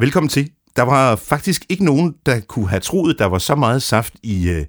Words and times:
Velkommen 0.00 0.28
til. 0.28 0.50
Der 0.76 0.82
var 0.82 1.16
faktisk 1.16 1.66
ikke 1.68 1.84
nogen, 1.84 2.14
der 2.26 2.40
kunne 2.40 2.68
have 2.68 2.80
troet, 2.80 3.18
der 3.18 3.26
var 3.26 3.38
så 3.38 3.54
meget 3.54 3.82
saft 3.82 4.14
i, 4.22 4.48
øh, 4.48 4.64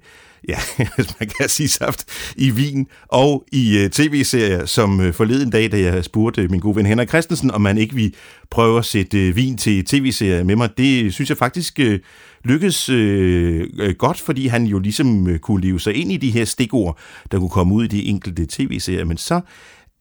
ja, 0.48 0.58
man 1.20 1.28
kan 1.38 1.48
sige 1.48 1.68
saft, 1.68 2.04
i 2.36 2.50
vin 2.50 2.86
og 3.08 3.44
i 3.52 3.78
øh, 3.78 3.90
tv-serier, 3.90 4.66
som 4.66 5.00
øh, 5.00 5.14
forleden 5.14 5.50
dag, 5.50 5.72
da 5.72 5.80
jeg 5.80 6.04
spurgte 6.04 6.48
min 6.48 6.60
gode 6.60 6.76
ven 6.76 6.86
Henrik 6.86 7.08
Christensen, 7.08 7.50
om 7.50 7.60
man 7.60 7.78
ikke 7.78 7.94
ville 7.94 8.12
prøve 8.50 8.78
at 8.78 8.84
sætte 8.84 9.28
øh, 9.28 9.36
vin 9.36 9.56
til 9.56 9.84
tv-serier 9.84 10.44
med 10.44 10.56
mig. 10.56 10.70
Det 10.78 11.04
øh, 11.04 11.10
synes 11.10 11.30
jeg 11.30 11.38
faktisk 11.38 11.80
øh, 11.80 12.00
lykkedes 12.44 12.88
øh, 12.88 13.66
øh, 13.78 13.94
godt, 13.94 14.20
fordi 14.20 14.46
han 14.46 14.64
jo 14.64 14.78
ligesom 14.78 15.28
øh, 15.28 15.38
kunne 15.38 15.62
leve 15.62 15.80
sig 15.80 15.94
ind 15.94 16.12
i 16.12 16.16
de 16.16 16.30
her 16.30 16.44
stikord, 16.44 16.98
der 17.32 17.38
kunne 17.38 17.50
komme 17.50 17.74
ud 17.74 17.84
i 17.84 17.88
de 17.88 18.04
enkelte 18.04 18.46
tv-serier. 18.46 19.04
Men 19.04 19.16
så 19.16 19.40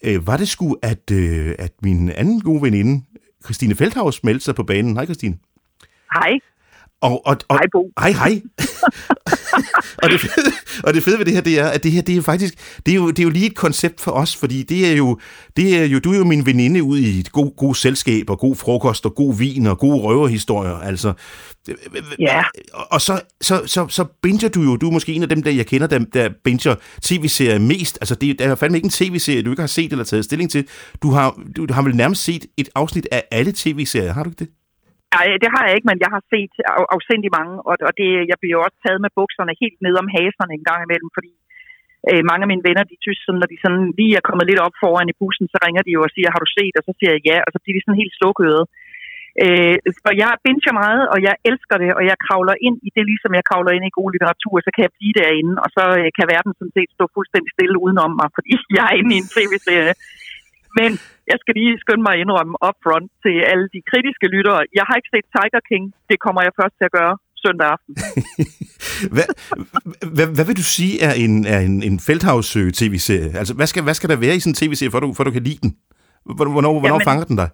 øh, 0.03 0.27
var 0.27 0.37
det 0.37 0.47
sgu, 0.47 0.77
at, 0.81 1.11
øh, 1.11 1.55
at 1.59 1.71
min 1.83 2.09
anden 2.09 2.41
gode 2.41 2.61
veninde, 2.61 3.01
Christine 3.45 3.75
Feldhaus, 3.75 4.23
meldte 4.23 4.45
sig 4.45 4.55
på 4.55 4.63
banen. 4.63 4.97
Hej 4.97 5.05
Christine. 5.05 5.37
Hej. 6.13 6.39
Og, 7.01 7.27
og, 7.27 7.37
og, 7.47 7.57
Hej, 7.57 7.65
Bo. 7.71 7.91
Hej, 7.99 8.11
hej. 8.11 8.41
og, 10.03 10.09
det 10.09 10.19
fede, 10.19 10.51
og 10.83 10.93
det 10.93 11.03
fede 11.03 11.17
ved 11.17 11.25
det 11.25 11.33
her, 11.33 11.41
det 11.41 11.59
er, 11.59 11.67
at 11.67 11.83
det 11.83 11.91
her, 11.91 12.01
det 12.01 12.17
er 12.17 12.21
faktisk, 12.21 12.53
det 12.85 12.91
er 12.91 12.95
jo, 12.95 13.09
det 13.09 13.19
er 13.19 13.23
jo 13.23 13.29
lige 13.29 13.45
et 13.45 13.55
koncept 13.55 14.01
for 14.01 14.11
os, 14.11 14.35
fordi 14.35 14.63
det 14.63 14.91
er 14.91 14.95
jo, 14.95 15.19
det 15.57 15.77
er 15.77 15.85
jo, 15.85 15.99
du 15.99 16.13
er 16.13 16.17
jo 16.17 16.23
min 16.23 16.45
veninde 16.45 16.83
ud 16.83 16.97
i 16.97 17.19
et 17.19 17.31
god, 17.31 17.55
god 17.55 17.75
selskab, 17.75 18.29
og 18.29 18.39
god 18.39 18.55
frokost, 18.55 19.05
og 19.05 19.15
god 19.15 19.35
vin, 19.35 19.67
og 19.67 19.77
gode 19.77 19.97
røverhistorier, 20.01 20.75
altså. 20.75 21.13
Ja. 22.19 22.43
Og, 22.73 22.87
og 22.91 23.01
så, 23.01 23.21
så, 23.41 23.61
så, 23.65 23.87
så 23.87 24.05
binger 24.21 24.49
du 24.49 24.61
jo, 24.61 24.75
du 24.75 24.87
er 24.87 24.91
måske 24.91 25.13
en 25.13 25.23
af 25.23 25.29
dem, 25.29 25.43
der 25.43 25.51
jeg 25.51 25.65
kender, 25.65 25.87
der, 25.87 25.99
der 25.99 26.29
binger 26.43 26.75
tv-serier 27.01 27.59
mest, 27.59 27.97
altså 28.01 28.15
det, 28.15 28.39
der 28.39 28.47
er 28.47 28.55
fandme 28.55 28.77
ikke 28.77 28.85
en 28.85 28.91
tv-serie, 28.91 29.41
du 29.41 29.49
ikke 29.49 29.61
har 29.61 29.67
set 29.67 29.91
eller 29.91 30.05
taget 30.05 30.25
stilling 30.25 30.51
til. 30.51 30.67
Du 31.01 31.11
har, 31.11 31.39
du 31.57 31.67
har 31.69 31.81
vel 31.81 31.95
nærmest 31.95 32.23
set 32.23 32.45
et 32.57 32.69
afsnit 32.75 33.07
af 33.11 33.23
alle 33.31 33.53
tv-serier, 33.55 34.13
har 34.13 34.23
du 34.23 34.29
ikke 34.29 34.39
det? 34.39 34.58
Nej, 35.15 35.25
det 35.43 35.49
har 35.55 35.63
jeg 35.65 35.75
ikke, 35.75 35.89
men 35.89 35.99
jeg 36.03 36.11
har 36.15 36.23
set 36.33 36.53
af, 36.71 36.83
afsindig 36.95 37.29
mange, 37.37 37.55
og, 37.69 37.75
og 37.87 37.93
det, 37.99 38.09
jeg 38.31 38.37
bliver 38.39 38.55
jo 38.57 38.65
også 38.67 38.79
taget 38.85 39.03
med 39.03 39.15
bukserne 39.17 39.53
helt 39.63 39.79
ned 39.85 39.95
om 40.01 40.11
haserne 40.15 40.53
en 40.55 40.67
gang 40.69 40.81
imellem, 40.83 41.09
fordi 41.17 41.31
øh, 42.09 42.21
mange 42.29 42.43
af 42.45 42.51
mine 42.51 42.65
venner, 42.67 42.83
de 42.91 43.03
synes, 43.05 43.19
sådan, 43.21 43.39
når 43.41 43.49
de 43.53 43.57
sådan 43.63 43.83
lige 43.99 44.15
er 44.19 44.27
kommet 44.27 44.45
lidt 44.47 44.63
op 44.65 44.75
foran 44.83 45.11
i 45.11 45.19
bussen, 45.19 45.47
så 45.53 45.57
ringer 45.65 45.83
de 45.85 45.95
jo 45.95 46.01
og 46.07 46.11
siger, 46.15 46.33
har 46.33 46.41
du 46.43 46.49
set? 46.57 46.75
Og 46.79 46.83
så 46.87 46.91
siger 46.97 47.11
jeg 47.15 47.23
ja, 47.29 47.37
og 47.45 47.49
så 47.53 47.59
bliver 47.59 47.75
de 47.75 47.83
sådan 47.83 48.01
helt 48.01 48.17
slukøret. 48.17 48.65
Øh, 49.43 49.77
for 50.03 50.11
jeg 50.21 50.31
binger 50.45 50.73
meget, 50.83 51.03
og 51.13 51.19
jeg 51.27 51.35
elsker 51.49 51.75
det, 51.83 51.89
og 51.97 52.03
jeg 52.09 52.17
kravler 52.25 52.55
ind 52.67 52.77
i 52.87 52.89
det, 52.95 53.03
ligesom 53.11 53.31
jeg 53.37 53.47
kravler 53.49 53.73
ind 53.77 53.85
i 53.87 53.97
god 53.99 54.09
litteratur, 54.11 54.55
så 54.65 54.69
kan 54.73 54.85
jeg 54.85 54.95
blive 54.97 55.17
derinde, 55.21 55.53
og 55.63 55.69
så 55.75 55.83
øh, 55.99 56.07
kan 56.17 56.25
verden 56.33 56.51
sådan 56.59 56.75
set 56.77 56.91
stå 56.95 57.03
fuldstændig 57.15 57.51
stille 57.55 57.77
udenom 57.83 58.11
mig, 58.21 58.29
fordi 58.37 58.53
jeg 58.77 58.85
er 58.89 58.95
inde 58.99 59.13
i 59.15 59.21
en 59.23 59.31
tv-serie. 59.35 59.93
Men 60.77 60.89
jeg 61.31 61.37
skal 61.41 61.53
lige 61.59 61.73
skynde 61.83 62.03
mig 62.05 62.13
at 62.15 62.21
indrømme 62.23 62.55
upfront 62.67 63.07
til 63.23 63.35
alle 63.51 63.65
de 63.75 63.81
kritiske 63.91 64.27
lyttere. 64.35 64.59
Jeg 64.77 64.85
har 64.87 64.95
ikke 64.99 65.11
set 65.15 65.27
Tiger 65.35 65.63
King. 65.69 65.85
Det 66.09 66.17
kommer 66.25 66.41
jeg 66.47 66.53
først 66.59 66.75
til 66.79 66.85
at 66.89 66.95
gøre 66.99 67.13
søndag 67.43 67.67
aften. 67.75 67.93
hvad, 69.15 69.27
hvad, 70.15 70.27
hvad 70.35 70.45
vil 70.47 70.59
du 70.61 70.67
sige 70.77 70.93
er 71.07 71.13
en, 71.23 71.33
er 71.53 71.59
en, 71.69 71.75
en 71.89 71.97
Feldhaus-tv-serie? 72.07 73.31
Altså, 73.41 73.53
hvad 73.57 73.67
skal, 73.71 73.81
hvad 73.87 73.95
skal 73.99 74.09
der 74.11 74.19
være 74.25 74.35
i 74.35 74.41
sådan 74.43 74.53
en 74.53 74.61
tv-serie, 74.61 74.91
for 74.93 74.99
du, 75.03 75.07
for 75.17 75.23
du 75.27 75.33
kan 75.37 75.47
lide 75.49 75.61
den? 75.65 75.71
Hvornår, 76.37 76.73
hvornår 76.81 76.99
Jamen, 76.99 77.09
fanger 77.09 77.25
den 77.31 77.37
dig? 77.43 77.49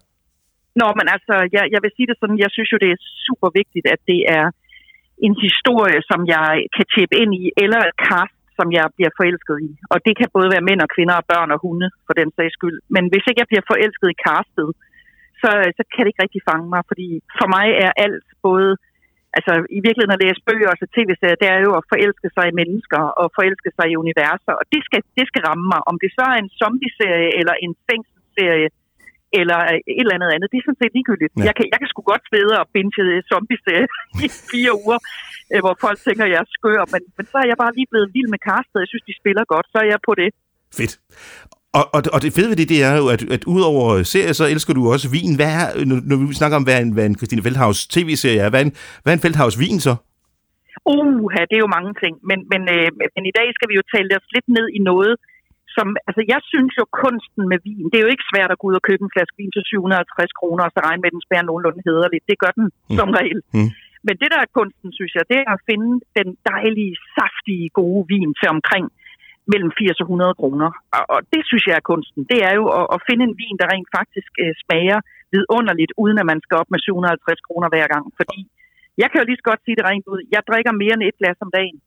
Nå, 0.82 0.88
men 1.00 1.08
altså, 1.16 1.36
jeg, 1.56 1.64
jeg 1.74 1.80
vil 1.84 1.92
sige 1.96 2.08
det 2.10 2.18
sådan, 2.20 2.40
jeg 2.46 2.52
synes 2.56 2.70
jo, 2.74 2.78
det 2.84 2.90
er 2.96 3.00
super 3.28 3.50
vigtigt, 3.60 3.86
at 3.96 4.02
det 4.12 4.22
er 4.38 4.46
en 5.28 5.36
historie, 5.46 6.00
som 6.10 6.20
jeg 6.36 6.50
kan 6.76 6.86
tæppe 6.96 7.16
ind 7.22 7.32
i, 7.42 7.44
eller 7.64 7.80
et 7.90 7.98
cast, 8.08 8.35
som 8.58 8.68
jeg 8.78 8.86
bliver 8.96 9.14
forelsket 9.20 9.58
i. 9.70 9.72
Og 9.94 9.98
det 10.06 10.14
kan 10.20 10.30
både 10.36 10.52
være 10.54 10.68
mænd 10.70 10.82
og 10.86 10.90
kvinder 10.96 11.16
og 11.22 11.28
børn 11.32 11.54
og 11.56 11.60
hunde, 11.66 11.88
for 12.06 12.14
den 12.20 12.30
sags 12.36 12.54
skyld. 12.58 12.78
Men 12.96 13.04
hvis 13.12 13.26
ikke 13.28 13.42
jeg 13.42 13.52
bliver 13.52 13.70
forelsket 13.72 14.10
i 14.12 14.22
castet, 14.28 14.70
så, 15.42 15.50
øh, 15.62 15.70
så 15.78 15.84
kan 15.92 16.02
det 16.02 16.12
ikke 16.12 16.24
rigtig 16.26 16.44
fange 16.50 16.68
mig, 16.74 16.82
fordi 16.92 17.08
for 17.40 17.48
mig 17.56 17.68
er 17.86 17.92
alt 18.06 18.28
både 18.48 18.70
altså 19.38 19.54
i 19.78 19.80
virkeligheden 19.86 20.18
at 20.18 20.24
læse 20.26 20.46
bøger 20.50 20.70
og 20.72 20.78
så 20.80 20.88
tv-serier, 20.96 21.42
det 21.42 21.50
er 21.56 21.60
jo 21.68 21.72
at 21.80 21.88
forelske 21.92 22.30
sig 22.36 22.46
i 22.50 22.58
mennesker 22.62 23.02
og 23.22 23.28
forelske 23.38 23.70
sig 23.78 23.86
i 23.90 24.00
universer, 24.04 24.54
og 24.60 24.66
det 24.74 24.82
skal, 24.88 25.02
det 25.20 25.26
skal 25.30 25.46
ramme 25.48 25.68
mig. 25.74 25.82
Om 25.90 25.96
det 26.04 26.12
så 26.18 26.24
er 26.34 26.38
en 26.40 26.52
zombie-serie 26.62 27.30
eller 27.40 27.56
en 27.66 27.74
fængselsserie, 27.88 28.68
eller 29.40 29.60
et 29.94 30.02
eller 30.02 30.16
andet 30.18 30.32
andet, 30.36 30.48
det 30.52 30.58
er 30.60 30.66
sådan 30.68 30.82
set 30.84 30.94
ligegyldigt. 30.98 31.34
Ja. 31.34 31.44
Jeg, 31.48 31.54
kan, 31.58 31.66
jeg 31.74 31.80
kan 31.82 31.90
sgu 31.92 32.02
godt 32.14 32.24
sidde 32.34 32.54
og 32.62 32.66
binge 32.74 33.14
zombie-serie 33.32 33.88
i 34.26 34.28
fire 34.52 34.74
uger, 34.84 35.00
øh, 35.52 35.60
hvor 35.64 35.76
folk 35.86 35.98
tænker, 36.08 36.24
at 36.26 36.32
jeg 36.34 36.42
er 36.46 36.50
skør, 36.58 36.82
men, 36.94 37.02
men 37.18 37.26
så 37.32 37.36
er 37.44 37.48
jeg 37.52 37.58
bare 37.64 37.74
lige 37.78 37.90
blevet 37.92 38.08
vild 38.16 38.30
med 38.34 38.42
castet. 38.50 38.84
Jeg 38.84 38.90
synes, 38.92 39.06
de 39.10 39.20
spiller 39.22 39.44
godt, 39.54 39.68
så 39.74 39.78
er 39.84 39.88
jeg 39.94 40.00
på 40.08 40.14
det. 40.22 40.30
Fedt. 40.80 40.94
Og, 41.78 41.86
og, 41.96 42.02
og 42.16 42.20
det 42.24 42.32
fede 42.36 42.50
ved 42.52 42.58
det, 42.62 42.70
det 42.74 42.82
er 42.90 42.96
jo, 43.02 43.06
at, 43.16 43.22
at 43.36 43.44
udover 43.56 43.86
serier, 44.14 44.34
så 44.40 44.46
elsker 44.54 44.74
du 44.74 44.82
også 44.94 45.08
vin. 45.18 45.36
Hvad 45.40 45.52
er, 45.62 45.66
når, 45.90 45.98
når 46.10 46.18
vi 46.18 46.26
snakker 46.42 46.56
om, 46.60 46.66
hvad 46.68 46.78
en, 46.84 46.92
hvad 46.96 47.06
en 47.06 47.18
Christine 47.20 47.44
Feldhaus 47.46 47.80
tv-serie 47.96 48.42
er, 48.46 48.50
hvad 48.52 48.62
er 48.62 48.68
en, 48.70 48.76
hvad 49.02 49.10
er 49.14 49.18
en 49.18 49.26
Feldhaus 49.26 49.56
vin 49.64 49.80
så? 49.88 49.94
Uh, 50.94 51.32
det 51.50 51.56
er 51.58 51.64
jo 51.66 51.76
mange 51.78 51.94
ting, 52.04 52.14
men, 52.30 52.40
men, 52.52 52.62
øh, 52.76 52.88
men 53.16 53.24
i 53.32 53.34
dag 53.40 53.48
skal 53.56 53.70
vi 53.70 53.76
jo 53.80 53.84
tale 53.94 54.10
os 54.18 54.28
lidt 54.36 54.48
ned 54.58 54.68
i 54.78 54.80
noget, 54.92 55.14
som, 55.76 55.88
altså 56.10 56.22
jeg 56.34 56.42
synes 56.52 56.74
jo 56.80 56.84
kunsten 57.04 57.44
med 57.52 57.60
vin, 57.68 57.86
det 57.92 57.98
er 57.98 58.06
jo 58.06 58.14
ikke 58.16 58.30
svært 58.32 58.52
at 58.54 58.60
gå 58.60 58.66
ud 58.70 58.80
og 58.80 58.86
købe 58.90 59.04
en 59.06 59.14
flaske 59.16 59.38
vin 59.40 59.52
til 59.56 59.64
750 59.66 60.34
kroner, 60.40 60.64
og 60.68 60.72
så 60.74 60.80
regne 60.88 61.02
med, 61.02 61.10
at 61.12 61.16
den 61.18 61.26
spærer 61.28 61.46
nogenlunde 61.50 61.82
hederligt. 61.88 62.26
Det 62.32 62.38
gør 62.44 62.54
den 62.60 62.68
Mm. 62.90 62.98
som 63.00 63.10
regel. 63.20 63.40
Mm. 63.58 63.70
Men 64.08 64.16
det 64.22 64.30
der 64.34 64.40
er 64.46 64.56
kunsten, 64.60 64.90
synes 64.98 65.14
jeg, 65.18 65.24
det 65.32 65.38
er 65.46 65.52
at 65.58 65.64
finde 65.70 65.90
den 66.20 66.30
dejlige, 66.52 66.94
saftige, 67.16 67.66
gode 67.82 68.02
vin 68.14 68.30
til 68.40 68.48
omkring 68.56 68.86
mellem 69.52 69.72
80 69.80 70.00
og 70.02 70.06
100 70.10 70.34
kroner. 70.42 70.70
Og, 70.98 71.04
og 71.16 71.20
det 71.34 71.42
synes 71.50 71.64
jeg 71.70 71.76
er 71.80 71.90
kunsten. 71.92 72.22
Det 72.32 72.40
er 72.48 72.54
jo 72.60 72.66
at, 72.80 72.86
at 72.96 73.00
finde 73.08 73.24
en 73.30 73.36
vin, 73.42 73.56
der 73.62 73.68
rent 73.74 73.90
faktisk 74.00 74.32
øh, 74.44 74.54
smager 74.64 75.00
vidunderligt, 75.34 75.92
uden 76.04 76.18
at 76.22 76.28
man 76.32 76.40
skal 76.46 76.56
op 76.62 76.70
med 76.74 76.80
750 76.80 77.42
kroner 77.48 77.68
hver 77.74 77.88
gang. 77.94 78.06
Fordi 78.20 78.40
jeg 79.02 79.08
kan 79.10 79.20
jo 79.22 79.26
lige 79.28 79.40
så 79.42 79.48
godt 79.50 79.62
sige 79.66 79.78
det 79.80 79.86
rent 79.92 80.08
ud. 80.14 80.22
Jeg 80.36 80.42
drikker 80.50 80.74
mere 80.82 80.94
end 80.98 81.04
et 81.10 81.18
glas 81.22 81.40
om 81.46 81.52
dagen. 81.60 81.78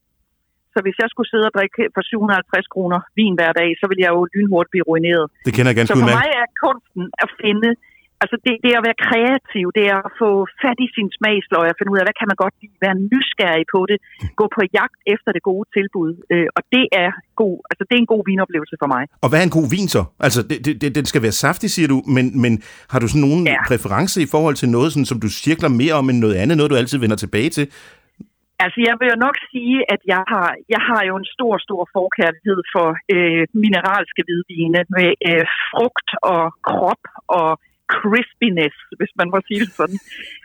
Så 0.79 0.83
hvis 0.87 0.99
jeg 1.03 1.09
skulle 1.13 1.31
sidde 1.33 1.47
og 1.51 1.55
drikke 1.59 1.81
for 1.95 2.03
750 2.13 2.69
kroner 2.75 2.99
vin 3.19 3.35
hver 3.39 3.53
dag, 3.61 3.71
så 3.81 3.85
ville 3.89 4.03
jeg 4.07 4.13
jo 4.17 4.23
lynhurtigt 4.35 4.73
blive 4.75 4.87
ruineret. 4.91 5.27
Det 5.47 5.53
kender 5.57 5.71
jeg 5.71 5.79
ganske 5.79 5.93
Så 5.93 6.01
for 6.05 6.11
mig 6.19 6.29
er 6.43 6.47
kunsten 6.65 7.05
at 7.25 7.29
finde, 7.43 7.71
altså 8.23 8.37
det, 8.45 8.53
det 8.65 8.71
at 8.81 8.85
være 8.89 8.99
kreativ, 9.09 9.67
det 9.79 9.85
er 9.95 9.99
at 10.09 10.13
få 10.23 10.31
fat 10.63 10.79
i 10.87 10.89
sin 10.97 11.09
smagsløg 11.17 11.67
og 11.73 11.77
finde 11.79 11.91
ud 11.93 11.99
af, 12.01 12.05
hvad 12.07 12.17
kan 12.21 12.29
man 12.31 12.39
godt 12.45 12.55
lide, 12.61 12.77
være 12.87 12.97
nysgerrig 13.13 13.67
på 13.75 13.81
det, 13.91 13.99
gå 14.41 14.45
på 14.57 14.61
jagt 14.79 14.99
efter 15.15 15.31
det 15.37 15.43
gode 15.51 15.67
tilbud, 15.77 16.11
øh, 16.33 16.49
og 16.57 16.63
det 16.75 16.85
er 17.05 17.11
god, 17.43 17.57
altså 17.71 17.83
det 17.89 17.95
er 17.97 18.03
en 18.07 18.13
god 18.15 18.23
vinoplevelse 18.31 18.77
for 18.83 18.89
mig. 18.95 19.03
Og 19.25 19.29
hvad 19.29 19.39
er 19.43 19.47
en 19.51 19.57
god 19.59 19.69
vin 19.77 19.89
så? 19.97 20.03
Altså, 20.27 20.41
det, 20.51 20.59
det, 20.67 20.73
det, 20.83 20.89
den 20.99 21.07
skal 21.11 21.23
være 21.27 21.37
saftig, 21.45 21.69
siger 21.77 21.89
du, 21.93 21.99
men, 22.17 22.27
men 22.43 22.53
har 22.93 22.99
du 23.03 23.07
sådan 23.13 23.25
nogen. 23.29 23.43
Ja. 23.47 23.61
præference 23.73 24.17
i 24.27 24.29
forhold 24.35 24.57
til 24.63 24.69
noget, 24.77 24.89
sådan, 24.93 25.11
som 25.13 25.19
du 25.25 25.29
cirkler 25.45 25.71
mere 25.83 25.95
om 26.01 26.07
end 26.11 26.19
noget 26.25 26.37
andet, 26.43 26.55
noget 26.57 26.71
du 26.73 26.79
altid 26.83 26.99
vender 27.05 27.19
tilbage 27.25 27.51
til? 27.57 27.67
Altså, 28.65 28.79
jeg 28.89 28.95
vil 28.99 29.11
jo 29.13 29.19
nok 29.27 29.37
sige, 29.53 29.79
at 29.95 30.01
jeg 30.15 30.23
har, 30.33 30.49
jeg 30.75 30.83
har 30.89 31.01
jo 31.09 31.15
en 31.23 31.29
stor, 31.37 31.55
stor 31.67 31.83
forkærlighed 31.97 32.61
for 32.75 32.89
øh, 33.15 33.45
mineralske 33.65 34.21
hvidvine 34.27 34.81
med 34.97 35.09
øh, 35.29 35.45
frugt 35.69 36.09
og 36.35 36.43
krop 36.69 37.03
og 37.39 37.51
crispiness, 37.95 38.77
hvis 38.99 39.13
man 39.21 39.29
må 39.33 39.39
sige 39.49 39.61
det 39.65 39.73
sådan. 39.81 40.01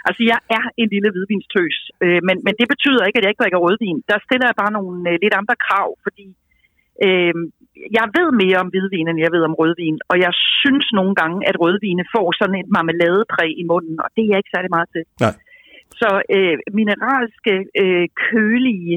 Altså, 0.08 0.22
jeg 0.32 0.40
er 0.58 0.64
en 0.82 0.90
lille 0.94 1.10
hvidvinstøs, 1.14 1.78
øh, 2.04 2.20
men, 2.28 2.36
men 2.46 2.54
det 2.60 2.68
betyder 2.74 3.04
ikke, 3.04 3.18
at 3.18 3.24
jeg 3.24 3.32
ikke 3.32 3.44
drikker 3.44 3.64
rødvin. 3.66 4.00
Der 4.12 4.18
stiller 4.26 4.48
jeg 4.50 4.60
bare 4.62 4.76
nogle 4.78 4.98
øh, 5.12 5.16
lidt 5.24 5.36
andre 5.42 5.56
krav, 5.66 5.88
fordi 6.06 6.28
øh, 7.06 7.36
jeg 7.98 8.06
ved 8.18 8.30
mere 8.44 8.58
om 8.64 8.70
hvidvin, 8.74 9.08
end 9.10 9.20
jeg 9.26 9.32
ved 9.36 9.44
om 9.50 9.58
rødvin, 9.62 9.98
og 10.12 10.16
jeg 10.26 10.34
synes 10.62 10.88
nogle 11.00 11.14
gange, 11.22 11.38
at 11.50 11.60
rødvine 11.64 12.04
får 12.16 12.28
sådan 12.40 12.60
et 12.62 12.70
marmeladepræg 12.76 13.52
i 13.62 13.64
munden, 13.72 13.96
og 14.04 14.10
det 14.16 14.22
er 14.22 14.30
jeg 14.32 14.40
ikke 14.42 14.56
særlig 14.56 14.72
meget 14.76 14.90
til. 14.96 15.04
Nej. 15.26 15.36
Så 16.02 16.10
øh, 16.36 16.58
mineralske, 16.80 17.54
øh, 17.82 18.06
kølige, 18.30 18.96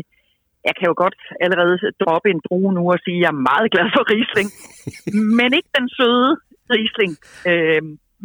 jeg 0.67 0.75
kan 0.79 0.87
jo 0.91 0.95
godt 1.05 1.19
allerede 1.45 1.77
droppe 2.05 2.29
en 2.31 2.41
drue 2.47 2.73
nu 2.79 2.83
og 2.95 2.99
sige, 3.05 3.19
at 3.19 3.23
jeg 3.23 3.31
er 3.35 3.45
meget 3.51 3.69
glad 3.75 3.89
for 3.95 4.03
Riesling, 4.13 4.49
men 5.39 5.51
ikke 5.59 5.73
den 5.79 5.89
søde 5.99 6.31
Riesling. 6.75 7.13
Øh, 7.51 7.83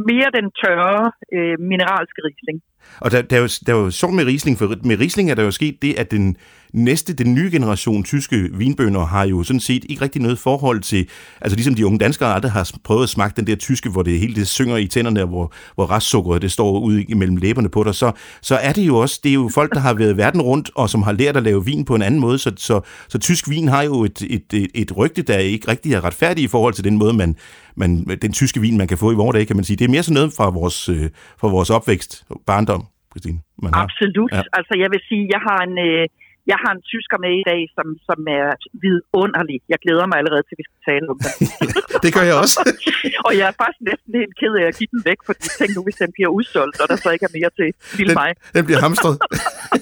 mere 0.09 0.29
den 0.39 0.47
tørre, 0.61 1.03
øh, 1.35 1.55
mineralske 1.71 2.21
Riesling. 2.27 2.59
Og 2.99 3.11
der, 3.11 3.21
der, 3.21 3.35
er 3.35 3.41
jo, 3.41 3.49
der 3.67 3.73
er 3.73 3.77
jo 3.77 3.91
sjovt 3.91 4.13
med 4.13 4.25
Riesling, 4.25 4.57
for 4.57 4.75
med 4.83 4.99
Riesling 4.99 5.31
er 5.31 5.35
der 5.35 5.43
jo 5.43 5.51
sket 5.51 5.81
det, 5.81 5.93
at 5.97 6.11
den 6.11 6.37
næste, 6.73 7.13
den 7.13 7.33
nye 7.33 7.51
generation 7.51 8.03
tyske 8.03 8.49
vinbønder 8.53 9.05
har 9.05 9.25
jo 9.25 9.43
sådan 9.43 9.59
set 9.59 9.85
ikke 9.89 10.01
rigtig 10.01 10.21
noget 10.21 10.39
forhold 10.39 10.81
til, 10.81 11.07
altså 11.41 11.55
ligesom 11.55 11.75
de 11.75 11.85
unge 11.85 11.99
danskere 11.99 12.33
aldrig 12.33 12.51
har 12.51 12.71
prøvet 12.83 13.03
at 13.03 13.09
smage 13.09 13.31
den 13.35 13.47
der 13.47 13.55
tyske, 13.55 13.89
hvor 13.89 14.03
det 14.03 14.19
hele 14.19 14.35
det 14.35 14.47
synger 14.47 14.77
i 14.77 14.87
tænderne, 14.87 15.25
hvor, 15.25 15.53
hvor 15.75 15.91
restsukkeret 15.91 16.41
det 16.41 16.51
står 16.51 16.79
ud 16.79 17.03
imellem 17.09 17.35
læberne 17.35 17.69
på 17.69 17.83
dig, 17.83 17.95
så, 17.95 18.11
så 18.41 18.55
er 18.55 18.73
det 18.73 18.81
jo 18.87 18.97
også, 18.97 19.19
det 19.23 19.29
er 19.29 19.33
jo 19.33 19.49
folk, 19.53 19.73
der 19.73 19.79
har 19.79 19.93
været 19.93 20.17
verden 20.17 20.41
rundt, 20.41 20.71
og 20.75 20.89
som 20.89 21.01
har 21.01 21.11
lært 21.11 21.37
at 21.37 21.43
lave 21.43 21.65
vin 21.65 21.85
på 21.85 21.95
en 21.95 22.01
anden 22.01 22.19
måde, 22.19 22.37
så, 22.37 22.51
så, 22.57 22.81
så 23.09 23.17
tysk 23.17 23.49
vin 23.49 23.67
har 23.67 23.81
jo 23.81 24.03
et, 24.03 24.21
et, 24.29 24.53
et, 24.53 24.67
et 24.73 24.97
rygte, 24.97 25.21
der 25.21 25.37
ikke 25.37 25.67
rigtig 25.67 25.93
er 25.93 26.03
retfærdigt 26.03 26.45
i 26.45 26.47
forhold 26.47 26.73
til 26.73 26.83
den 26.83 26.97
måde, 26.97 27.13
man, 27.13 27.35
man, 27.75 28.17
den 28.21 28.33
tyske 28.33 28.61
vin, 28.61 28.77
man 28.77 28.87
kan 28.87 28.97
få 28.97 29.11
i 29.11 29.15
vores 29.15 29.33
dage, 29.33 29.45
kan 29.45 29.55
man 29.55 29.65
sige. 29.65 29.77
Det 29.77 29.85
er 29.85 29.89
mere 29.89 30.03
sådan 30.03 30.13
noget 30.13 30.33
fra 30.33 30.49
vores, 30.49 30.89
øh, 30.89 31.09
fra 31.37 31.47
vores 31.47 31.69
opvækst, 31.69 32.23
barndom, 32.45 32.70
Christine. 33.11 33.39
Man 33.63 33.69
har. 33.73 33.81
Absolut. 33.85 34.31
Ja. 34.31 34.43
Altså, 34.57 34.73
jeg 34.83 34.89
vil 34.93 35.01
sige, 35.09 35.23
jeg 35.35 35.41
har 35.49 35.59
en... 35.67 35.75
Øh, 35.89 36.05
jeg 36.51 36.57
har 36.63 36.71
en 36.77 36.83
tysker 36.91 37.17
med 37.25 37.33
i 37.41 37.45
dag, 37.51 37.61
som, 37.75 37.87
som 38.09 38.19
er 38.39 38.47
vidunderlig. 38.85 39.57
Jeg 39.73 39.79
glæder 39.83 40.05
mig 40.09 40.17
allerede 40.21 40.43
til, 40.45 40.53
at 40.55 40.61
vi 40.61 40.67
skal 40.69 40.81
tale 40.89 41.05
om 41.13 41.17
det. 41.25 41.31
det 42.05 42.11
gør 42.15 42.25
jeg 42.29 42.35
også. 42.43 42.57
og 43.27 43.31
jeg 43.39 43.45
er 43.51 43.55
faktisk 43.61 43.81
næsten 43.91 44.11
helt 44.21 44.35
ked 44.41 44.53
af 44.61 44.65
at 44.71 44.75
give 44.79 44.91
den 44.93 45.01
væk, 45.09 45.19
fordi 45.27 45.39
jeg 45.47 45.55
tænker 45.59 45.75
nu, 45.77 45.83
hvis 45.87 45.99
den 46.03 46.11
bliver 46.15 46.31
udsolgt, 46.37 46.77
og 46.81 46.85
der 46.91 46.97
så 47.03 47.09
ikke 47.15 47.25
er 47.29 47.35
mere 47.39 47.51
til 47.59 47.67
lille 47.99 48.11
den, 48.11 48.21
mig. 48.21 48.29
Den 48.57 48.63
bliver 48.67 48.81
hamstret. 48.85 49.15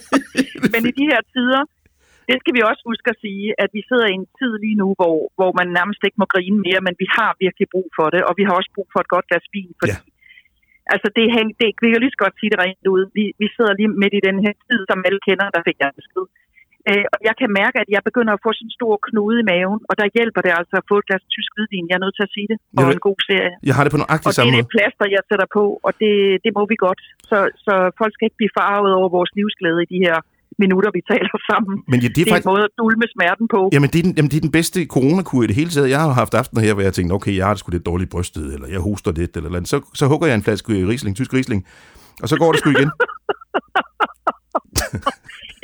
Men 0.74 0.82
i 0.90 0.92
de 1.00 1.06
her 1.12 1.22
tider, 1.34 1.62
det 2.30 2.38
skal 2.42 2.54
vi 2.58 2.62
også 2.70 2.84
huske 2.92 3.08
at 3.14 3.18
sige, 3.26 3.46
at 3.64 3.70
vi 3.78 3.82
sidder 3.90 4.08
i 4.10 4.16
en 4.22 4.28
tid 4.40 4.54
lige 4.66 4.78
nu, 4.82 4.88
hvor, 5.00 5.18
hvor 5.38 5.52
man 5.60 5.68
nærmest 5.80 6.02
ikke 6.08 6.20
må 6.22 6.28
grine 6.36 6.60
mere, 6.68 6.82
men 6.88 6.96
vi 7.04 7.08
har 7.18 7.32
virkelig 7.46 7.68
brug 7.74 7.88
for 7.98 8.08
det, 8.14 8.22
og 8.28 8.34
vi 8.40 8.44
har 8.48 8.54
også 8.60 8.72
brug 8.76 8.88
for 8.94 9.00
et 9.06 9.10
godt 9.14 9.26
glas 9.30 9.48
vin, 9.56 9.72
fordi. 9.80 9.96
Altså, 10.94 11.08
det, 11.16 11.24
det, 11.60 11.68
vi 11.84 11.88
kan 11.92 12.02
lige 12.04 12.16
så 12.16 12.22
godt 12.26 12.36
sige 12.40 12.52
det 12.54 12.60
rent 12.64 12.88
ud. 12.96 13.04
Vi, 13.18 13.24
vi 13.42 13.48
sidder 13.56 13.74
lige 13.80 13.92
midt 14.02 14.14
i 14.20 14.26
den 14.30 14.38
her 14.46 14.54
tid, 14.68 14.80
som 14.90 15.06
alle 15.08 15.22
kender, 15.28 15.48
der 15.56 15.62
fik 15.68 15.78
jeg 15.84 15.92
besked. 16.00 16.26
Øh, 16.90 17.06
og 17.14 17.20
jeg 17.28 17.36
kan 17.40 17.50
mærke, 17.62 17.78
at 17.84 17.90
jeg 17.96 18.02
begynder 18.10 18.34
at 18.36 18.44
få 18.46 18.50
sådan 18.58 18.68
en 18.70 18.78
stor 18.80 18.94
knude 19.08 19.38
i 19.42 19.46
maven, 19.52 19.80
og 19.90 19.94
der 20.00 20.08
hjælper 20.18 20.42
det 20.46 20.52
altså 20.60 20.76
at 20.82 20.86
få 20.90 20.96
et 21.02 21.06
glas 21.10 21.24
tysk 21.36 21.50
hvidvin. 21.56 21.90
Jeg 21.90 21.96
er 22.00 22.04
nødt 22.06 22.16
til 22.18 22.28
at 22.28 22.34
sige 22.36 22.48
det. 22.52 22.58
Og 22.78 22.84
en 22.98 23.06
god 23.10 23.20
serie. 23.30 23.54
Jeg 23.70 23.76
har 23.76 23.84
det 23.86 23.92
på 23.96 24.02
nøjagtig 24.04 24.28
samme 24.28 24.46
måde. 24.46 24.50
Og 24.50 24.56
det 24.56 24.60
er 24.60 24.68
det 24.68 24.76
plaster, 24.76 25.06
jeg 25.16 25.24
sætter 25.30 25.48
på, 25.58 25.64
og 25.88 25.92
det, 26.02 26.14
det 26.44 26.52
må 26.58 26.64
vi 26.72 26.78
godt. 26.88 27.02
Så, 27.30 27.38
så 27.66 27.74
folk 28.00 28.12
skal 28.14 28.26
ikke 28.28 28.40
blive 28.42 28.56
farvet 28.60 28.92
over 29.00 29.10
vores 29.18 29.32
livsglæde 29.38 29.80
i 29.86 29.90
de 29.94 30.00
her 30.06 30.18
minutter, 30.66 30.90
vi 30.98 31.02
taler 31.14 31.36
sammen. 31.52 31.74
Men 31.92 31.98
ja, 32.00 32.08
det, 32.08 32.10
er 32.10 32.14
det 32.16 32.22
er 32.22 32.26
faktisk... 32.34 32.48
en 32.48 32.52
måde 32.54 32.64
at 32.70 32.74
dulme 32.82 33.06
smerten 33.16 33.46
på. 33.56 33.62
Jamen, 33.76 33.90
det 33.94 34.00
er, 34.02 34.06
den, 34.08 34.14
jamen, 34.18 34.32
det 34.32 34.38
er 34.42 34.46
den 34.48 34.56
bedste 34.60 34.80
coronakur 34.96 35.42
i 35.44 35.48
det 35.50 35.56
hele 35.62 35.72
taget. 35.76 35.90
Jeg 35.96 36.02
har 36.06 36.12
haft 36.22 36.34
aftener 36.42 36.62
her, 36.66 36.74
hvor 36.76 36.84
jeg 36.88 36.94
tænkte, 36.94 37.14
okay, 37.14 37.34
jeg 37.40 37.46
har 37.46 37.54
det 37.54 37.60
sgu 37.60 37.68
lidt 37.72 37.86
dårligt 37.92 38.12
brystet, 38.16 38.46
eller 38.56 38.68
jeg 38.76 38.82
hoster 38.88 39.12
lidt, 39.20 39.34
eller, 39.38 39.50
eller 39.50 39.68
så, 39.74 39.78
så 40.00 40.04
hugger 40.12 40.28
jeg 40.28 40.36
en 40.36 40.46
flaske 40.48 40.74
Riesling, 40.92 41.14
tysk 41.16 41.32
Riesling, 41.38 41.62
og 42.24 42.28
så 42.32 42.36
går 42.42 42.50
det 42.52 42.60
sgu 42.60 42.70
igen. 42.70 42.92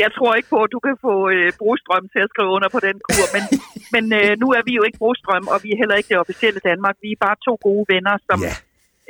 jeg 0.03 0.09
tror 0.17 0.31
ikke 0.37 0.49
på, 0.55 0.59
at 0.65 0.71
du 0.75 0.79
kan 0.87 0.95
få 1.07 1.13
øh, 1.35 1.47
Brostrøm 1.59 2.05
til 2.13 2.21
at 2.25 2.29
skrive 2.33 2.51
under 2.55 2.69
på 2.75 2.79
den 2.87 2.95
kur, 3.07 3.25
men, 3.35 3.43
men 3.95 4.03
øh, 4.19 4.31
nu 4.41 4.47
er 4.57 4.63
vi 4.67 4.73
jo 4.79 4.83
ikke 4.87 4.99
Brostrøm, 5.01 5.45
og 5.53 5.57
vi 5.63 5.69
er 5.73 5.77
heller 5.81 5.97
ikke 5.99 6.09
det 6.13 6.19
officielle 6.23 6.59
Danmark. 6.69 6.95
Vi 7.05 7.09
er 7.15 7.19
bare 7.27 7.37
to 7.47 7.53
gode 7.67 7.85
venner, 7.93 8.15
som 8.29 8.39
ja. 8.47 8.53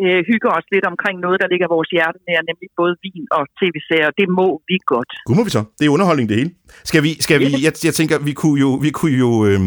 Øh, 0.03 0.19
hygger 0.29 0.51
os 0.57 0.67
lidt 0.75 0.85
omkring 0.91 1.15
noget, 1.25 1.37
der 1.41 1.47
ligger 1.53 1.67
vores 1.75 1.89
hjerte 1.95 2.19
nær, 2.27 2.41
nemlig 2.49 2.69
både 2.81 2.93
vin 3.05 3.25
og 3.37 3.43
tv-serier. 3.59 4.11
Det 4.21 4.27
må 4.39 4.47
vi 4.69 4.77
godt. 4.93 5.11
Må 5.37 5.43
vi 5.47 5.51
så. 5.57 5.63
Det 5.77 5.83
er 5.85 5.91
underholdning 5.97 6.27
det 6.29 6.37
hele. 6.39 6.51
Skal 6.91 7.01
vi, 7.05 7.11
skal 7.25 7.37
vi 7.41 7.47
jeg, 7.65 7.73
jeg 7.87 7.93
tænker, 7.99 8.15
vi 8.29 8.33
kunne 8.41 8.59
jo, 8.65 8.69
vi 8.85 8.91
kunne 8.99 9.17
jo 9.25 9.31
øh, 9.49 9.61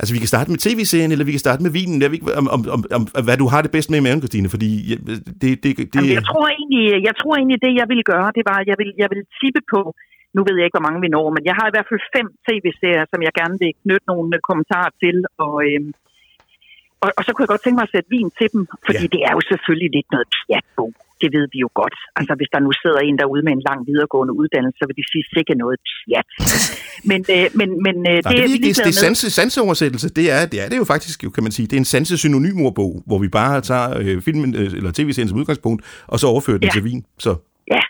Altså, 0.00 0.12
vi 0.16 0.22
kan 0.24 0.32
starte 0.34 0.48
med 0.52 0.60
tv-serien, 0.66 1.10
eller 1.12 1.28
vi 1.28 1.34
kan 1.36 1.46
starte 1.46 1.62
med 1.66 1.72
vinen. 1.78 1.96
Jeg 2.02 2.08
ved 2.10 2.16
ikke, 2.18 2.26
om, 2.42 2.46
om, 2.56 2.60
om, 2.76 2.82
om 2.98 3.02
hvad 3.26 3.38
du 3.42 3.46
har 3.52 3.60
det 3.64 3.70
bedst 3.76 3.88
med 3.90 3.98
i 4.00 4.04
maven, 4.06 4.22
Christine, 4.22 4.48
fordi 4.54 4.70
det... 5.42 5.50
det, 5.62 5.70
det 5.78 5.84
Jamen, 5.96 6.16
jeg, 6.18 6.26
tror 6.30 6.46
egentlig, 6.58 6.84
jeg 7.08 7.14
tror 7.20 7.34
egentlig, 7.40 7.58
det 7.66 7.72
jeg 7.80 7.86
ville 7.92 8.06
gøre, 8.12 8.28
det 8.38 8.44
var, 8.50 8.58
at 8.62 8.68
jeg 8.70 8.76
ville, 8.80 8.94
jeg 9.02 9.08
ville 9.12 9.26
tippe 9.40 9.62
på, 9.74 9.80
nu 10.36 10.40
ved 10.46 10.54
jeg 10.56 10.66
ikke, 10.66 10.78
hvor 10.78 10.88
mange 10.88 11.00
vi 11.04 11.10
når, 11.16 11.26
men 11.36 11.42
jeg 11.48 11.54
har 11.58 11.66
i 11.68 11.74
hvert 11.74 11.88
fald 11.90 12.02
fem 12.16 12.28
tv-serier, 12.46 13.04
som 13.12 13.20
jeg 13.26 13.32
gerne 13.40 13.56
vil 13.62 13.72
knytte 13.82 14.06
nogle 14.12 14.28
kommentarer 14.48 14.92
til, 15.02 15.16
og, 15.44 15.54
øhm, 15.68 15.90
og, 17.02 17.08
og 17.18 17.22
så 17.24 17.30
kunne 17.32 17.44
jeg 17.44 17.52
godt 17.54 17.62
tænke 17.64 17.78
mig 17.78 17.86
at 17.88 17.94
sætte 17.94 18.08
vin 18.16 18.30
til 18.38 18.48
dem, 18.54 18.62
fordi 18.86 19.04
ja. 19.06 19.12
det 19.14 19.20
er 19.28 19.32
jo 19.36 19.40
selvfølgelig 19.52 19.90
lidt 19.96 20.08
noget 20.14 20.28
pjatbo 20.36 20.86
det 21.22 21.30
ved 21.36 21.46
vi 21.54 21.58
jo 21.66 21.70
godt. 21.80 21.96
Altså, 22.18 22.32
hvis 22.38 22.50
der 22.54 22.60
nu 22.66 22.70
sidder 22.82 23.00
en 23.08 23.16
derude 23.22 23.42
med 23.46 23.52
en 23.58 23.62
lang 23.68 23.80
videregående 23.90 24.32
uddannelse, 24.40 24.76
så 24.80 24.84
vil 24.88 24.96
de 25.00 25.04
sige 25.12 25.24
sikkert 25.34 25.58
noget 25.64 25.78
pjat. 25.88 26.26
Men, 27.10 27.20
øh, 27.36 27.46
men, 27.60 27.68
men 27.86 27.96
øh, 28.10 28.18
Nej, 28.18 28.18
det, 28.18 28.24
det, 28.24 28.44
er, 28.44 28.48
det, 28.66 28.76
det 28.76 28.92
er 28.94 29.00
sanse, 29.06 29.30
sanseoversættelse. 29.30 30.08
Det 30.08 30.26
er, 30.30 30.46
det 30.52 30.58
er 30.64 30.68
det 30.68 30.78
jo 30.82 30.84
faktisk, 30.84 31.20
kan 31.34 31.42
man 31.42 31.52
sige. 31.52 31.66
Det 31.66 31.76
er 31.76 31.82
en 31.86 31.90
sanse 31.94 32.18
synonymordbog, 32.18 33.02
hvor 33.06 33.18
vi 33.18 33.28
bare 33.28 33.60
tager 33.60 33.98
øh, 33.98 34.22
filmen 34.22 34.54
øh, 34.54 34.66
eller 34.78 34.90
tv-serien 34.92 35.28
som 35.28 35.38
udgangspunkt, 35.38 35.80
og 36.06 36.18
så 36.20 36.26
overfører 36.26 36.58
den 36.58 36.68
ja. 36.68 36.72
til 36.72 36.84
vin. 36.84 37.04
Så. 37.18 37.36
Ja, 37.70 37.82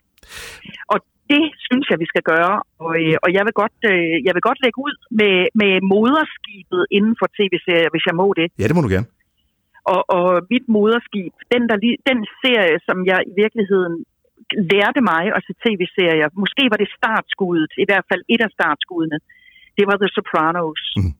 og 0.92 0.98
det 1.30 1.44
synes 1.66 1.86
jeg, 1.90 1.98
vi 2.02 2.06
skal 2.12 2.24
gøre. 2.32 2.56
Og, 2.84 2.92
øh, 3.02 3.16
og 3.24 3.28
jeg, 3.36 3.42
vil 3.46 3.54
godt, 3.62 3.78
øh, 3.92 4.14
jeg 4.26 4.32
vil 4.36 4.46
godt 4.48 4.60
lægge 4.64 4.78
ud 4.86 4.94
med, 5.20 5.34
med 5.60 5.72
moderskibet 5.94 6.82
inden 6.96 7.14
for 7.20 7.26
tv-serier, 7.38 7.90
hvis 7.92 8.06
jeg 8.08 8.16
må 8.22 8.26
det. 8.40 8.46
Ja, 8.60 8.66
det 8.68 8.76
må 8.76 8.82
du 8.86 8.92
gerne. 8.96 9.08
Og, 9.92 10.02
og 10.18 10.28
mit 10.52 10.66
moderskib, 10.76 11.34
den, 11.54 11.62
der, 11.70 11.76
den 12.10 12.18
serie, 12.42 12.76
som 12.86 12.96
jeg 13.10 13.18
i 13.30 13.34
virkeligheden 13.42 13.94
lærte 14.72 15.00
mig 15.12 15.22
at 15.36 15.40
se 15.46 15.52
tv-serier, 15.64 16.28
måske 16.42 16.62
var 16.72 16.78
det 16.82 16.90
startskuddet, 16.98 17.72
i 17.82 17.86
hvert 17.88 18.06
fald 18.10 18.22
et 18.34 18.42
af 18.46 18.50
startskuddene, 18.56 19.18
det 19.78 19.84
var 19.90 19.96
The 20.02 20.10
Sopranos. 20.16 20.82
Mm. 20.98 21.12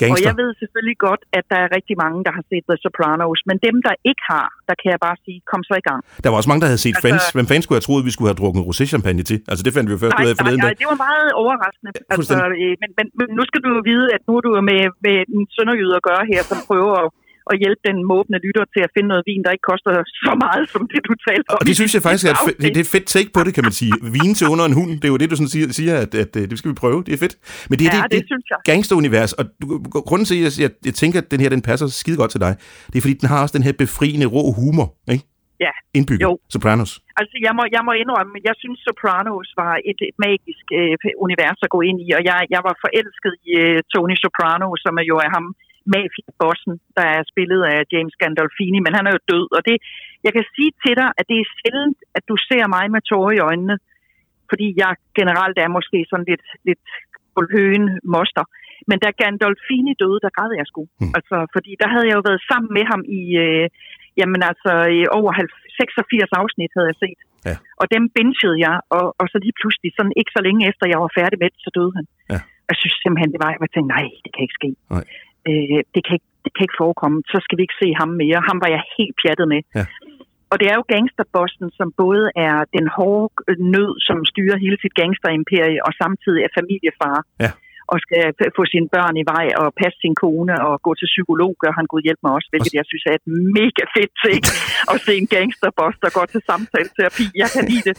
Gangster. 0.00 0.16
Og 0.16 0.28
jeg 0.28 0.34
ved 0.42 0.50
selvfølgelig 0.62 0.96
godt, 1.06 1.22
at 1.38 1.44
der 1.52 1.58
er 1.64 1.68
rigtig 1.76 1.94
mange, 2.04 2.18
der 2.26 2.32
har 2.38 2.44
set 2.50 2.64
The 2.70 2.76
Sopranos, 2.84 3.40
men 3.48 3.56
dem, 3.66 3.76
der 3.86 3.94
ikke 4.10 4.24
har, 4.32 4.46
der 4.68 4.74
kan 4.80 4.88
jeg 4.94 5.00
bare 5.06 5.16
sige, 5.24 5.38
kom 5.52 5.62
så 5.70 5.74
i 5.82 5.84
gang. 5.90 6.00
Der 6.24 6.28
var 6.30 6.36
også 6.40 6.50
mange, 6.50 6.62
der 6.64 6.70
havde 6.72 6.82
set 6.86 6.90
altså, 6.90 7.02
Friends. 7.02 7.24
Hvem 7.36 7.46
fanden 7.50 7.64
skulle 7.64 7.78
have 7.78 7.86
troet, 7.88 8.00
at 8.02 8.06
vi 8.08 8.12
skulle 8.14 8.28
have 8.32 8.40
drukket 8.42 8.62
rosé-champagne 8.68 9.22
til? 9.30 9.38
Altså, 9.50 9.62
det 9.66 9.72
fandt 9.74 9.86
vi 9.88 9.92
jo 9.96 10.00
først 10.04 10.16
ud 10.22 10.28
af 10.32 10.36
forleden 10.40 10.60
Nej, 10.66 10.74
det 10.82 10.86
var 10.92 10.98
meget 11.08 11.28
overraskende. 11.42 11.90
Altså, 12.14 12.36
øh, 12.62 12.74
men, 12.82 12.90
men, 12.98 13.06
men, 13.18 13.26
nu 13.38 13.42
skal 13.48 13.60
du 13.64 13.70
jo 13.76 13.80
vide, 13.90 14.06
at 14.16 14.20
nu 14.28 14.32
er 14.38 14.42
du 14.46 14.50
med, 14.70 14.82
med 15.06 15.16
en 15.36 15.42
sønderjyde 15.56 15.94
at 16.00 16.04
gøre 16.10 16.24
her, 16.32 16.40
som 16.50 16.58
prøver 16.68 16.94
at 17.04 17.08
at 17.52 17.56
hjælpe 17.62 17.82
den 17.88 17.96
måbne 18.12 18.36
lytter 18.46 18.64
til 18.74 18.80
at 18.86 18.90
finde 18.94 19.08
noget 19.12 19.24
vin, 19.30 19.42
der 19.44 19.50
ikke 19.56 19.66
koster 19.72 19.90
så 20.24 20.32
meget, 20.44 20.64
som 20.74 20.82
det 20.92 21.00
du 21.08 21.12
talte 21.28 21.48
om. 21.52 21.58
Og 21.60 21.64
det 21.68 21.74
synes 21.80 21.92
jeg 21.96 22.02
faktisk 22.06 22.24
er 22.30 22.32
et, 22.32 22.74
det 22.74 22.80
er 22.80 22.86
et 22.88 22.94
fedt 22.96 23.06
take 23.16 23.30
på 23.36 23.40
det, 23.46 23.52
kan 23.56 23.64
man 23.68 23.74
sige. 23.80 23.92
Vin 24.16 24.32
til 24.38 24.46
under 24.52 24.64
en 24.70 24.74
hund, 24.80 24.90
det 25.00 25.06
er 25.08 25.12
jo 25.14 25.18
det, 25.22 25.28
du 25.32 25.36
sådan 25.40 25.52
siger, 25.54 25.66
siger 25.80 25.94
at, 26.04 26.12
at, 26.22 26.30
at, 26.42 26.50
det 26.50 26.56
skal 26.60 26.68
vi 26.72 26.76
prøve. 26.84 26.98
Det 27.06 27.12
er 27.16 27.20
fedt. 27.24 27.34
Men 27.70 27.74
det 27.78 27.84
er 27.86 27.90
ja, 27.96 28.02
det, 28.02 28.10
det, 28.12 28.38
det 28.50 28.64
gangsterunivers, 28.70 29.32
og 29.38 29.44
du, 29.60 29.66
grunden 30.08 30.26
til, 30.30 30.36
at 30.48 30.58
jeg, 30.64 30.70
jeg 30.88 30.94
tænker, 31.02 31.18
at 31.22 31.28
den 31.32 31.40
her 31.42 31.50
den 31.56 31.62
passer 31.70 31.86
skide 31.86 32.16
godt 32.22 32.30
til 32.36 32.40
dig, 32.46 32.52
det 32.90 32.96
er 32.96 33.02
fordi, 33.06 33.16
den 33.22 33.28
har 33.32 33.38
også 33.44 33.54
den 33.58 33.66
her 33.68 33.74
befriende 33.84 34.26
rå 34.34 34.42
humor, 34.58 34.88
ikke? 35.14 35.24
Ja. 35.66 35.72
Indbygget. 35.98 36.26
Jo. 36.26 36.32
Sopranos. 36.54 36.92
Altså, 37.20 37.36
jeg 37.46 37.52
må, 37.58 37.62
jeg 37.76 37.82
må 37.88 37.92
indrømme, 38.02 38.32
jeg 38.48 38.56
synes, 38.62 38.78
Sopranos 38.88 39.48
var 39.62 39.74
et, 39.90 40.00
et 40.10 40.16
magisk 40.26 40.64
øh, 40.78 40.94
univers 41.26 41.58
at 41.66 41.70
gå 41.74 41.80
ind 41.88 41.98
i, 42.06 42.08
og 42.18 42.22
jeg, 42.30 42.38
jeg 42.54 42.62
var 42.68 42.74
forelsket 42.84 43.34
i 43.48 43.52
øh, 43.64 43.76
Tony 43.92 44.16
Soprano, 44.22 44.68
som 44.84 44.92
er 45.00 45.06
jo 45.10 45.16
er 45.26 45.30
ham, 45.36 45.46
mafia-bossen, 45.94 46.74
der 46.98 47.06
er 47.16 47.22
spillet 47.32 47.60
af 47.72 47.78
James 47.92 48.16
Gandolfini, 48.20 48.78
men 48.86 48.92
han 48.96 49.06
er 49.06 49.12
jo 49.16 49.26
død. 49.32 49.46
Og 49.56 49.62
det, 49.68 49.76
jeg 50.26 50.32
kan 50.36 50.44
sige 50.54 50.72
til 50.84 50.94
dig, 51.00 51.08
at 51.18 51.24
det 51.30 51.38
er 51.40 51.52
sjældent, 51.58 51.98
at 52.16 52.24
du 52.30 52.36
ser 52.48 52.64
mig 52.76 52.84
med 52.94 53.02
tårer 53.10 53.32
i 53.36 53.44
øjnene, 53.48 53.76
fordi 54.50 54.66
jeg 54.82 54.92
generelt 55.18 55.58
er 55.64 55.76
måske 55.76 55.98
sådan 56.10 56.28
lidt, 56.30 56.46
lidt 56.68 56.84
høen 57.54 57.86
moster. 58.14 58.44
Men 58.88 58.98
da 59.02 59.08
Gandolfini 59.20 59.92
døde, 60.02 60.20
der 60.24 60.36
græd 60.36 60.50
jeg 60.60 60.66
sgu. 60.70 60.82
Mm. 61.00 61.12
Altså, 61.18 61.36
fordi 61.54 61.72
der 61.82 61.88
havde 61.92 62.06
jeg 62.08 62.16
jo 62.18 62.22
været 62.28 62.42
sammen 62.50 62.70
med 62.78 62.84
ham 62.92 63.02
i, 63.20 63.22
øh, 63.44 63.66
jamen 64.20 64.40
altså, 64.50 64.72
i 64.98 65.00
over 65.18 65.30
86 65.80 66.40
afsnit 66.40 66.72
havde 66.76 66.90
jeg 66.92 67.00
set. 67.04 67.20
Ja. 67.48 67.56
Og 67.80 67.86
dem 67.94 68.04
bingede 68.16 68.56
jeg, 68.66 68.76
og, 68.96 69.06
og 69.20 69.26
så 69.32 69.36
lige 69.44 69.58
pludselig, 69.60 69.90
sådan 69.92 70.18
ikke 70.20 70.32
så 70.36 70.42
længe 70.46 70.62
efter 70.70 70.84
jeg 70.92 71.00
var 71.04 71.12
færdig 71.18 71.38
med 71.42 71.48
det, 71.52 71.60
så 71.66 71.70
døde 71.78 71.92
han. 71.98 72.06
Ja. 72.32 72.40
Jeg 72.70 72.76
synes 72.80 72.96
simpelthen, 73.02 73.32
det 73.34 73.40
var, 73.44 73.50
jeg 73.50 73.72
tænkte, 73.74 73.92
nej, 73.96 74.06
det 74.24 74.30
kan 74.32 74.42
ikke 74.46 74.58
ske. 74.60 74.70
Nej 74.94 75.04
øh, 75.48 75.80
det, 75.94 76.00
kan 76.06 76.14
ikke, 76.18 76.30
det 76.44 76.50
kan 76.54 76.64
ikke 76.66 76.80
forekomme, 76.84 77.18
så 77.32 77.38
skal 77.44 77.56
vi 77.58 77.62
ikke 77.66 77.80
se 77.82 77.88
ham 78.00 78.10
mere. 78.22 78.46
Ham 78.48 78.58
var 78.64 78.70
jeg 78.76 78.82
helt 78.96 79.16
pjattet 79.22 79.46
med. 79.54 79.62
Ja. 79.78 79.84
Og 80.50 80.56
det 80.60 80.66
er 80.68 80.76
jo 80.78 80.90
gangsterbossen, 80.94 81.66
som 81.78 81.88
både 82.02 82.24
er 82.46 82.56
den 82.76 82.86
hårde 82.96 83.54
nød, 83.74 83.92
som 84.06 84.18
styrer 84.32 84.56
hele 84.64 84.78
sit 84.84 84.94
gangsterimperie, 85.00 85.80
og 85.86 85.92
samtidig 86.02 86.40
er 86.46 86.56
familiefar. 86.58 87.16
Ja 87.44 87.52
og 87.92 87.98
skal 88.04 88.20
få 88.58 88.62
sine 88.72 88.88
børn 88.94 89.14
i 89.22 89.24
vej 89.32 89.46
og 89.62 89.66
passe 89.80 89.98
sin 90.04 90.14
kone 90.22 90.54
og 90.68 90.74
gå 90.86 90.92
til 91.00 91.08
psykolog, 91.14 91.52
gør 91.62 91.72
han 91.78 91.86
Gud 91.92 92.02
hjælp 92.06 92.20
mig 92.24 92.32
også, 92.38 92.48
hvilket 92.52 92.74
jeg 92.78 92.86
synes 92.90 93.04
er 93.10 93.14
et 93.20 93.26
mega 93.58 93.84
fedt 93.96 94.12
ting 94.26 94.40
at 94.92 94.96
se 95.06 95.12
en 95.22 95.28
gangsterboss, 95.34 95.96
der 96.04 96.10
går 96.16 96.26
til 96.32 96.40
samtale-terapi. 96.50 97.24
Jeg 97.42 97.48
kan 97.54 97.62
lide 97.70 97.84
det. 97.88 97.94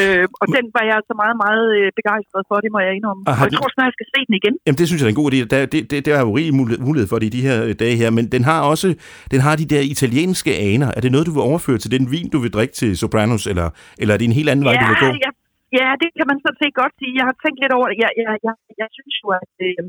Øh, 0.00 0.24
og 0.40 0.46
den 0.56 0.64
var 0.76 0.82
jeg 0.88 0.94
altså 1.00 1.14
meget, 1.22 1.36
meget 1.44 1.64
øh, 1.78 1.86
begejstret 2.00 2.42
for, 2.48 2.56
det 2.64 2.70
må 2.74 2.78
jeg 2.86 2.92
indrømme. 2.98 3.22
Og, 3.30 3.34
og 3.40 3.44
jeg 3.46 3.52
tror 3.58 3.68
snart, 3.76 3.88
jeg 3.90 3.96
skal 3.98 4.08
se 4.14 4.20
den 4.28 4.34
igen. 4.40 4.54
Jamen 4.66 4.78
det 4.80 4.86
synes 4.88 5.00
jeg 5.00 5.08
er 5.08 5.14
en 5.16 5.20
god 5.22 5.28
idé. 5.32 5.38
Der, 5.52 5.58
det, 5.74 5.80
det, 5.90 5.98
det 6.06 6.10
er 6.16 6.22
jo 6.26 6.30
rig 6.38 6.48
mulighed 6.88 7.08
for 7.12 7.18
det 7.20 7.26
i 7.30 7.34
de 7.36 7.42
her 7.48 7.58
dage 7.82 7.96
her, 8.02 8.10
men 8.18 8.24
den 8.34 8.42
har 8.50 8.58
også 8.72 8.88
den 9.32 9.40
har 9.46 9.54
de 9.62 9.66
der 9.74 9.82
italienske 9.94 10.52
aner. 10.70 10.88
Er 10.96 11.00
det 11.04 11.10
noget, 11.12 11.26
du 11.26 11.34
vil 11.36 11.44
overføre 11.50 11.78
til 11.78 11.90
den 11.96 12.04
vin, 12.14 12.28
du 12.34 12.38
vil 12.44 12.50
drikke 12.56 12.74
til 12.74 12.90
Sopranos, 13.02 13.46
eller, 13.46 13.70
eller 13.98 14.14
er 14.14 14.18
det 14.18 14.24
en 14.24 14.38
helt 14.40 14.48
anden 14.52 14.64
ja, 14.64 14.70
vej, 14.70 14.76
du 14.82 14.86
vil 14.92 15.00
gå? 15.00 15.06
Ja, 15.26 15.30
Ja, 15.78 15.88
det 16.02 16.10
kan 16.16 16.26
man 16.30 16.38
så 16.44 16.50
set 16.60 16.74
godt 16.82 16.94
sige. 17.00 17.18
Jeg 17.20 17.26
har 17.30 17.36
tænkt 17.42 17.58
lidt 17.60 17.76
over 17.78 17.86
det. 17.90 17.96
Jeg, 18.04 18.10
jeg, 18.22 18.34
jeg, 18.46 18.54
jeg 18.80 18.88
synes 18.96 19.14
jo, 19.22 19.26
at 19.42 19.52
øh, 19.68 19.84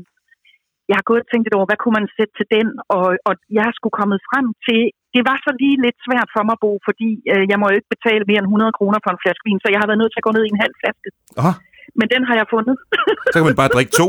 jeg 0.90 0.96
har 0.98 1.06
gået 1.08 1.24
og 1.24 1.28
tænkt 1.28 1.44
lidt 1.46 1.58
over, 1.58 1.68
hvad 1.68 1.80
kunne 1.80 1.98
man 2.00 2.08
sætte 2.16 2.34
til 2.36 2.48
den, 2.56 2.68
og, 2.96 3.06
og 3.28 3.34
jeg 3.58 3.68
skulle 3.76 3.98
kommet 4.00 4.18
frem 4.30 4.46
til, 4.66 4.80
det 5.14 5.22
var 5.28 5.36
så 5.46 5.50
lige 5.62 5.78
lidt 5.86 5.98
svært 6.06 6.28
for 6.34 6.42
mig, 6.48 6.56
Bo, 6.62 6.70
fordi 6.88 7.08
øh, 7.32 7.44
jeg 7.50 7.58
må 7.58 7.64
jo 7.70 7.78
ikke 7.78 7.94
betale 7.96 8.24
mere 8.30 8.40
end 8.42 8.52
100 8.52 8.78
kroner 8.78 8.98
for 9.04 9.10
en 9.12 9.22
flaske 9.22 9.44
vin, 9.48 9.60
så 9.62 9.68
jeg 9.72 9.80
har 9.80 9.88
været 9.88 10.00
nødt 10.02 10.12
til 10.12 10.22
at 10.22 10.26
gå 10.28 10.32
ned 10.34 10.44
i 10.46 10.52
en 10.54 10.64
halv 10.64 10.74
flaske. 10.80 11.08
Aha. 11.40 11.52
Men 11.98 12.06
den 12.14 12.22
har 12.28 12.34
jeg 12.40 12.46
fundet. 12.54 12.74
så 13.32 13.36
kan 13.38 13.48
man 13.50 13.60
bare 13.62 13.74
drikke 13.76 13.92
to. 14.02 14.08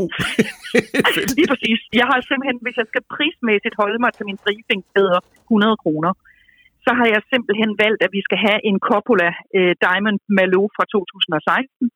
lige 1.38 1.48
præcis. 1.52 1.78
Jeg 2.00 2.06
har 2.10 2.16
simpelthen, 2.30 2.58
hvis 2.64 2.76
jeg 2.80 2.86
skal 2.90 3.02
prismæssigt 3.14 3.78
holde 3.80 3.98
mig 4.04 4.10
til 4.14 4.24
min 4.28 4.38
briefing, 4.44 4.80
100 4.94 5.82
kroner 5.84 6.12
så 6.84 6.90
har 6.98 7.06
jeg 7.14 7.20
simpelthen 7.32 7.72
valgt, 7.84 8.00
at 8.06 8.12
vi 8.16 8.22
skal 8.26 8.38
have 8.46 8.60
en 8.68 8.78
Coppola 8.88 9.30
uh, 9.58 9.72
Diamond 9.84 10.18
Malou 10.36 10.64
fra 10.76 10.84
2016. 10.94 11.90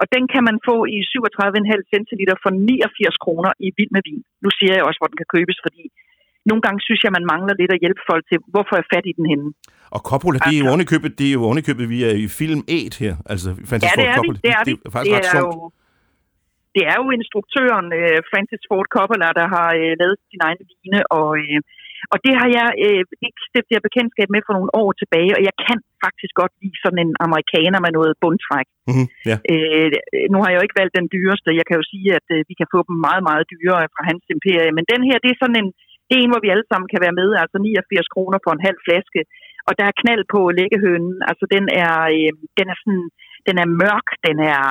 Og 0.00 0.06
den 0.14 0.24
kan 0.32 0.42
man 0.48 0.56
få 0.68 0.76
i 0.96 0.98
37,5 1.12 1.92
centiliter 1.94 2.36
for 2.42 2.50
89 2.50 3.16
kroner 3.24 3.50
i 3.66 3.68
vild 3.76 3.92
med 3.96 4.02
vin. 4.08 4.22
Nu 4.44 4.48
siger 4.58 4.72
jeg 4.76 4.84
også, 4.88 4.98
hvor 5.00 5.10
den 5.12 5.18
kan 5.22 5.32
købes, 5.36 5.58
fordi 5.66 5.82
nogle 6.50 6.62
gange 6.64 6.80
synes 6.86 7.00
jeg, 7.04 7.12
man 7.18 7.26
mangler 7.32 7.54
lidt 7.60 7.72
at 7.76 7.80
hjælpe 7.84 8.02
folk 8.10 8.24
til, 8.30 8.38
hvorfor 8.54 8.74
er 8.82 8.86
fat 8.94 9.06
i 9.10 9.14
den 9.18 9.26
henne. 9.32 9.48
Og 9.96 10.00
Coppola, 10.08 10.38
det 10.38 10.52
er 10.54 10.58
jo 10.58 10.64
altså- 10.64 10.72
ovenikøbet, 10.72 11.10
det 11.18 11.26
er 11.30 11.34
jo 11.38 11.42
ovenikøbet, 11.48 11.84
vi 11.94 11.98
er 12.08 12.14
i 12.24 12.26
film 12.40 12.60
8 12.76 13.04
her. 13.04 13.14
Altså, 13.32 13.48
fantastisk 13.70 13.98
ja, 13.98 14.02
det 14.02 14.06
er 14.12 14.16
Coppola. 14.18 14.38
vi. 14.38 14.44
Det 14.46 14.52
er, 14.58 14.62
det 14.68 14.72
er, 14.74 14.80
det 14.82 14.88
er 14.88 14.94
faktisk 14.96 15.12
det 15.12 15.20
er 15.20 15.34
ret 15.34 15.44
jo, 15.44 15.50
det 16.76 16.82
er 16.92 16.96
jo 17.00 17.06
instruktøren 17.18 17.88
øh, 18.00 18.18
Francis 18.30 18.62
Ford 18.68 18.86
Coppola, 18.94 19.28
der 19.40 19.46
har 19.54 19.68
øh, 19.80 19.92
lavet 20.00 20.16
sin 20.30 20.40
egen 20.46 20.60
vine, 20.70 21.00
og, 21.18 21.28
øh, 21.42 21.58
og 22.12 22.18
det 22.24 22.32
har 22.40 22.48
jeg 22.58 22.68
øh, 22.86 23.02
ikke 23.26 23.40
stiftet 23.48 23.74
jeg 23.74 23.86
bekendtskab 23.88 24.28
med 24.34 24.42
for 24.46 24.54
nogle 24.56 24.72
år 24.80 24.90
tilbage, 25.00 25.32
og 25.38 25.42
jeg 25.48 25.54
kan 25.66 25.78
faktisk 26.04 26.34
godt 26.40 26.54
lide 26.62 26.78
sådan 26.84 27.02
en 27.04 27.12
amerikaner 27.26 27.80
med 27.84 27.92
noget 27.98 28.12
bundtræk. 28.22 28.68
Mm-hmm. 28.88 29.06
Ja. 29.30 29.36
Øh, 29.52 29.88
nu 30.32 30.36
har 30.40 30.48
jeg 30.48 30.58
jo 30.58 30.66
ikke 30.66 30.80
valgt 30.80 30.98
den 31.00 31.08
dyreste. 31.16 31.58
Jeg 31.60 31.66
kan 31.68 31.78
jo 31.80 31.84
sige, 31.92 32.08
at 32.18 32.26
øh, 32.34 32.40
vi 32.50 32.54
kan 32.60 32.68
få 32.74 32.78
dem 32.88 32.96
meget, 33.06 33.22
meget 33.28 33.44
dyrere 33.54 33.86
fra 33.94 34.02
hans 34.10 34.24
imperie, 34.34 34.76
men 34.76 34.84
den 34.92 35.02
her, 35.08 35.16
det 35.24 35.30
er 35.30 35.40
sådan 35.42 35.60
en, 35.62 35.70
det 36.06 36.14
er 36.14 36.22
en, 36.22 36.32
hvor 36.32 36.44
vi 36.44 36.52
alle 36.54 36.68
sammen 36.70 36.88
kan 36.92 37.02
være 37.04 37.18
med, 37.20 37.28
altså 37.42 37.56
89 37.58 38.14
kroner 38.14 38.38
for 38.44 38.52
en 38.54 38.66
halv 38.66 38.78
flaske, 38.86 39.20
og 39.68 39.72
der 39.78 39.84
er 39.86 39.98
knald 40.02 40.24
på 40.34 40.40
læggehønen, 40.58 41.16
altså 41.30 41.44
den 41.54 41.64
er, 41.84 41.94
øh, 42.16 42.32
den 42.58 42.66
er 42.72 42.76
sådan, 42.82 43.06
den 43.48 43.56
er 43.62 43.68
mørk, 43.82 44.08
den 44.26 44.36
er, 44.54 44.66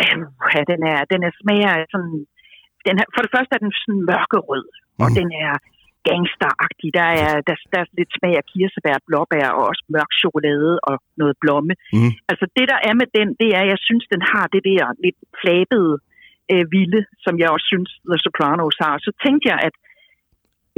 øh, 0.00 0.18
ja, 0.54 0.60
den 0.72 0.80
er, 0.92 0.98
den 1.12 1.20
er 1.28 1.32
smager 1.40 1.72
sådan, 1.94 2.16
den 2.86 2.94
er, 3.00 3.06
for 3.14 3.20
det 3.24 3.34
første 3.34 3.52
er 3.54 3.62
den 3.64 3.74
sådan 3.80 4.02
mørkerød, 4.10 4.66
mm. 4.74 5.02
og 5.04 5.08
den 5.18 5.28
er 5.46 5.52
gangsteragtig. 6.08 6.88
Der 7.00 7.08
er, 7.24 7.32
der, 7.46 7.54
der 7.72 7.78
er 7.82 7.88
lidt 8.00 8.12
smag 8.18 8.34
af 8.40 8.44
kirsebær, 8.50 8.96
blåbær 9.08 9.48
og 9.58 9.62
også 9.70 9.84
mørk 9.94 10.12
chokolade 10.22 10.72
og 10.88 10.94
noget 11.20 11.34
blomme. 11.42 11.72
Mm. 11.96 12.12
Altså 12.30 12.44
det, 12.56 12.66
der 12.72 12.78
er 12.88 12.94
med 13.00 13.08
den, 13.18 13.28
det 13.40 13.48
er, 13.56 13.62
at 13.64 13.70
jeg 13.74 13.80
synes, 13.88 14.04
den 14.14 14.22
har 14.32 14.46
det 14.54 14.62
der 14.70 14.84
lidt 15.04 15.18
flabede 15.40 15.92
øh, 16.52 16.64
vilde, 16.74 17.02
som 17.24 17.34
jeg 17.42 17.48
også 17.54 17.66
synes, 17.72 17.90
The 18.10 18.18
Sopranos 18.24 18.76
har. 18.84 18.94
Så 19.06 19.10
tænkte 19.24 19.46
jeg, 19.52 19.58
at 19.68 19.74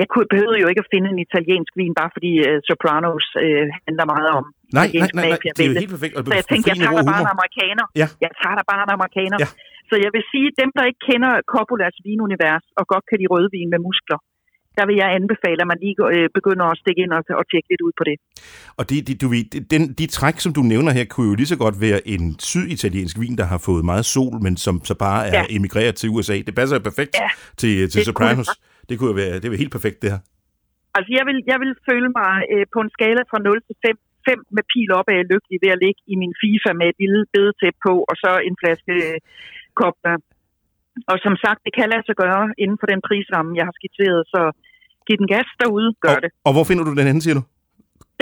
jeg 0.00 0.08
kunne, 0.12 0.28
behøvede 0.34 0.60
jo 0.62 0.68
ikke 0.70 0.82
at 0.84 0.92
finde 0.94 1.08
en 1.14 1.20
italiensk 1.28 1.72
vin, 1.80 1.94
bare 2.00 2.10
fordi 2.16 2.32
uh, 2.46 2.58
Sopranos 2.68 3.26
uh, 3.44 3.64
handler 3.86 4.06
meget 4.14 4.30
om 4.38 4.44
Nej, 4.78 4.88
nej, 5.02 5.10
nej, 5.18 5.26
nej, 5.32 5.38
det 5.56 5.62
er 5.64 5.70
jo 5.70 5.76
helt 5.82 5.94
perfekt. 5.96 6.14
Så 6.28 6.34
jeg 6.40 6.46
tænkte, 6.52 6.66
jeg 6.72 6.78
tager 6.84 7.02
bare 7.12 7.22
en 7.26 7.32
amerikaner. 7.36 7.84
Ja. 8.00 8.06
Jeg 8.24 8.30
tager 8.40 8.56
da 8.58 8.62
bare 8.70 8.82
en 8.88 8.92
amerikaner. 8.98 9.38
Ja. 9.42 9.48
Så 9.90 9.94
jeg 10.04 10.10
vil 10.16 10.24
sige, 10.32 10.48
dem, 10.60 10.70
der 10.76 10.82
ikke 10.90 11.02
kender 11.08 11.32
Coppolas 11.52 11.96
vinunivers 12.06 12.66
og 12.78 12.84
godt 12.92 13.04
kan 13.08 13.16
lide 13.20 13.30
rødvin 13.34 13.68
med 13.74 13.80
muskler, 13.88 14.18
der 14.78 14.84
vil 14.88 14.96
jeg 15.02 15.08
anbefale, 15.18 15.58
at 15.64 15.68
man 15.72 15.78
lige 15.84 15.96
øh, 16.14 16.28
begynder 16.38 16.64
at 16.72 16.76
stikke 16.82 17.00
ind 17.04 17.12
og, 17.18 17.22
og 17.40 17.44
tjekke 17.50 17.68
lidt 17.72 17.82
ud 17.86 17.92
på 18.00 18.04
det. 18.08 18.16
Og 18.78 18.84
det, 18.90 18.98
det, 19.08 19.14
du 19.22 19.28
ved, 19.34 19.44
den, 19.74 19.82
de 20.00 20.06
træk, 20.16 20.36
som 20.44 20.52
du 20.58 20.62
nævner 20.72 20.92
her, 20.98 21.04
kunne 21.12 21.28
jo 21.30 21.34
lige 21.40 21.52
så 21.54 21.58
godt 21.64 21.76
være 21.86 22.00
en 22.14 22.24
syditaliensk 22.50 23.16
vin, 23.22 23.36
der 23.40 23.46
har 23.52 23.60
fået 23.68 23.84
meget 23.90 24.04
sol, 24.14 24.36
men 24.46 24.54
som 24.66 24.74
så 24.90 24.94
bare 25.06 25.20
er 25.28 25.34
Ja. 25.40 25.56
emigreret 25.58 25.94
til 26.00 26.08
USA. 26.14 26.36
Det 26.48 26.54
passer 26.60 26.74
jo 26.78 26.82
perfekt 26.90 27.12
Ja, 27.24 27.28
til, 27.60 27.72
til 27.76 27.86
det 27.88 27.92
kunne 27.94 28.04
Sopranos. 28.04 28.48
Det 28.88 28.94
kunne 28.98 29.10
jo 29.12 29.16
være, 29.22 29.34
det 29.42 29.48
var 29.50 29.56
helt 29.62 29.74
perfekt, 29.78 29.98
det 30.02 30.10
her. 30.14 30.20
Altså, 30.96 31.10
jeg 31.18 31.24
vil, 31.28 31.38
jeg 31.52 31.58
vil 31.62 31.72
føle 31.90 32.08
mig 32.20 32.32
øh, 32.52 32.64
på 32.74 32.78
en 32.84 32.90
skala 32.96 33.22
fra 33.30 33.38
0 33.38 33.60
til 33.68 33.76
5, 33.86 33.96
5 34.28 34.38
med 34.56 34.64
pil 34.72 34.90
op 34.98 35.08
af 35.14 35.20
lykkelig 35.32 35.58
ved 35.64 35.70
at 35.76 35.80
ligge 35.84 36.00
i 36.12 36.14
min 36.22 36.34
FIFA 36.40 36.70
med 36.80 36.86
et 36.92 36.98
lille 37.02 37.20
bedetæp 37.34 37.76
på, 37.86 37.94
og 38.10 38.14
så 38.22 38.30
en 38.48 38.56
flaske 38.62 38.94
øh, 39.08 39.18
Coppola. 39.78 40.14
Og 41.10 41.16
som 41.26 41.34
sagt, 41.44 41.60
det 41.66 41.72
kan 41.78 41.86
lade 41.92 42.04
sig 42.08 42.16
gøre 42.24 42.44
inden 42.62 42.78
for 42.80 42.88
den 42.92 43.00
prisramme, 43.08 43.50
jeg 43.58 43.64
har 43.68 43.74
skitseret, 43.78 44.20
så 44.34 44.40
giv 45.06 45.16
den 45.22 45.28
gas 45.34 45.48
derude, 45.62 45.88
gør 46.04 46.14
og, 46.16 46.22
det. 46.24 46.30
og 46.46 46.50
hvor 46.54 46.64
finder 46.68 46.84
du 46.88 46.92
den 47.00 47.06
henne, 47.10 47.22
siger 47.26 47.36
du? 47.40 47.44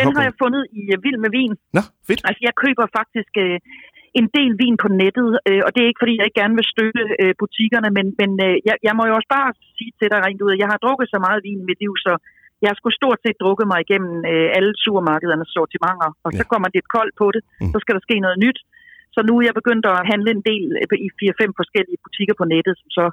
Den 0.00 0.08
har 0.16 0.22
jeg 0.28 0.34
fundet 0.42 0.62
i 0.80 0.82
uh, 0.94 0.96
Vild 1.04 1.18
med 1.24 1.30
Vin. 1.36 1.52
Nå, 1.76 1.82
fedt. 2.08 2.20
Altså, 2.28 2.40
jeg 2.48 2.54
køber 2.64 2.84
faktisk 2.98 3.32
øh, 3.44 3.58
en 4.20 4.26
del 4.36 4.50
vin 4.62 4.76
på 4.84 4.88
nettet, 5.02 5.30
øh, 5.48 5.60
og 5.66 5.70
det 5.72 5.80
er 5.82 5.88
ikke, 5.90 6.02
fordi 6.02 6.14
jeg 6.18 6.26
ikke 6.26 6.40
gerne 6.42 6.56
vil 6.60 6.72
støtte 6.74 7.02
øh, 7.22 7.32
butikkerne, 7.42 7.88
men, 7.96 8.06
men 8.20 8.30
øh, 8.46 8.54
jeg, 8.68 8.76
jeg 8.86 8.94
må 8.98 9.02
jo 9.08 9.14
også 9.18 9.30
bare 9.38 9.48
sige 9.76 9.92
til 9.98 10.08
dig 10.12 10.20
rent 10.26 10.40
ud, 10.44 10.50
at 10.54 10.60
jeg 10.62 10.68
har 10.72 10.78
drukket 10.84 11.06
så 11.14 11.18
meget 11.26 11.40
vin 11.46 11.60
i 11.62 11.68
mit 11.70 11.80
liv, 11.84 11.94
så 12.06 12.12
jeg 12.62 12.68
har 12.70 12.76
sgu 12.78 12.88
stort 13.00 13.18
set 13.24 13.36
drukket 13.42 13.66
mig 13.72 13.78
igennem 13.86 14.14
øh, 14.32 14.48
alle 14.56 14.72
supermarkedernes 14.84 15.50
sortimenter, 15.56 16.10
og 16.24 16.30
så 16.38 16.42
Ja. 16.44 16.50
kommer 16.52 16.68
det 16.74 16.82
koldt 16.96 17.14
på 17.22 17.26
det, 17.34 17.42
Mm. 17.60 17.70
så 17.72 17.78
skal 17.82 17.94
der 17.96 18.02
ske 18.08 18.16
noget 18.26 18.38
nyt. 18.44 18.58
Så 19.18 19.22
nu 19.28 19.32
er 19.40 19.44
jeg 19.48 19.54
begyndt 19.60 19.84
at 19.92 19.98
handle 20.12 20.30
en 20.36 20.42
del 20.50 20.64
øh, 20.82 20.98
i 21.06 21.08
4-5 21.20 21.60
forskellige 21.60 21.98
butikker 22.06 22.34
på 22.40 22.44
nettet, 22.54 22.74
som 22.82 22.88
så 22.98 23.04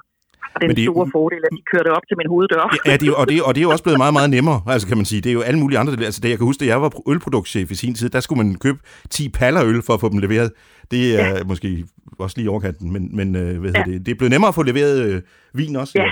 har 0.52 0.58
den 0.60 0.66
Men 0.68 0.76
det 0.76 0.82
er- 0.84 0.90
store 0.92 1.08
fordel, 1.16 1.40
at 1.48 1.52
de 1.58 1.62
kører 1.70 1.84
det 1.86 1.92
op 1.98 2.04
til 2.08 2.16
min 2.20 2.28
hoveddør. 2.32 2.64
Ja, 2.90 2.94
det, 3.02 3.06
er 3.08 3.14
og, 3.20 3.24
det, 3.30 3.34
og 3.46 3.50
det 3.54 3.60
er 3.62 3.66
jo 3.68 3.72
også 3.76 3.84
blevet 3.86 4.00
meget, 4.04 4.14
meget 4.18 4.30
nemmere, 4.36 4.58
altså 4.74 4.86
kan 4.90 4.96
man 5.00 5.06
sige. 5.10 5.20
Det 5.24 5.30
er 5.32 5.36
jo 5.38 5.44
alle 5.48 5.60
mulige 5.62 5.78
andre. 5.80 5.92
Altså, 6.10 6.20
da 6.22 6.28
jeg 6.32 6.36
kan 6.38 6.46
huske, 6.50 6.60
da 6.64 6.68
jeg 6.72 6.78
var 6.84 6.90
ølproduktchef 7.12 7.68
i 7.74 7.78
sin 7.82 7.94
tid, 7.98 8.08
der 8.16 8.20
skulle 8.20 8.40
man 8.42 8.50
købe 8.64 8.78
10 9.10 9.28
paller 9.40 9.62
øl 9.70 9.80
for 9.86 9.92
at 9.96 10.00
få 10.04 10.08
dem 10.12 10.18
leveret. 10.26 10.50
Det 10.92 11.02
er 11.20 11.26
ja. 11.36 11.44
måske 11.50 11.68
også 12.24 12.34
lige 12.38 12.50
overkanten, 12.54 12.86
men, 12.94 13.02
men 13.18 13.28
øh, 13.42 13.52
hvad 13.62 13.72
Ja. 13.78 13.82
det? 13.88 13.96
det 14.06 14.10
er 14.12 14.18
blevet 14.20 14.32
nemmere 14.34 14.48
at 14.52 14.58
få 14.60 14.64
leveret 14.70 14.96
øh, 15.08 15.16
vin 15.58 15.76
også. 15.82 15.94
Ja. 16.02 16.10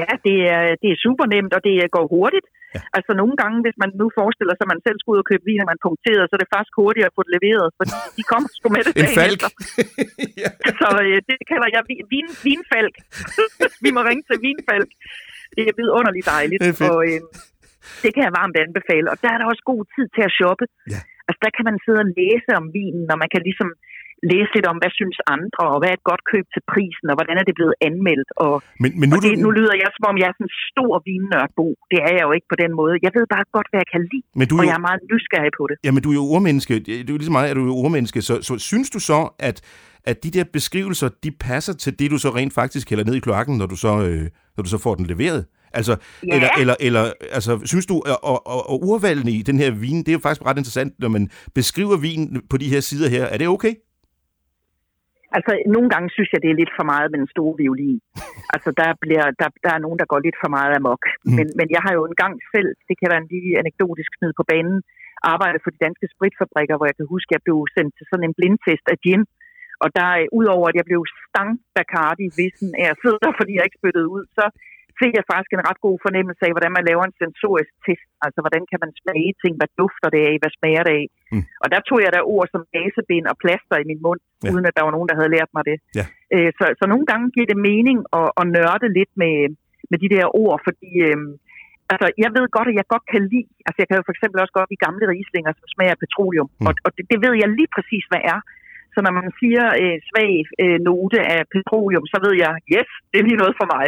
Ja, 0.00 0.06
det 0.26 0.36
er, 0.54 0.62
det 0.82 0.88
er 0.94 0.98
super 1.06 1.24
nemt, 1.34 1.52
og 1.56 1.60
det 1.66 1.74
går 1.96 2.06
hurtigt. 2.16 2.46
Ja. 2.74 2.80
Altså 2.98 3.12
nogle 3.20 3.34
gange, 3.42 3.58
hvis 3.64 3.78
man 3.82 3.90
nu 4.00 4.06
forestiller 4.20 4.54
sig, 4.54 4.64
at 4.66 4.72
man 4.74 4.84
selv 4.86 4.98
skulle 4.98 5.14
ud 5.16 5.24
og 5.24 5.28
købe 5.30 5.44
vin, 5.50 5.62
og 5.64 5.68
man 5.72 5.84
punkteret, 5.86 6.24
så 6.26 6.32
er 6.36 6.42
det 6.42 6.54
faktisk 6.56 6.74
hurtigere 6.82 7.08
at 7.10 7.16
få 7.16 7.22
det 7.26 7.32
leveret, 7.36 7.68
fordi 7.78 7.94
de 8.18 8.22
kommer 8.32 8.48
sgu 8.56 8.66
med 8.76 8.82
det 8.86 8.92
En 9.02 9.10
falk. 9.20 9.42
ja. 10.42 10.48
Så 10.80 10.88
øh, 11.06 11.18
det 11.28 11.38
kalder 11.50 11.68
jeg 11.74 11.82
vin, 11.90 12.04
vin, 12.14 12.28
vinfalk. 12.46 12.94
Vi 13.84 13.90
må 13.96 14.00
ringe 14.08 14.24
til 14.28 14.36
vinfalk. 14.46 14.90
Det 15.56 15.64
er 15.70 15.74
vidunderligt 15.80 16.26
dejligt, 16.34 16.60
Det 16.64 16.72
er 16.80 16.90
og 16.90 16.98
øh, 17.10 17.20
det 18.02 18.10
kan 18.14 18.22
jeg 18.26 18.32
varmt 18.40 18.56
anbefale. 18.66 19.06
Og 19.12 19.16
der 19.22 19.30
er 19.34 19.38
der 19.38 19.46
også 19.52 19.64
god 19.72 19.82
tid 19.94 20.06
til 20.16 20.22
at 20.28 20.34
shoppe. 20.38 20.64
Ja. 20.94 21.00
Altså 21.28 21.40
der 21.44 21.52
kan 21.56 21.64
man 21.68 21.76
sidde 21.84 22.00
og 22.04 22.08
læse 22.20 22.50
om 22.60 22.66
vinen, 22.78 23.06
og 23.12 23.18
man 23.22 23.30
kan 23.34 23.42
ligesom 23.48 23.68
læse 24.32 24.50
lidt 24.56 24.66
om, 24.72 24.76
hvad 24.82 24.92
synes 25.00 25.16
andre, 25.36 25.62
og 25.72 25.78
hvad 25.80 25.88
er 25.92 25.96
et 26.00 26.06
godt 26.10 26.22
køb 26.32 26.44
til 26.54 26.62
prisen, 26.72 27.06
og 27.10 27.14
hvordan 27.18 27.36
er 27.40 27.44
det 27.48 27.54
blevet 27.58 27.76
anmeldt, 27.88 28.30
og 28.46 28.54
Men, 28.82 28.90
men 29.00 29.06
nu, 29.10 29.16
er 29.18 29.22
det, 29.26 29.32
nu 29.46 29.50
lyder 29.58 29.74
jeg, 29.82 29.88
som 29.96 30.04
om 30.10 30.16
jeg 30.20 30.26
er 30.30 30.34
sådan 30.38 30.48
en 30.50 30.56
stor 30.70 30.92
vinnørdbo. 31.08 31.66
Det 31.92 31.98
er 32.06 32.12
jeg 32.16 32.22
jo 32.28 32.32
ikke 32.36 32.48
på 32.52 32.58
den 32.62 32.70
måde. 32.80 32.94
Jeg 33.06 33.12
ved 33.16 33.24
bare 33.34 33.44
godt, 33.56 33.66
hvad 33.70 33.78
jeg 33.84 33.90
kan 33.94 34.02
lide, 34.12 34.24
men 34.38 34.44
du, 34.50 34.54
og 34.58 34.62
jo- 34.64 34.68
jeg 34.70 34.76
er 34.80 34.84
meget 34.88 35.00
nysgerrig 35.12 35.52
på 35.60 35.64
det. 35.70 35.76
Jamen, 35.86 36.00
du 36.04 36.08
er 36.14 36.16
jo 36.20 36.24
urmenneske. 36.34 36.74
Du 37.08 37.12
er 37.14 37.20
lige 37.22 37.36
meget, 37.38 37.48
at 37.52 37.56
du 37.60 37.64
er 37.72 37.76
urmenneske. 37.84 38.18
Så, 38.28 38.34
så 38.48 38.52
synes 38.70 38.88
du 38.94 38.98
så, 39.10 39.18
at, 39.48 39.56
at 40.10 40.16
de 40.24 40.30
der 40.36 40.44
beskrivelser, 40.58 41.08
de 41.24 41.30
passer 41.48 41.74
til 41.82 41.92
det, 41.98 42.06
du 42.14 42.18
så 42.24 42.30
rent 42.38 42.54
faktisk 42.60 42.84
hælder 42.90 43.04
ned 43.08 43.14
i 43.20 43.24
kloakken, 43.26 43.54
når 43.60 43.66
du 43.72 43.76
så, 43.84 43.92
øh, 44.08 44.24
når 44.56 44.62
du 44.66 44.70
så 44.74 44.78
får 44.86 44.94
den 45.00 45.06
leveret? 45.14 45.42
Altså, 45.80 45.96
Ja. 46.26 46.34
eller, 46.34 46.48
eller, 46.60 46.74
eller, 46.80 47.04
altså, 47.32 47.52
synes 47.64 47.86
du, 47.86 47.94
og, 48.22 48.46
og, 48.46 48.70
og 48.70 48.76
urvalgene 48.88 49.30
i 49.30 49.42
den 49.42 49.58
her 49.58 49.70
vin, 49.70 49.98
det 49.98 50.08
er 50.08 50.12
jo 50.12 50.18
faktisk 50.18 50.46
ret 50.46 50.58
interessant, 50.58 50.92
når 50.98 51.08
man 51.08 51.30
beskriver 51.54 51.96
vin 51.96 52.42
på 52.50 52.56
de 52.56 52.68
her 52.68 52.80
sider 52.80 53.08
her. 53.08 53.24
Er 53.24 53.38
det 53.38 53.48
okay? 53.48 53.74
Altså, 55.36 55.52
nogle 55.76 55.88
gange 55.94 56.08
synes 56.16 56.30
jeg, 56.32 56.40
det 56.42 56.50
er 56.50 56.60
lidt 56.60 56.72
for 56.78 56.86
meget 56.92 57.08
med 57.10 57.18
den 57.22 57.30
store 57.34 57.54
violin. 57.62 57.98
altså, 58.54 58.70
der, 58.80 58.90
bliver, 59.04 59.26
der, 59.40 59.48
der 59.64 59.72
er 59.76 59.84
nogen, 59.84 59.98
der 60.00 60.10
går 60.12 60.20
lidt 60.26 60.38
for 60.42 60.50
meget 60.56 60.72
amok. 60.80 61.02
Mm. 61.10 61.34
Men, 61.36 61.46
men 61.58 61.66
jeg 61.74 61.82
har 61.84 61.92
jo 61.98 62.02
engang 62.10 62.34
selv, 62.54 62.70
det 62.88 62.94
kan 62.98 63.10
være 63.12 63.22
en 63.24 63.32
lige 63.34 63.58
anekdotisk 63.62 64.10
snid 64.18 64.32
på 64.38 64.44
banen, 64.52 64.78
arbejdet 65.32 65.60
for 65.62 65.70
de 65.74 65.84
danske 65.86 66.06
spritfabrikker, 66.14 66.74
hvor 66.76 66.88
jeg 66.90 66.96
kan 66.98 67.12
huske, 67.14 67.28
at 67.30 67.34
jeg 67.36 67.44
blev 67.46 67.58
sendt 67.76 67.92
til 67.94 68.06
sådan 68.10 68.26
en 68.28 68.38
blindtest 68.38 68.86
af 68.92 68.98
gin. 69.04 69.22
Og 69.84 69.88
der, 69.98 70.10
øh, 70.20 70.26
udover 70.38 70.66
at 70.70 70.76
jeg 70.78 70.86
blev 70.90 71.02
stang 71.28 71.50
Bacardi 71.76 72.26
vissen 72.40 72.70
af 72.82 72.86
at 72.92 72.98
sidde 73.02 73.18
der, 73.24 73.32
fordi 73.40 73.52
jeg 73.56 73.64
ikke 73.66 73.80
spyttede 73.80 74.08
ud, 74.16 74.24
så 74.38 74.44
fik 75.00 75.12
jeg 75.18 75.26
faktisk 75.32 75.50
en 75.52 75.66
ret 75.68 75.80
god 75.86 75.96
fornemmelse 76.06 76.42
af, 76.46 76.52
hvordan 76.54 76.72
man 76.76 76.86
laver 76.90 77.04
en 77.06 77.18
sensorisk 77.22 77.72
test. 77.86 78.06
Altså, 78.26 78.38
hvordan 78.44 78.62
kan 78.70 78.78
man 78.84 78.90
smage 79.02 79.30
ting? 79.42 79.52
Hvad 79.60 79.70
dufter 79.80 80.08
det 80.14 80.22
af? 80.30 80.34
Hvad 80.42 80.52
smager 80.58 80.82
det 80.88 80.94
af? 81.00 81.06
Mm. 81.32 81.44
Og 81.62 81.68
der 81.72 81.80
tog 81.88 81.98
jeg 82.04 82.10
da 82.12 82.20
ord 82.34 82.46
som 82.54 82.62
gasebind 82.76 83.26
og 83.32 83.36
plaster 83.42 83.76
i 83.82 83.88
min 83.90 84.00
mund, 84.06 84.20
Ja. 84.44 84.50
uden 84.52 84.66
at 84.68 84.76
der 84.76 84.84
var 84.86 84.94
nogen, 84.96 85.08
der 85.10 85.18
havde 85.20 85.34
lært 85.36 85.50
mig 85.56 85.64
det. 85.70 85.78
Ja. 85.98 86.04
Øh, 86.34 86.50
så, 86.58 86.64
så 86.80 86.84
nogle 86.92 87.06
gange 87.10 87.26
giver 87.34 87.48
det 87.52 87.58
mening 87.70 87.98
at, 88.20 88.28
at 88.40 88.44
nørde 88.56 88.88
lidt 88.98 89.12
med, 89.22 89.34
med 89.90 89.98
de 90.04 90.08
der 90.14 90.26
ord, 90.42 90.56
fordi 90.66 90.90
øh, 91.08 91.18
altså, 91.92 92.06
jeg 92.24 92.30
ved 92.36 92.46
godt, 92.56 92.68
at 92.70 92.76
jeg 92.80 92.86
godt 92.94 93.06
kan 93.12 93.22
lide, 93.32 93.48
altså 93.66 93.78
jeg 93.82 93.88
kan 93.88 93.98
jo 93.98 94.06
for 94.06 94.14
eksempel 94.16 94.38
også 94.42 94.54
godt 94.58 94.70
lide 94.70 94.84
gamle 94.86 95.06
rislinger, 95.16 95.50
som 95.58 95.66
smager 95.74 95.94
af 95.96 96.00
petroleum, 96.04 96.48
mm. 96.52 96.66
og, 96.68 96.72
og 96.86 96.90
det, 96.96 97.04
det 97.12 97.18
ved 97.24 97.34
jeg 97.42 97.48
lige 97.58 97.70
præcis, 97.76 98.04
hvad 98.10 98.22
er. 98.34 98.40
Så 98.94 98.98
når 99.04 99.12
man 99.20 99.28
siger 99.40 99.64
øh, 99.82 99.96
svag 100.08 100.32
øh, 100.62 100.78
note 100.88 101.20
af 101.34 101.40
petroleum, 101.54 102.04
så 102.12 102.18
ved 102.24 102.34
jeg, 102.44 102.52
yes, 102.74 102.88
det 103.10 103.16
er 103.18 103.26
lige 103.28 103.40
noget 103.42 103.54
for 103.60 103.66
mig. 103.74 103.84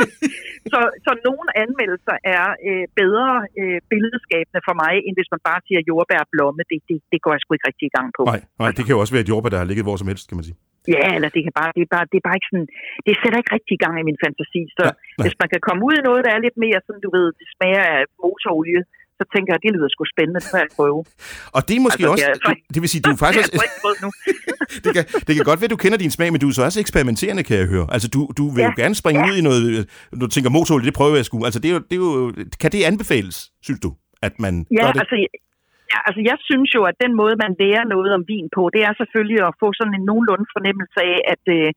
så, 0.72 0.78
så 1.06 1.10
nogle 1.28 1.46
anmeldelser 1.64 2.16
er 2.36 2.46
øh, 2.68 2.84
bedre 3.00 3.30
øh, 3.60 3.78
billedskabende 3.90 4.60
for 4.68 4.74
mig, 4.82 4.94
end 5.06 5.14
hvis 5.18 5.32
man 5.34 5.42
bare 5.48 5.60
siger 5.66 5.80
jordbær 5.90 6.22
blomme. 6.34 6.62
Det, 6.70 6.78
det, 6.88 6.96
det 7.12 7.18
går 7.24 7.32
jeg 7.34 7.40
sgu 7.42 7.50
ikke 7.54 7.68
rigtig 7.70 7.86
i 7.88 7.94
gang 7.98 8.08
på. 8.18 8.22
Nej, 8.32 8.40
nej, 8.62 8.70
det 8.76 8.82
kan 8.84 8.94
jo 8.94 9.00
også 9.02 9.14
være 9.14 9.24
et 9.26 9.32
jordbær, 9.32 9.50
der 9.52 9.62
har 9.62 9.68
ligget 9.70 9.86
hvor 9.86 9.96
som 10.00 10.10
helst, 10.12 10.26
kan 10.28 10.38
man 10.38 10.46
sige. 10.48 10.58
Ja, 10.94 11.04
eller 11.16 11.30
det 11.34 11.42
kan 11.46 11.54
bare, 11.60 11.72
det 11.76 11.82
er 11.86 11.90
bare, 11.96 12.06
det 12.12 12.16
er 12.18 12.26
bare 12.28 12.38
ikke 12.38 12.50
sådan, 12.52 12.70
det 13.06 13.14
sætter 13.20 13.38
ikke 13.40 13.54
rigtig 13.56 13.74
i 13.76 13.82
gang 13.84 13.94
i 14.02 14.08
min 14.10 14.20
fantasi. 14.24 14.62
Så 14.78 14.84
Nej, 14.84 14.94
nej. 14.94 15.24
hvis 15.24 15.36
man 15.42 15.48
kan 15.52 15.60
komme 15.66 15.80
ud 15.88 15.94
i 16.00 16.06
noget, 16.08 16.20
der 16.26 16.32
er 16.34 16.44
lidt 16.46 16.58
mere 16.64 16.78
sådan, 16.86 17.02
du 17.06 17.10
ved, 17.16 17.26
det 17.38 17.46
smager 17.54 17.84
af 17.96 18.00
motorolie, 18.22 18.80
så 19.20 19.24
tænker 19.34 19.50
jeg, 19.54 19.60
det 19.64 19.70
lyder 19.76 19.88
sgu 19.94 20.02
spændende, 20.14 20.40
det 20.44 20.50
vil 20.52 20.60
jeg 20.64 20.72
prøve. 20.78 21.00
Og 21.56 21.60
det 21.68 21.74
er 21.78 21.82
måske 21.86 22.02
Altså, 22.02 22.12
også, 22.14 22.26
det 22.26 22.52
er- 22.52 22.72
det, 22.74 22.78
vil 22.82 22.88
sige, 22.94 23.02
du 23.08 23.12
er 23.16 23.20
faktisk 23.26 23.48
Jeg 23.52 23.60
også, 23.88 24.00
nu. 24.04 24.08
det, 24.84 24.90
kan, 24.96 25.04
det 25.26 25.32
kan 25.36 25.44
godt 25.50 25.58
være, 25.60 25.68
at 25.70 25.74
du 25.76 25.80
kender 25.84 25.98
din 26.04 26.12
smag, 26.16 26.28
men 26.32 26.38
du 26.42 26.48
er 26.50 26.54
så 26.58 26.62
også 26.68 26.78
eksperimenterende, 26.86 27.42
kan 27.48 27.56
jeg 27.62 27.66
høre. 27.74 27.86
Altså, 27.94 28.08
du, 28.14 28.20
du 28.38 28.44
vil 28.54 28.62
jo 28.68 28.72
Ja, 28.76 28.80
gerne 28.82 28.94
springe 29.02 29.20
ja. 29.22 29.28
ud 29.30 29.34
i 29.40 29.42
noget, 29.48 29.60
du 30.22 30.26
tænker 30.34 30.50
motorolie, 30.56 30.86
det 30.90 30.94
prøver 31.00 31.16
jeg 31.20 31.26
sgu. 31.28 31.36
Altså, 31.48 31.60
det 31.62 31.68
er 31.70 31.74
jo, 31.76 31.80
det 31.90 31.94
er 31.98 32.02
jo, 32.08 32.12
kan 32.62 32.70
det 32.74 32.88
anbefales, 32.92 33.36
synes 33.66 33.80
du, 33.86 33.90
at 34.26 34.34
man 34.44 34.54
Ja, 34.78 34.82
gør 34.84 34.92
det? 34.94 35.00
altså, 35.04 35.16
ja, 35.92 35.98
altså 36.08 36.20
jeg 36.30 36.36
synes 36.48 36.68
jo, 36.76 36.80
at 36.90 36.96
den 37.04 37.12
måde, 37.20 37.34
man 37.44 37.52
lærer 37.62 37.84
noget 37.94 38.10
om 38.18 38.22
vin 38.32 38.46
på, 38.56 38.62
det 38.74 38.80
er 38.88 38.92
selvfølgelig 39.00 39.40
at 39.48 39.52
få 39.62 39.68
sådan 39.78 39.94
en 39.98 40.04
nogenlunde 40.10 40.46
fornemmelse 40.56 40.98
af, 41.12 41.18
at 41.34 41.44
øh, 41.58 41.68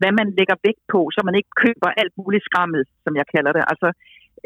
hvad 0.00 0.12
man 0.20 0.28
lægger 0.38 0.56
vægt 0.66 0.82
på, 0.94 1.00
så 1.14 1.20
man 1.28 1.34
ikke 1.40 1.52
køber 1.64 1.88
alt 2.02 2.14
muligt 2.20 2.44
skrammel, 2.48 2.80
som 3.04 3.12
jeg 3.20 3.26
kalder 3.34 3.52
det. 3.56 3.62
Altså, 3.72 3.88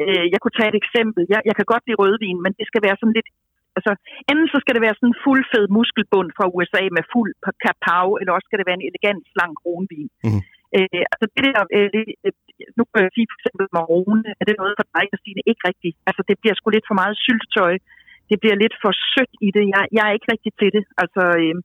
øh, 0.03 0.25
jeg 0.33 0.39
kunne 0.41 0.59
tage 0.59 0.71
et 0.73 0.81
eksempel. 0.83 1.23
Jeg, 1.35 1.41
jeg 1.49 1.55
kan 1.57 1.71
godt 1.73 1.85
lide 1.87 2.01
rødvin, 2.03 2.39
men 2.45 2.53
det 2.59 2.67
skal 2.71 2.85
være 2.87 2.99
sådan 3.01 3.19
lidt 3.19 3.31
Altså, 3.79 3.93
enten 4.31 4.49
så 4.55 4.59
skal 4.63 4.75
det 4.75 4.85
være 4.87 4.97
sådan 4.97 5.13
en 5.13 5.23
fuld 5.25 5.43
fed 5.53 5.67
muskelbund 5.79 6.29
fra 6.37 6.51
USA 6.55 6.83
med 6.97 7.05
fuld 7.13 7.33
kapau, 7.67 8.07
eller 8.19 8.33
også 8.33 8.49
skal 8.49 8.59
det 8.61 8.69
være 8.69 8.79
en 8.81 8.89
elegant, 8.91 9.23
slank 9.33 9.55
kronvin. 9.61 10.09
Mm. 10.27 10.41
Øh, 10.77 11.03
altså 11.13 11.27
det 11.35 11.43
der, 11.49 11.61
øh, 11.77 11.89
det, 11.95 12.03
nu 12.79 12.83
kan 12.85 13.05
jeg 13.07 13.15
sige 13.15 13.29
for 13.31 13.37
eksempel 13.39 13.67
marone, 13.77 14.29
er 14.41 14.45
det 14.47 14.57
noget 14.61 14.75
for 14.79 14.87
dig, 14.95 15.05
Christine? 15.11 15.41
Ikke 15.51 15.63
rigtigt. 15.71 15.97
Altså 16.09 16.23
det 16.29 16.37
bliver 16.41 16.55
sgu 16.57 16.67
lidt 16.71 16.91
for 16.91 17.01
meget 17.03 17.17
syltetøj. 17.25 17.75
Det 18.31 18.37
bliver 18.43 18.57
lidt 18.63 18.77
for 18.83 18.93
sødt 19.13 19.35
i 19.47 19.49
det. 19.57 19.65
Jeg, 19.75 19.83
jeg 19.97 20.05
er 20.07 20.15
ikke 20.17 20.31
rigtig 20.35 20.53
til 20.61 20.71
det. 20.77 20.85
Altså, 21.03 21.23
øh, 21.43 21.57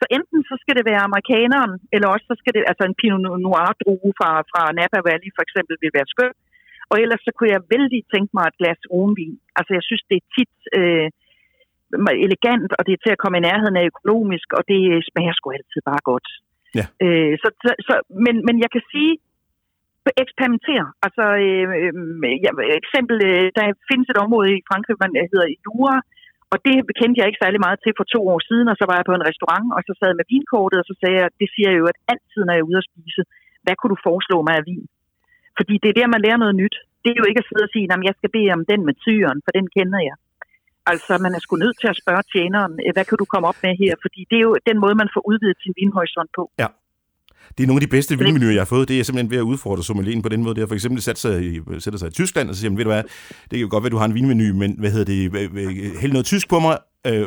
så 0.00 0.04
enten 0.16 0.40
så 0.50 0.54
skal 0.62 0.74
det 0.78 0.84
være 0.90 1.06
amerikaneren, 1.08 1.72
eller 1.94 2.08
også 2.14 2.26
så 2.30 2.36
skal 2.40 2.52
det, 2.56 2.62
altså 2.70 2.82
en 2.86 2.98
Pinot 3.00 3.22
Noir 3.46 3.70
drue 3.82 4.12
fra, 4.18 4.30
fra 4.50 4.62
Napa 4.78 5.00
Valley 5.08 5.30
for 5.36 5.42
eksempel 5.46 5.74
vil 5.82 5.96
være 5.98 6.12
skøn. 6.14 6.34
Og 6.90 6.96
ellers 7.02 7.22
så 7.26 7.30
kunne 7.34 7.52
jeg 7.54 7.68
vældig 7.74 8.00
tænke 8.14 8.30
mig 8.36 8.44
et 8.46 8.58
glas 8.60 8.80
roenvin. 8.92 9.36
Altså 9.58 9.70
jeg 9.78 9.84
synes, 9.88 10.02
det 10.10 10.16
er 10.18 10.30
tit 10.36 10.54
øh, 10.78 11.08
elegant, 12.26 12.70
og 12.78 12.82
det 12.86 12.92
er 12.94 13.02
til 13.02 13.14
at 13.14 13.22
komme 13.22 13.38
i 13.38 13.46
nærheden 13.48 13.76
af 13.80 13.88
økonomisk, 13.92 14.48
og 14.58 14.62
det 14.70 14.80
smager 15.08 15.34
sgu 15.36 15.46
altid 15.50 15.80
bare 15.90 16.02
godt. 16.10 16.28
Ja. 16.78 16.86
Øh, 17.04 17.32
så, 17.42 17.48
så, 17.64 17.70
så, 17.86 17.94
men, 18.24 18.34
men 18.46 18.56
jeg 18.64 18.70
kan 18.74 18.84
sige, 18.92 19.12
eksperimentere. 20.24 20.86
Altså, 21.06 21.24
øh, 21.44 21.66
øh, 21.80 21.92
ja, 22.44 22.50
eksempel, 22.82 23.16
øh, 23.30 23.46
der 23.56 23.64
findes 23.90 24.08
et 24.08 24.22
område 24.24 24.48
i 24.56 24.66
Frankrig, 24.68 24.96
man 25.04 25.12
hedder 25.32 25.48
Jura, 25.64 25.96
og 26.52 26.56
det 26.64 26.74
kendte 27.00 27.18
jeg 27.18 27.28
ikke 27.28 27.42
særlig 27.44 27.60
meget 27.66 27.78
til 27.80 27.92
for 27.98 28.06
to 28.14 28.20
år 28.32 28.40
siden, 28.48 28.66
og 28.72 28.76
så 28.78 28.84
var 28.88 28.96
jeg 28.96 29.08
på 29.08 29.14
en 29.16 29.28
restaurant, 29.30 29.68
og 29.76 29.80
så 29.86 29.92
sad 29.94 30.08
jeg 30.10 30.20
med 30.20 30.30
vinkortet, 30.32 30.78
og 30.82 30.86
så 30.90 30.94
sagde 31.00 31.16
jeg, 31.20 31.28
det 31.40 31.48
siger 31.54 31.68
jeg 31.70 31.80
jo, 31.80 31.86
at 31.92 31.98
altid, 32.12 32.40
når 32.44 32.54
jeg 32.54 32.62
er 32.62 32.70
ude 32.70 32.82
at 32.82 32.88
spise, 32.90 33.22
hvad 33.64 33.74
kunne 33.76 33.92
du 33.94 34.00
foreslå 34.08 34.36
mig 34.46 34.54
af 34.60 34.64
vin? 34.70 34.84
Fordi 35.58 35.74
det 35.82 35.88
er 35.90 35.96
der, 36.00 36.14
man 36.14 36.22
lærer 36.26 36.40
noget 36.44 36.56
nyt. 36.62 36.76
Det 37.02 37.10
er 37.12 37.18
jo 37.22 37.26
ikke 37.30 37.42
at 37.42 37.48
sidde 37.48 37.64
og 37.68 37.72
sige, 37.74 37.86
at 37.94 38.00
jeg 38.08 38.14
skal 38.18 38.30
bede 38.36 38.50
om 38.56 38.62
den 38.70 38.80
med 38.88 38.94
tyren, 39.04 39.38
for 39.44 39.52
den 39.58 39.66
kender 39.76 40.00
jeg. 40.08 40.16
Altså, 40.92 41.12
man 41.24 41.32
er 41.36 41.40
sgu 41.44 41.52
nødt 41.64 41.76
til 41.82 41.88
at 41.92 41.96
spørge 42.02 42.22
tjeneren, 42.32 42.72
hvad 42.96 43.04
kan 43.08 43.18
du 43.22 43.26
komme 43.32 43.46
op 43.50 43.58
med 43.64 43.72
her? 43.82 43.92
Fordi 44.04 44.20
det 44.30 44.36
er 44.40 44.44
jo 44.48 44.54
den 44.70 44.76
måde, 44.84 44.94
man 45.02 45.08
får 45.14 45.22
udvidet 45.30 45.58
sin 45.64 45.74
vinhorisont 45.80 46.30
på. 46.38 46.44
Ja. 46.62 46.68
Det 47.54 47.62
er 47.62 47.68
nogle 47.68 47.80
af 47.82 47.86
de 47.86 47.94
bedste 47.96 48.18
vinmenuer, 48.18 48.52
jeg 48.52 48.60
har 48.60 48.72
fået. 48.74 48.88
Det 48.88 49.00
er 49.00 49.04
simpelthen 49.04 49.30
ved 49.30 49.38
at 49.38 49.48
udfordre 49.52 49.82
sommelien 49.82 50.22
på 50.22 50.28
den 50.28 50.42
måde. 50.42 50.54
Det 50.54 50.62
har 50.62 50.66
for 50.66 50.74
eksempel 50.74 51.02
sat 51.02 51.18
sig 51.18 51.34
i, 51.48 51.60
sætter 51.78 51.98
sig 51.98 52.08
i 52.08 52.10
Tyskland 52.10 52.48
og 52.48 52.54
siger, 52.54 52.70
ved 52.70 52.84
du 52.84 52.90
hvad, 52.90 53.02
det 53.48 53.54
kan 53.56 53.60
jo 53.60 53.68
godt 53.70 53.82
være, 53.82 53.88
at 53.88 53.92
du 53.92 53.96
har 53.96 54.04
en 54.04 54.14
vinmenu, 54.14 54.54
men 54.54 54.70
hvad 54.78 54.90
hedder 54.90 55.08
det, 55.12 55.20
hæld 56.00 56.12
noget 56.12 56.26
tysk 56.26 56.48
på 56.48 56.58
mig, 56.58 56.78
øh, 57.06 57.26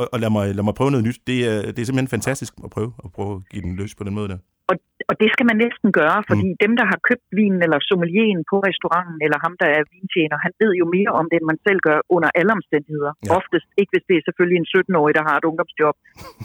og, 0.00 0.08
og 0.12 0.20
lad, 0.20 0.30
mig, 0.30 0.54
lad 0.54 0.64
mig 0.64 0.74
prøve 0.74 0.90
noget 0.90 1.06
nyt. 1.06 1.18
Det 1.26 1.38
er, 1.48 1.62
det 1.62 1.78
er 1.78 1.84
simpelthen 1.84 2.08
fantastisk 2.08 2.52
at 2.64 2.70
prøve 2.70 2.92
at 3.04 3.12
prøve 3.12 3.36
at 3.36 3.48
give 3.50 3.62
den 3.62 3.76
løs 3.76 3.94
på 3.94 4.04
den 4.04 4.14
måde 4.14 4.28
der. 4.28 4.38
Og, 4.68 4.76
og 5.10 5.14
det 5.22 5.28
skal 5.34 5.46
man 5.50 5.58
næsten 5.64 5.88
gøre, 6.00 6.18
fordi 6.30 6.48
mm. 6.52 6.58
dem, 6.64 6.72
der 6.80 6.86
har 6.90 6.98
købt 7.08 7.26
vinen 7.38 7.60
eller 7.66 7.78
sommelien 7.90 8.40
på 8.50 8.56
restauranten, 8.68 9.18
eller 9.24 9.38
ham, 9.44 9.54
der 9.62 9.68
er 9.76 9.82
vintjener, 9.94 10.36
han 10.46 10.52
ved 10.62 10.72
jo 10.80 10.86
mere 10.96 11.12
om 11.20 11.26
det, 11.30 11.36
end 11.38 11.48
man 11.52 11.60
selv 11.66 11.80
gør 11.88 11.98
under 12.16 12.30
alle 12.38 12.52
omstændigheder. 12.58 13.12
Ja. 13.16 13.30
Oftest 13.38 13.68
ikke, 13.80 13.92
hvis 13.92 14.06
det 14.08 14.16
er 14.16 14.24
selvfølgelig 14.28 14.58
en 14.60 14.70
17-årig, 14.74 15.14
der 15.18 15.24
har 15.28 15.36
et 15.38 15.48
ungdomsjob. 15.50 15.96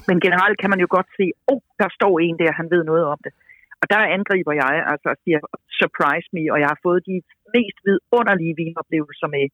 Men 0.08 0.16
generelt 0.26 0.56
kan 0.62 0.70
man 0.72 0.80
jo 0.84 0.88
godt 0.96 1.08
se, 1.18 1.26
åh, 1.52 1.52
oh, 1.52 1.60
der 1.82 1.88
står 1.98 2.14
en 2.26 2.36
der, 2.42 2.58
han 2.60 2.68
ved 2.74 2.82
noget 2.90 3.04
om 3.14 3.18
det. 3.26 3.32
Og 3.80 3.86
der 3.92 4.12
angriber 4.16 4.52
jeg 4.62 4.72
altså 4.92 5.08
og 5.14 5.18
siger, 5.24 5.38
surprise 5.80 6.28
me, 6.36 6.44
og 6.52 6.58
jeg 6.62 6.68
har 6.72 6.80
fået 6.86 7.00
de 7.10 7.16
mest 7.56 7.78
vidunderlige 7.86 8.54
vinoplevelser 8.60 9.28
med, 9.34 9.44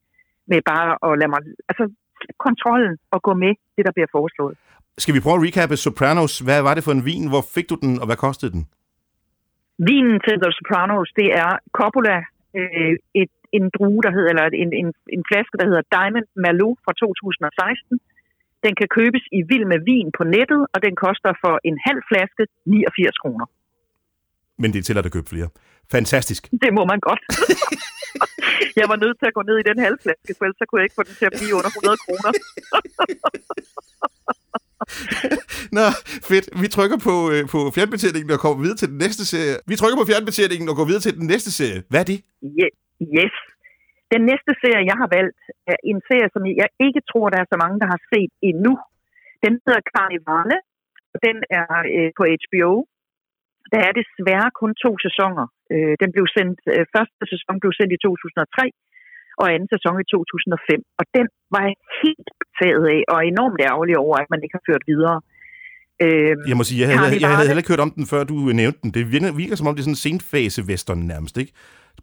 med 0.51 0.61
bare 0.73 0.91
at 1.07 1.13
lade 1.21 1.31
mig, 1.35 1.41
altså 1.71 1.85
kontrollen 2.47 2.95
og 3.15 3.19
gå 3.29 3.33
med 3.45 3.53
det, 3.77 3.83
der 3.87 3.93
bliver 3.97 4.11
foreslået. 4.19 4.57
Skal 4.99 5.15
vi 5.15 5.21
prøve 5.25 5.39
at 5.39 5.45
recappe 5.47 5.77
Sopranos? 5.77 6.35
Hvad 6.47 6.61
var 6.67 6.75
det 6.75 6.85
for 6.85 6.95
en 6.99 7.05
vin? 7.11 7.29
Hvor 7.33 7.45
fik 7.55 7.67
du 7.71 7.77
den, 7.85 7.93
og 8.01 8.07
hvad 8.07 8.19
kostede 8.27 8.53
den? 8.57 8.63
Vinen 9.79 10.17
til 10.27 10.37
The 10.43 10.51
Sopranos, 10.57 11.11
det 11.21 11.29
er 11.43 11.51
Coppola, 11.79 12.19
øh, 12.59 12.95
et, 13.23 13.33
en 13.57 13.65
drue, 13.77 14.01
der 14.07 14.13
hedder, 14.17 14.31
eller 14.33 14.47
en, 14.63 14.71
en, 14.81 14.89
en 15.17 15.23
flaske, 15.29 15.57
der 15.61 15.67
hedder 15.71 15.85
Diamond 15.97 16.29
Malou 16.45 16.73
fra 16.85 16.93
2016. 16.93 18.01
Den 18.65 18.75
kan 18.81 18.89
købes 18.99 19.25
i 19.39 19.41
vild 19.51 19.67
med 19.73 19.81
vin 19.91 20.09
på 20.19 20.23
nettet, 20.37 20.63
og 20.75 20.79
den 20.87 20.95
koster 21.05 21.33
for 21.43 21.55
en 21.69 21.77
halv 21.87 22.01
flaske 22.11 22.43
89 22.67 23.19
kroner. 23.23 23.47
Men 24.61 24.69
det 24.73 24.79
er 24.79 24.87
til 24.87 24.99
at 24.99 25.13
købe 25.17 25.29
flere. 25.35 25.49
Fantastisk. 25.97 26.43
Det 26.65 26.71
må 26.79 26.83
man 26.93 27.01
godt. 27.09 27.23
jeg 28.81 28.87
var 28.93 28.99
nødt 29.05 29.17
til 29.21 29.27
at 29.31 29.35
gå 29.39 29.43
ned 29.49 29.57
i 29.59 29.69
den 29.71 29.79
halv 29.87 29.97
flaske, 30.05 30.31
for 30.37 30.43
ellers 30.45 30.59
så 30.61 30.65
kunne 30.67 30.79
jeg 30.81 30.87
ikke 30.89 30.99
få 31.01 31.07
den 31.09 31.17
til 31.21 31.27
at 31.31 31.35
blive 31.39 31.55
under 31.59 31.71
100 31.71 32.05
kroner. 32.05 32.31
Nå, 35.77 35.87
fedt. 36.31 36.47
Vi 36.63 36.69
trykker 36.77 36.99
på, 37.09 37.15
øh, 37.33 37.43
på 37.53 37.59
fjernbetjeningen 37.77 38.31
og 38.35 38.41
kommer 38.45 38.61
videre 38.65 38.81
til 38.81 38.91
den 38.93 38.99
næste 39.05 39.25
serie. 39.33 39.55
Vi 39.71 39.75
trykker 39.81 39.99
på 40.01 40.09
fjernbetjeningen 40.11 40.67
og 40.71 40.75
går 40.79 40.87
videre 40.91 41.05
til 41.07 41.15
den 41.21 41.27
næste 41.33 41.51
serie. 41.59 41.81
Hvad 41.91 42.01
er 42.05 42.09
det? 42.13 42.19
Yes. 43.19 43.35
Den 44.15 44.23
næste 44.31 44.53
serie, 44.63 44.85
jeg 44.91 44.97
har 45.03 45.09
valgt, 45.19 45.41
er 45.73 45.79
en 45.91 46.01
serie, 46.09 46.29
som 46.35 46.43
jeg 46.63 46.71
ikke 46.87 47.03
tror, 47.11 47.27
der 47.33 47.39
er 47.41 47.49
så 47.53 47.59
mange, 47.63 47.77
der 47.83 47.89
har 47.95 48.01
set 48.13 48.33
endnu. 48.51 48.75
Den 49.45 49.53
hedder 49.65 49.83
Carnivale, 49.93 50.59
og 51.13 51.19
den 51.27 51.37
er 51.61 51.71
øh, 51.97 52.11
på 52.19 52.23
HBO. 52.43 52.71
Der 53.73 53.81
er 53.89 53.93
desværre 54.01 54.51
kun 54.61 54.73
to 54.85 54.91
sæsoner. 55.07 55.47
Øh, 55.73 55.95
den 56.03 56.11
blev 56.15 56.27
sendt, 56.37 56.59
øh, 56.75 56.85
første 56.95 57.23
sæson 57.33 57.55
blev 57.63 57.73
sendt 57.79 57.93
i 57.97 57.99
2003, 58.07 58.71
og 59.41 59.47
anden 59.55 59.69
sæson 59.75 59.95
i 60.05 60.07
2005. 60.13 60.83
Og 60.99 61.05
den 61.17 61.27
var 61.55 61.63
jeg 61.69 61.77
helt 62.03 62.29
betaget 62.43 62.85
af, 62.95 63.01
og 63.13 63.19
enormt 63.33 63.61
ærgerlig 63.71 63.95
over, 64.05 64.17
at 64.23 64.29
man 64.33 64.41
ikke 64.45 64.57
har 64.59 64.67
ført 64.71 64.85
videre. 64.93 65.19
Øh, 66.05 66.35
jeg 66.51 66.57
må 66.59 66.65
sige, 66.69 66.79
jeg 66.83 66.89
havde, 66.89 67.21
jeg 67.23 67.29
havde 67.39 67.49
heller 67.51 67.63
ikke 67.65 67.73
hørt 67.75 67.87
om 67.87 67.93
den, 67.97 68.05
før 68.13 68.23
du 68.31 68.37
nævnte 68.63 68.81
den. 68.83 68.91
Det 68.97 69.03
virker, 69.15 69.31
virker 69.43 69.57
som 69.57 69.67
om, 69.69 69.75
det 69.75 69.83
er 69.83 69.89
sådan 69.89 70.01
en 70.01 70.07
senfase 70.09 70.61
western 70.71 71.03
nærmest, 71.13 71.35
ikke? 71.43 71.53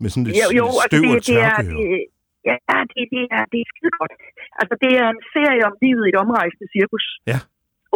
Med 0.04 0.10
sådan 0.12 0.26
lidt 0.28 0.38
jo, 0.42 0.48
jo, 0.62 0.66
støv 0.88 1.04
altså 1.04 1.04
det, 1.04 1.12
og 1.16 1.24
tørke. 1.30 1.62
Det 1.68 1.82
er, 1.82 1.94
det, 1.94 2.02
ja, 2.50 2.56
det, 2.92 3.04
det, 3.14 3.24
er, 3.38 3.44
det 3.52 3.60
er 3.64 3.68
skide 3.72 3.94
godt. 4.02 4.14
Altså, 4.62 4.76
det 4.84 4.92
er 5.02 5.08
en 5.16 5.22
serie 5.36 5.64
om 5.70 5.76
livet 5.84 6.04
i 6.08 6.12
et 6.14 6.20
omrejsende 6.24 6.68
cirkus. 6.76 7.06
Ja. 7.32 7.40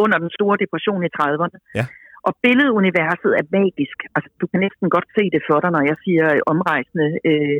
Under 0.02 0.18
den 0.24 0.30
store 0.38 0.56
depression 0.62 1.00
i 1.08 1.10
30'erne. 1.18 1.58
Ja. 1.78 1.84
Og 2.26 2.32
billeduniverset 2.44 3.32
er 3.40 3.44
magisk. 3.58 3.98
Altså, 4.16 4.28
du 4.40 4.46
kan 4.50 4.60
næsten 4.66 4.86
godt 4.94 5.08
se 5.16 5.24
det 5.34 5.42
for 5.48 5.58
dig, 5.62 5.70
når 5.76 5.82
jeg 5.90 5.96
siger 6.04 6.24
omrejsende 6.52 7.08
øh, 7.30 7.58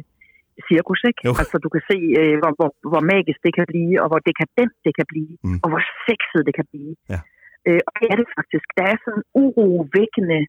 cirkus, 0.69 1.01
ikke? 1.11 1.21
Jo. 1.29 1.33
Altså, 1.41 1.57
du 1.65 1.69
kan 1.75 1.83
se, 1.91 1.99
øh, 2.21 2.37
hvor, 2.41 2.53
hvor, 2.59 2.71
hvor 2.93 3.03
magisk 3.15 3.39
det 3.47 3.53
kan 3.59 3.67
blive, 3.73 3.95
og 4.03 4.07
hvor 4.11 4.21
dekadent 4.31 4.75
det 4.87 4.93
kan 4.99 5.07
blive, 5.13 5.35
mm. 5.47 5.59
og 5.63 5.69
hvor 5.71 5.83
sexet 6.07 6.43
det 6.49 6.55
kan 6.59 6.67
blive. 6.73 6.93
Ja. 7.13 7.21
Øh, 7.67 7.81
og 7.87 7.93
det 7.99 8.07
er 8.13 8.17
det 8.21 8.29
faktisk. 8.39 8.67
Der 8.79 8.85
er 8.93 8.97
sådan 9.05 9.19
en 9.21 9.27
urovækkende 9.43 10.41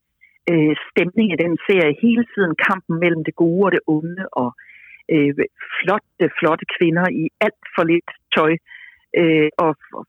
øh, 0.51 0.73
stemning 0.89 1.27
i 1.31 1.41
den 1.45 1.53
serie. 1.67 2.01
Hele 2.05 2.23
tiden 2.33 2.53
kampen 2.67 2.95
mellem 3.03 3.21
det 3.27 3.35
gode 3.43 3.63
og 3.67 3.71
det 3.75 3.83
onde, 3.95 4.23
og 4.41 4.49
øh, 5.13 5.31
flotte, 5.77 6.25
flotte 6.39 6.65
kvinder 6.75 7.05
i 7.21 7.23
alt 7.45 7.63
for 7.75 7.83
lidt 7.93 8.09
tøj, 8.35 8.53
øh, 9.19 9.49
og, 9.63 9.71
og 9.97 10.03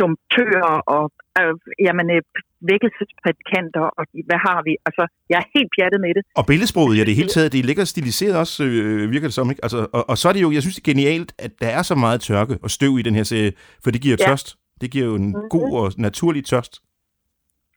dumtører, 0.00 0.76
og 0.96 1.04
øh, 1.40 1.54
jamen, 1.86 2.06
øh, 2.16 2.22
vækkelsesprædikanter, 2.70 3.86
og 3.98 4.04
hvad 4.28 4.40
har 4.48 4.60
vi? 4.66 4.72
Altså, 4.88 5.04
jeg 5.30 5.36
er 5.42 5.46
helt 5.56 5.70
pjattet 5.76 6.00
med 6.04 6.12
det. 6.16 6.22
Og 6.40 6.44
billedsproget, 6.50 6.98
ja, 6.98 7.04
det 7.08 7.20
hele 7.20 7.32
taget, 7.36 7.52
det 7.52 7.64
ligger 7.70 7.84
stiliseret 7.84 8.36
også, 8.42 8.64
øh, 8.64 9.10
virker 9.14 9.28
det 9.30 9.36
som, 9.38 9.50
ikke? 9.52 9.64
Altså, 9.66 9.80
og, 9.96 10.02
og 10.10 10.16
så 10.20 10.24
er 10.28 10.34
det 10.34 10.42
jo, 10.46 10.50
jeg 10.56 10.62
synes, 10.62 10.76
det 10.76 10.82
er 10.84 10.92
genialt, 10.92 11.30
at 11.44 11.52
der 11.62 11.70
er 11.78 11.82
så 11.90 11.94
meget 12.04 12.20
tørke 12.28 12.54
og 12.64 12.70
støv 12.76 12.92
i 12.98 13.06
den 13.08 13.14
her 13.18 13.26
serie, 13.32 13.52
for 13.82 13.90
det 13.94 14.00
giver 14.04 14.16
ja. 14.20 14.26
tørst. 14.26 14.48
Det 14.80 14.88
giver 14.92 15.06
jo 15.10 15.14
en 15.22 15.28
mm-hmm. 15.28 15.48
god 15.56 15.70
og 15.80 15.86
naturlig 16.08 16.44
tørst. 16.52 16.74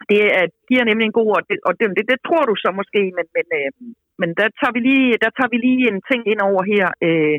Det 0.10 0.20
er, 0.40 0.46
giver 0.70 0.84
nemlig 0.90 1.06
en 1.06 1.18
god, 1.20 1.30
og 1.38 1.42
det, 1.50 1.58
og 1.68 1.74
det, 1.80 1.86
det, 1.98 2.04
det 2.12 2.20
tror 2.28 2.44
du 2.50 2.56
så 2.64 2.70
måske, 2.80 3.02
men, 3.18 3.26
men, 3.36 3.48
øh, 3.60 3.70
men 4.22 4.30
der, 4.40 4.48
tager 4.60 4.74
vi 4.76 4.82
lige, 4.90 5.08
der 5.24 5.32
tager 5.38 5.52
vi 5.54 5.58
lige 5.68 5.84
en 5.92 6.02
ting 6.10 6.22
ind 6.32 6.42
over 6.50 6.62
her. 6.74 6.86
Øh, 7.08 7.38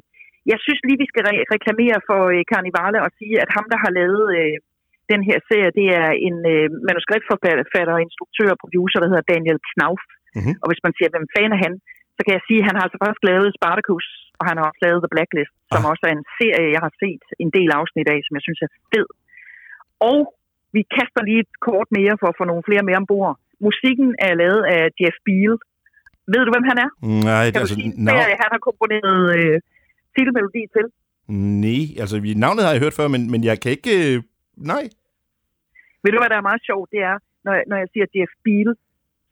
jeg 0.52 0.58
synes 0.64 0.80
lige, 0.86 1.02
vi 1.02 1.10
skal 1.10 1.22
re- 1.28 1.46
reklamere 1.54 1.98
for 2.08 2.20
øh, 2.34 2.42
Carnivale 2.50 2.98
og 3.06 3.10
sige, 3.18 3.36
at 3.44 3.50
ham, 3.56 3.66
der 3.72 3.78
har 3.84 3.92
lavet 4.00 4.24
øh, 4.38 4.56
den 5.12 5.20
her 5.28 5.38
serie, 5.48 5.76
det 5.80 5.88
er 6.02 6.10
en 6.28 6.36
øh, 6.54 6.66
manuskriptforfatter, 6.88 8.04
instruktør 8.06 8.50
og 8.54 8.60
producer, 8.64 8.98
der 9.00 9.08
hedder 9.10 9.30
Daniel 9.32 9.60
Knauf. 9.70 10.02
Mm-hmm. 10.36 10.54
Og 10.62 10.66
hvis 10.70 10.84
man 10.86 10.94
siger, 10.96 11.08
hvem 11.14 11.26
fan 11.34 11.50
er 11.56 11.60
han, 11.66 11.74
så 12.16 12.20
kan 12.24 12.34
jeg 12.36 12.44
sige, 12.48 12.60
at 12.60 12.66
han 12.68 12.76
har 12.76 12.84
altså 12.86 13.00
først 13.04 13.22
lavet 13.30 13.56
Spartacus, 13.58 14.06
og 14.38 14.44
han 14.48 14.56
har 14.58 14.64
også 14.70 14.82
lavet 14.86 15.00
The 15.02 15.12
Blacklist, 15.14 15.54
som 15.72 15.82
ah. 15.84 15.90
også 15.92 16.04
er 16.08 16.14
en 16.18 16.26
serie, 16.38 16.68
jeg 16.76 16.82
har 16.86 16.92
set 17.02 17.24
en 17.44 17.50
del 17.58 17.70
afsnit 17.80 18.08
af, 18.14 18.18
som 18.24 18.32
jeg 18.36 18.44
synes 18.46 18.60
er 18.66 18.70
fed. 18.92 19.06
Og 20.12 20.20
vi 20.76 20.82
kaster 20.96 21.22
lige 21.28 21.42
et 21.46 21.52
kort 21.68 21.88
mere 21.98 22.14
for 22.20 22.28
at 22.30 22.38
få 22.40 22.44
nogle 22.50 22.66
flere 22.68 22.86
med 22.88 22.94
ombord. 23.00 23.32
Musikken 23.66 24.08
er 24.26 24.32
lavet 24.42 24.62
af 24.76 24.82
Jeff 25.00 25.16
Beal. 25.26 25.54
Ved 26.32 26.42
du, 26.46 26.50
hvem 26.54 26.66
han 26.70 26.78
er? 26.84 26.90
Nej, 27.30 27.44
det 27.50 27.56
er 27.56 27.64
altså... 27.64 27.76
No. 28.06 28.12
Han 28.42 28.50
har 28.54 28.62
komponeret 28.68 29.22
øh, 29.38 29.56
titelmelodi 30.16 30.62
til. 30.76 30.86
Nej, 31.64 31.84
altså 32.02 32.16
navnet 32.44 32.62
har 32.64 32.72
jeg 32.74 32.82
hørt 32.84 32.98
før, 33.00 33.08
men, 33.14 33.22
men 33.32 33.40
jeg 33.48 33.56
kan 33.62 33.70
ikke... 33.76 33.92
Øh, 34.00 34.16
nej. 34.72 34.84
Ved 36.02 36.10
du, 36.12 36.18
hvad 36.20 36.30
der 36.32 36.38
er 36.40 36.48
meget 36.50 36.62
sjovt? 36.68 36.88
Det 36.94 37.00
er, 37.10 37.16
når, 37.46 37.54
når 37.70 37.76
jeg 37.82 37.88
siger 37.92 38.06
Jeff 38.16 38.32
Beal, 38.44 38.70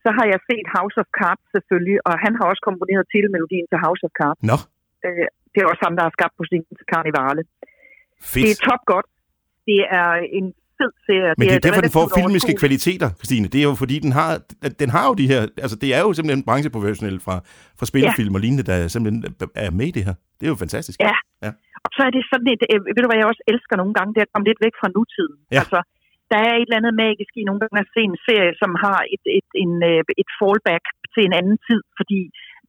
så 0.04 0.08
har 0.16 0.26
jeg 0.32 0.38
set 0.48 0.66
House 0.76 0.96
of 1.02 1.08
Cards 1.18 1.44
selvfølgelig, 1.54 1.98
og 2.06 2.12
han 2.24 2.32
har 2.38 2.44
også 2.50 2.62
komponeret 2.68 3.04
titelmelodien 3.12 3.66
til 3.70 3.78
House 3.84 4.02
of 4.06 4.12
Cards. 4.20 4.40
Nå. 4.50 4.56
Øh, 5.06 5.26
det 5.52 5.58
er 5.62 5.66
også 5.72 5.82
ham, 5.86 5.94
der 5.98 6.04
har 6.06 6.12
skabt 6.18 6.34
musikken 6.42 6.72
til 6.78 6.86
Carnivale. 6.92 7.42
Fedt. 8.32 8.44
Det 8.44 8.50
er 8.54 8.58
top 8.70 8.82
godt. 8.92 9.08
Det 9.70 9.80
er 10.00 10.10
en 10.38 10.46
fed 10.82 10.92
serie. 11.08 11.32
Men 11.38 11.44
det 11.48 11.54
er, 11.54 11.60
det 11.60 11.64
er 11.64 11.66
derfor, 11.68 11.84
den 11.88 11.96
får 11.98 12.06
filmiske 12.20 12.52
kvaliteter, 12.62 13.08
Christine. 13.18 13.46
Det 13.52 13.58
er 13.62 13.66
jo 13.70 13.74
fordi, 13.82 13.96
den 14.06 14.12
har, 14.20 14.30
den 14.82 14.88
har 14.96 15.04
jo 15.08 15.14
de 15.20 15.26
her... 15.32 15.40
Altså, 15.64 15.76
det 15.82 15.90
er 15.96 16.00
jo 16.06 16.10
simpelthen 16.16 16.44
brancheprofessionelle 16.48 17.20
fra, 17.26 17.36
fra 17.78 17.86
spillefilm 17.90 18.32
ja. 18.32 18.36
og 18.36 18.40
lignende, 18.44 18.64
der 18.70 18.76
simpelthen 18.94 19.20
er 19.66 19.70
med 19.78 19.86
i 19.90 19.94
det 19.96 20.04
her. 20.08 20.14
Det 20.38 20.44
er 20.46 20.52
jo 20.54 20.58
fantastisk. 20.64 20.98
Ja, 21.08 21.16
Ja. 21.44 21.50
Og 21.84 21.90
så 21.94 22.00
er 22.08 22.12
det 22.16 22.22
sådan 22.32 22.48
et, 22.54 22.62
øh, 22.72 22.80
ved 22.94 23.02
du 23.02 23.08
hvad 23.10 23.20
jeg 23.20 23.30
også 23.32 23.44
elsker 23.52 23.76
nogle 23.80 23.94
gange, 23.96 24.10
det 24.12 24.20
er 24.20 24.28
at 24.28 24.34
komme 24.34 24.48
lidt 24.50 24.64
væk 24.66 24.74
fra 24.80 24.92
nutiden. 24.96 25.38
Ja. 25.54 25.60
Altså, 25.62 25.78
der 26.32 26.38
er 26.48 26.52
et 26.56 26.66
eller 26.66 26.80
andet 26.80 26.94
magisk 27.06 27.32
i 27.40 27.44
nogle 27.48 27.60
gange 27.62 27.78
at 27.84 27.92
se 27.94 28.02
en 28.10 28.18
serie, 28.26 28.54
som 28.62 28.70
har 28.84 28.98
et, 29.14 29.24
et, 29.38 29.48
en, 29.64 29.72
øh, 29.90 30.02
et 30.22 30.30
fallback 30.38 30.84
til 31.14 31.22
en 31.28 31.34
anden 31.40 31.58
tid, 31.68 31.80
fordi 31.98 32.20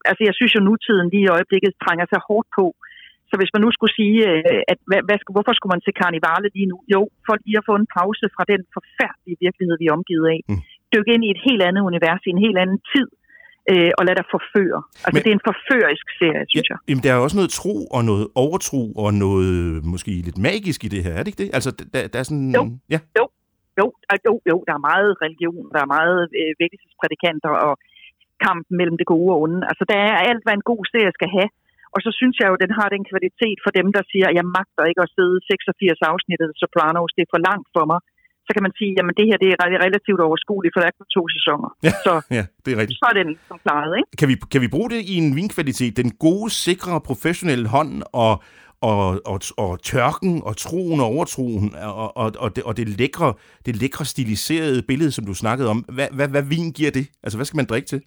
altså, 0.09 0.21
jeg 0.27 0.35
synes 0.37 0.51
jo, 0.55 0.61
nutiden 0.69 1.07
lige 1.13 1.27
i 1.27 1.33
øjeblikket 1.35 1.71
trænger 1.83 2.05
sig 2.11 2.19
hårdt 2.27 2.49
på. 2.57 2.65
Så 3.33 3.37
hvis 3.41 3.53
man 3.55 3.61
nu 3.65 3.69
skulle 3.73 3.93
sige, 4.01 4.17
øh, 4.31 4.61
at 4.71 4.79
hvad, 4.89 5.01
hvad, 5.07 5.17
hvorfor 5.35 5.53
skulle 5.55 5.73
man 5.75 5.83
til 5.85 5.93
karnevale 6.01 6.47
lige 6.57 6.69
nu? 6.71 6.77
Jo, 6.93 7.01
for 7.25 7.33
lige 7.47 7.59
at 7.61 7.67
få 7.69 7.75
en 7.81 7.87
pause 7.97 8.25
fra 8.35 8.43
den 8.53 8.61
forfærdelige 8.75 9.37
virkelighed, 9.45 9.75
vi 9.81 9.85
er 9.89 9.93
omgivet 9.99 10.27
af. 10.35 10.39
Mm. 10.49 10.61
Dykke 10.93 11.11
ind 11.15 11.23
i 11.27 11.31
et 11.35 11.41
helt 11.47 11.63
andet 11.67 11.81
univers, 11.89 12.21
i 12.27 12.31
en 12.35 12.43
helt 12.45 12.57
anden 12.63 12.79
tid, 12.93 13.07
øh, 13.71 13.91
og 13.97 14.03
lad 14.07 14.15
dig 14.19 14.27
forføre. 14.35 14.79
Altså, 15.05 15.15
Men- 15.17 15.23
det 15.23 15.29
er 15.33 15.37
en 15.39 15.47
forførisk 15.49 16.05
serie, 16.19 16.45
synes 16.53 16.67
jeg. 16.71 16.77
Jamen, 16.89 17.03
der 17.03 17.09
er 17.11 17.17
jo 17.19 17.25
også 17.27 17.39
noget 17.41 17.51
tro 17.59 17.75
og 17.95 18.01
noget 18.09 18.25
overtro 18.43 18.83
og 19.03 19.09
noget 19.25 19.51
måske 19.93 20.11
lidt 20.27 20.39
magisk 20.49 20.79
i 20.87 20.89
det 20.93 21.01
her, 21.05 21.13
er 21.15 21.21
det 21.21 21.29
ikke 21.31 21.43
det? 21.43 21.49
Altså, 21.57 21.69
der, 21.93 22.01
der 22.11 22.17
er 22.21 22.27
sådan... 22.29 22.49
Jo. 22.57 22.63
Ja. 22.93 22.99
Jo, 23.79 23.85
øh, 24.11 24.19
jo, 24.27 24.33
jo, 24.51 24.57
der 24.67 24.73
er 24.77 24.87
meget 24.91 25.11
religion, 25.23 25.63
der 25.75 25.81
er 25.85 25.89
meget 25.97 26.17
øh, 26.39 26.51
vækkelsesprædikanter 26.61 27.51
og 27.67 27.73
kampen 28.45 28.73
mellem 28.79 28.97
det 28.99 29.07
gode 29.13 29.29
og 29.33 29.39
onde. 29.43 29.59
Altså, 29.69 29.83
der 29.91 29.99
er 30.07 30.15
alt, 30.29 30.43
hvad 30.43 30.53
en 30.55 30.69
god 30.71 30.81
serie 30.93 31.13
skal 31.19 31.29
have. 31.37 31.49
Og 31.95 31.99
så 32.05 32.11
synes 32.19 32.35
jeg 32.39 32.47
jo, 32.49 32.55
at 32.57 32.63
den 32.65 32.73
har 32.79 32.87
den 32.95 33.03
kvalitet 33.11 33.57
for 33.65 33.71
dem, 33.79 33.87
der 33.95 34.03
siger, 34.11 34.25
at 34.29 34.35
jeg 34.39 34.45
magter 34.57 34.83
ikke 34.89 35.01
at 35.05 35.13
sidde 35.17 35.37
86 35.51 35.99
afsnit 36.11 36.39
af 36.45 36.49
Sopranos, 36.61 37.11
det 37.15 37.21
er 37.23 37.31
for 37.35 37.41
langt 37.49 37.67
for 37.75 37.85
mig. 37.91 37.99
Så 38.47 38.51
kan 38.55 38.63
man 38.65 38.73
sige, 38.79 38.91
jamen 38.97 39.13
det 39.19 39.25
her 39.29 39.37
det 39.43 39.49
er 39.53 39.57
re- 39.63 39.81
relativt 39.87 40.21
overskueligt, 40.27 40.71
for 40.73 40.79
der 40.81 40.87
er 40.91 40.95
kun 40.99 41.09
to 41.17 41.23
sæsoner. 41.35 41.69
Ja. 41.87 41.93
Så, 42.05 42.13
ja, 42.37 42.43
det 42.63 42.69
er 42.73 42.77
rigtigt. 42.81 42.99
så 43.03 43.07
er 43.11 43.15
den 43.21 43.29
som 43.49 43.57
klaret, 43.65 43.93
ikke? 43.99 44.09
Kan 44.19 44.27
vi, 44.31 44.35
kan 44.53 44.61
vi 44.65 44.69
bruge 44.75 44.89
det 44.93 45.01
i 45.13 45.15
en 45.23 45.35
vinkvalitet? 45.39 45.91
Den 46.03 46.11
gode, 46.25 46.49
sikre, 46.67 46.93
professionelle 47.09 47.67
hånd 47.75 47.93
og, 48.23 48.33
og, 48.91 49.05
og, 49.31 49.39
og 49.57 49.71
tørken 49.91 50.33
og 50.47 50.53
troen 50.57 50.99
og 51.03 51.07
overtroen 51.13 51.75
og, 51.75 52.17
og, 52.21 52.27
og, 52.43 52.49
det, 52.55 52.63
og 52.63 52.73
det, 52.77 52.85
lækre, 53.01 53.33
det 53.65 53.73
lækre 53.75 54.05
stiliserede 54.05 54.81
billede, 54.89 55.11
som 55.11 55.25
du 55.25 55.33
snakkede 55.33 55.69
om. 55.69 55.79
Hvad, 55.97 56.07
hvad, 56.17 56.27
hvad 56.27 56.43
vin 56.53 56.71
giver 56.71 56.91
det? 56.91 57.05
Altså, 57.23 57.37
hvad 57.37 57.45
skal 57.45 57.57
man 57.57 57.65
drikke 57.65 57.87
til? 57.87 58.01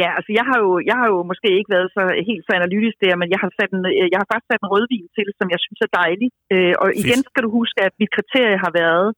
Ja, 0.00 0.08
altså 0.18 0.30
jeg 0.38 0.44
har, 0.50 0.58
jo, 0.64 0.70
jeg 0.90 0.96
har 1.00 1.08
jo 1.14 1.18
måske 1.30 1.48
ikke 1.58 1.74
været 1.76 1.88
så 1.96 2.02
helt 2.28 2.44
så 2.46 2.52
analytisk 2.60 2.96
der, 3.04 3.14
men 3.20 3.28
jeg 3.34 3.40
har, 3.42 3.50
sat 3.58 3.70
en, 3.76 3.82
jeg 4.12 4.18
har 4.22 4.28
faktisk 4.30 4.50
sat 4.50 4.62
en 4.62 4.72
rødvin 4.74 5.06
til, 5.16 5.26
som 5.38 5.46
jeg 5.54 5.60
synes 5.64 5.80
er 5.86 5.90
dejlig. 6.02 6.28
Øh, 6.54 6.74
og 6.82 6.88
igen 7.02 7.20
Fedt. 7.20 7.30
skal 7.30 7.42
du 7.46 7.50
huske, 7.58 7.78
at 7.86 7.92
mit 8.00 8.14
kriterie 8.16 8.58
har 8.64 8.72
været, 8.82 9.08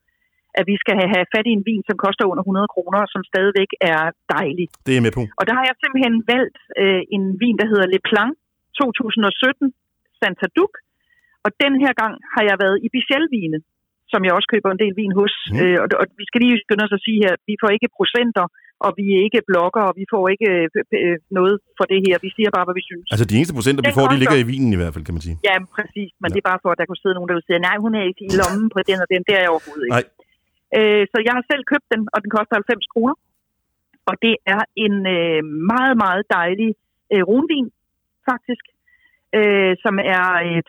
at 0.59 0.65
vi 0.71 0.77
skal 0.83 0.95
have, 1.13 1.27
fat 1.35 1.47
i 1.51 1.57
en 1.59 1.67
vin, 1.69 1.83
som 1.89 1.97
koster 2.05 2.25
under 2.33 2.45
100 2.45 2.75
kroner, 2.75 3.01
som 3.13 3.23
stadigvæk 3.31 3.71
er 3.93 4.03
dejlig. 4.37 4.67
Det 4.89 4.95
er 4.97 5.03
med 5.07 5.13
på. 5.19 5.23
Og 5.39 5.45
der 5.49 5.55
har 5.59 5.65
jeg 5.69 5.77
simpelthen 5.83 6.17
valgt 6.35 6.59
øh, 6.83 7.03
en 7.17 7.25
vin, 7.43 7.57
der 7.61 7.67
hedder 7.73 7.87
Le 7.95 8.01
Plan 8.09 8.31
2017 8.79 9.73
Santa 10.21 10.47
Duc. 10.57 10.73
Og 11.45 11.51
den 11.65 11.75
her 11.83 11.93
gang 12.03 12.15
har 12.35 12.43
jeg 12.51 12.57
været 12.65 12.79
i 12.87 12.89
Bichel-vine, 12.95 13.59
som 14.13 14.21
jeg 14.27 14.33
også 14.39 14.49
køber 14.55 14.71
en 14.71 14.83
del 14.85 14.95
vin 15.01 15.15
hos. 15.21 15.35
Mm. 15.51 15.59
Øh, 15.61 15.77
og, 15.83 15.89
og 16.01 16.05
vi 16.21 16.25
skal 16.29 16.41
lige 16.45 16.63
skynde 16.65 16.87
os 16.87 16.97
at 16.99 17.05
sige 17.07 17.19
her, 17.25 17.33
vi 17.51 17.55
får 17.63 17.71
ikke 17.77 17.97
procenter, 17.99 18.45
og 18.87 18.91
vi 18.99 19.05
er 19.17 19.21
ikke 19.27 19.41
blogger, 19.51 19.83
og 19.89 19.95
vi 20.01 20.05
får 20.15 20.25
ikke 20.35 20.49
øh, 20.55 20.65
øh, 21.05 21.17
noget 21.39 21.55
for 21.79 21.85
det 21.93 21.99
her. 22.07 22.15
Vi 22.27 22.31
siger 22.37 22.51
bare, 22.57 22.67
hvad 22.67 22.77
vi 22.81 22.85
synes. 22.91 23.07
Altså, 23.13 23.25
de 23.31 23.37
eneste 23.39 23.57
procenter, 23.59 23.81
vi 23.83 23.87
Den 23.91 23.99
får, 23.99 24.07
de 24.15 24.19
ligger 24.23 24.39
i 24.43 24.47
vinen 24.53 24.71
i 24.77 24.79
hvert 24.81 24.95
fald, 24.95 25.05
kan 25.09 25.17
man 25.17 25.25
sige. 25.27 25.37
Ja, 25.49 25.57
præcis. 25.77 26.11
Men 26.21 26.29
Ja. 26.29 26.33
det 26.35 26.41
er 26.43 26.49
bare 26.53 26.63
for, 26.65 26.71
at 26.73 26.79
der 26.81 26.87
kunne 26.89 27.03
sidde 27.03 27.17
nogen, 27.19 27.29
der 27.31 27.37
vil 27.39 27.47
sige, 27.49 27.67
nej, 27.69 27.77
hun 27.85 27.93
er 27.99 28.05
ikke 28.11 28.23
i 28.29 28.31
lommen 28.41 28.67
på 28.75 28.79
den 28.89 28.99
og 29.05 29.09
den. 29.13 29.21
Det 29.27 29.33
er 29.39 29.43
jeg 29.45 29.53
overhovedet 29.55 29.85
ikke. 29.87 29.97
Nej. 29.97 30.05
Øh, 30.79 31.03
så 31.13 31.17
jeg 31.27 31.33
har 31.37 31.45
selv 31.51 31.63
købt 31.73 31.87
den, 31.93 32.01
og 32.15 32.19
den 32.25 32.31
koster 32.37 32.55
90 32.57 32.93
kroner. 32.93 33.15
Og 34.11 34.15
det 34.25 34.35
er 34.55 34.63
en 34.85 34.95
øh, 35.17 35.41
meget, 35.73 35.95
meget 36.05 36.23
dejlig 36.39 36.71
øh, 37.13 37.23
runvin, 37.31 37.67
faktisk. 38.31 38.65
Øh, 39.39 39.73
som 39.85 39.95
er, 40.15 40.27
et, 40.59 40.69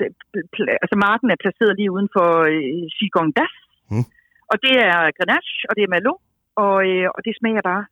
altså 0.84 0.96
marken 1.08 1.28
er 1.34 1.42
placeret 1.44 1.74
lige 1.80 1.92
uden 1.96 2.10
for 2.16 2.30
øh, 2.54 2.84
Gigondas. 2.98 3.56
Mm. 3.92 4.06
Og 4.52 4.56
det 4.66 4.74
er 4.90 5.00
Grenache, 5.18 5.58
og 5.70 5.74
det 5.76 5.84
er 5.84 5.92
Merlot, 5.94 6.22
og, 6.66 6.76
øh, 6.90 7.08
og 7.16 7.20
det 7.26 7.34
smager 7.40 7.64
bare 7.72 7.84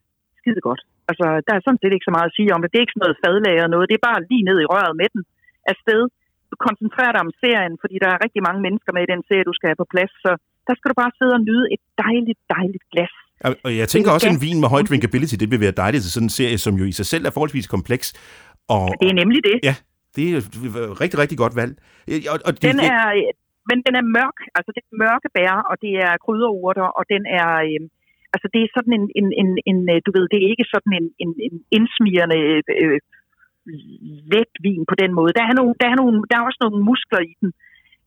skide 0.44 0.62
godt. 0.68 0.82
Altså, 1.10 1.26
der 1.46 1.52
er 1.54 1.62
sådan 1.64 1.80
set 1.82 1.92
ikke 1.94 2.08
så 2.08 2.14
meget 2.16 2.28
at 2.30 2.36
sige 2.38 2.50
om 2.54 2.60
det. 2.60 2.68
Det 2.70 2.78
er 2.78 2.84
ikke 2.86 2.96
sådan 2.96 3.04
noget 3.06 3.20
fadlager 3.24 3.66
noget. 3.74 3.88
Det 3.90 3.96
er 3.96 4.08
bare 4.10 4.20
lige 4.30 4.44
ned 4.48 4.58
i 4.60 4.70
røret 4.72 4.94
med 5.00 5.08
den 5.14 5.22
afsted. 5.72 6.02
Du 6.50 6.56
koncentrerer 6.68 7.12
dig 7.14 7.22
om 7.26 7.32
serien, 7.42 7.74
fordi 7.82 7.96
der 8.04 8.08
er 8.14 8.18
rigtig 8.24 8.42
mange 8.48 8.60
mennesker 8.66 8.90
med 8.96 9.02
i 9.06 9.12
den 9.12 9.22
serie, 9.28 9.48
du 9.50 9.54
skal 9.56 9.68
have 9.70 9.80
på 9.82 9.88
plads. 9.94 10.12
Så 10.24 10.30
der 10.68 10.74
skal 10.76 10.88
du 10.90 10.96
bare 11.02 11.12
sidde 11.18 11.34
og 11.38 11.42
nyde 11.48 11.64
et 11.74 11.82
dejligt, 12.04 12.40
dejligt 12.56 12.84
glas. 12.92 13.14
Og- 13.46 13.76
jeg 13.80 13.88
tænker 13.92 14.08
er 14.10 14.14
også, 14.16 14.28
at 14.30 14.34
en 14.36 14.44
vin 14.46 14.58
med 14.62 14.68
høj 14.74 14.82
drinkability, 14.88 15.34
det 15.42 15.48
vil 15.52 15.60
være 15.66 15.76
dejligt 15.84 16.02
til 16.04 16.12
sådan 16.16 16.28
en 16.30 16.36
serie, 16.40 16.58
som 16.66 16.74
jo 16.80 16.84
i 16.92 16.94
sig 17.00 17.06
selv 17.12 17.22
er 17.28 17.32
forholdsvis 17.36 17.66
kompleks. 17.76 18.06
Og, 18.76 18.84
Det 19.02 19.08
er 19.12 19.16
nemlig 19.22 19.40
det. 19.50 19.56
Ja, 19.68 19.74
det 20.16 20.24
er 20.32 20.36
et 20.40 20.46
rigtig, 21.02 21.18
rigtig 21.22 21.38
godt 21.42 21.54
valg. 21.60 21.72
Og, 22.32 22.36
og 22.46 22.50
det, 22.60 22.62
Den 22.70 22.78
er, 22.94 23.02
øh, 23.18 23.30
men 23.70 23.78
den 23.86 23.94
er 24.00 24.04
mørk, 24.18 24.38
altså 24.56 24.70
det 24.76 24.82
er 24.84 24.92
mørke 25.04 25.28
bær, 25.36 25.54
og 25.70 25.76
det 25.84 25.92
er 26.06 26.12
krydderurter, 26.24 26.86
og 26.98 27.04
den 27.12 27.22
er, 27.40 27.48
øh, 27.68 27.80
altså 28.34 28.48
det 28.54 28.60
er 28.62 28.70
sådan 28.76 28.94
en, 28.98 29.06
en, 29.18 29.28
en, 29.42 29.50
en, 29.70 29.78
øh, 29.92 29.98
du 30.06 30.10
ved, 30.16 30.24
det 30.32 30.38
er 30.40 30.48
ikke 30.52 30.66
sådan 30.74 30.92
en, 30.98 31.06
en, 31.22 31.30
en 31.46 31.56
indsmirrende 31.76 32.40
øh, 32.82 32.98
let 34.32 34.52
vin 34.66 34.82
på 34.90 34.94
den 35.02 35.10
måde. 35.18 35.32
Der 35.38 35.44
er, 35.50 35.54
nogle, 35.58 35.72
der, 35.80 35.88
er 35.92 35.96
nogle, 36.02 36.16
der 36.30 36.36
er 36.36 36.44
også 36.48 36.60
nogle 36.64 36.78
muskler 36.88 37.22
i 37.30 37.34
den, 37.40 37.50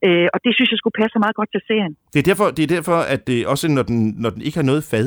øh, 0.06 0.28
og 0.34 0.38
det 0.44 0.52
synes 0.54 0.70
jeg 0.70 0.78
skulle 0.80 0.98
passe 1.02 1.18
meget 1.24 1.36
godt 1.40 1.50
til 1.54 1.62
serien. 1.68 1.94
Det 2.12 2.18
er 2.20 2.26
derfor, 2.30 2.46
det 2.56 2.62
er 2.62 2.72
derfor 2.76 2.96
at 3.14 3.20
det 3.28 3.46
også 3.52 3.66
når 3.76 3.84
den, 3.90 3.98
når 4.22 4.30
den 4.30 4.42
ikke 4.42 4.58
har 4.60 4.68
noget 4.72 4.84
fad, 4.92 5.06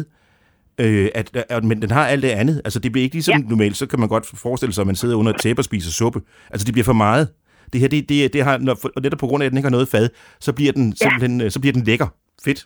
øh, 0.83 1.07
at, 1.19 1.27
at, 1.55 1.63
men 1.63 1.81
den 1.81 1.91
har 1.91 2.05
alt 2.13 2.23
det 2.23 2.29
andet. 2.41 2.61
Altså, 2.65 2.79
det 2.79 2.91
bliver 2.91 3.03
ikke 3.03 3.15
ligesom 3.15 3.37
ja. 3.37 3.43
Ja. 3.43 3.49
normalt, 3.53 3.77
så 3.77 3.85
kan 3.87 3.99
man 3.99 4.09
godt 4.09 4.25
forestille 4.47 4.73
sig, 4.73 4.81
at 4.81 4.87
man 4.87 4.99
sidder 5.01 5.15
under 5.15 5.31
et 5.33 5.41
tæppe 5.41 5.59
og 5.59 5.63
spiser 5.63 5.91
suppe. 5.91 6.19
Altså, 6.51 6.65
det 6.65 6.73
bliver 6.73 6.89
for 6.91 6.99
meget. 7.07 7.25
Det 7.73 7.81
her, 7.81 7.87
det, 7.87 8.09
det, 8.09 8.33
det 8.33 8.43
har, 8.43 8.57
når, 8.57 8.75
og 8.95 9.01
netop 9.01 9.19
på 9.19 9.27
grund 9.27 9.43
af, 9.43 9.45
at 9.45 9.51
den 9.51 9.57
ikke 9.57 9.69
har 9.69 9.77
noget 9.77 9.87
fad, 9.87 10.09
så 10.39 10.53
bliver 10.53 10.71
den, 10.71 10.95
simpelthen, 10.95 11.41
øh, 11.41 11.51
så 11.51 11.61
bliver 11.61 11.73
den 11.73 11.83
lækker. 11.83 12.07
Fedt. 12.45 12.65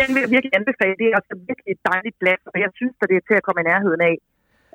Den 0.00 0.08
vil 0.14 0.20
jeg 0.24 0.30
virkelig 0.36 0.54
anbefale. 0.60 0.94
Det 1.00 1.06
er 1.08 1.14
altså 1.20 1.34
virkelig 1.48 1.70
et 1.76 1.82
dejligt 1.90 2.16
glas, 2.22 2.42
og 2.52 2.56
jeg 2.64 2.70
synes, 2.78 2.94
at 3.02 3.08
det 3.10 3.16
er 3.20 3.24
til 3.28 3.36
at 3.40 3.44
komme 3.46 3.60
i 3.62 3.68
nærheden 3.72 4.02
af, 4.10 4.16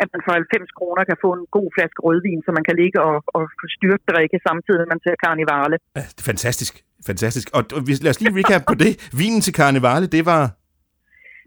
at 0.04 0.08
man 0.14 0.22
for 0.26 0.34
90 0.34 0.72
kroner 0.80 1.04
kan 1.10 1.18
få 1.26 1.30
en 1.38 1.46
god 1.58 1.68
flaske 1.76 2.00
rødvin, 2.08 2.42
så 2.46 2.50
man 2.58 2.66
kan 2.68 2.76
ligge 2.82 2.98
og, 3.10 3.18
og 3.38 3.44
styrtdrikke 3.76 4.38
samtidig, 4.48 4.80
med 4.82 4.90
man 4.94 5.02
ser 5.06 5.16
karnevale. 5.26 5.76
Ja, 5.98 6.06
det 6.16 6.22
er 6.24 6.28
fantastisk. 6.34 6.74
Fantastisk. 7.10 7.48
Og, 7.58 7.62
lad 8.06 8.12
os 8.14 8.20
lige 8.22 8.36
recap 8.40 8.64
på 8.72 8.76
det. 8.84 8.92
Vinen 9.20 9.42
til 9.46 9.54
karnevale, 9.62 10.08
det 10.16 10.24
var... 10.32 10.44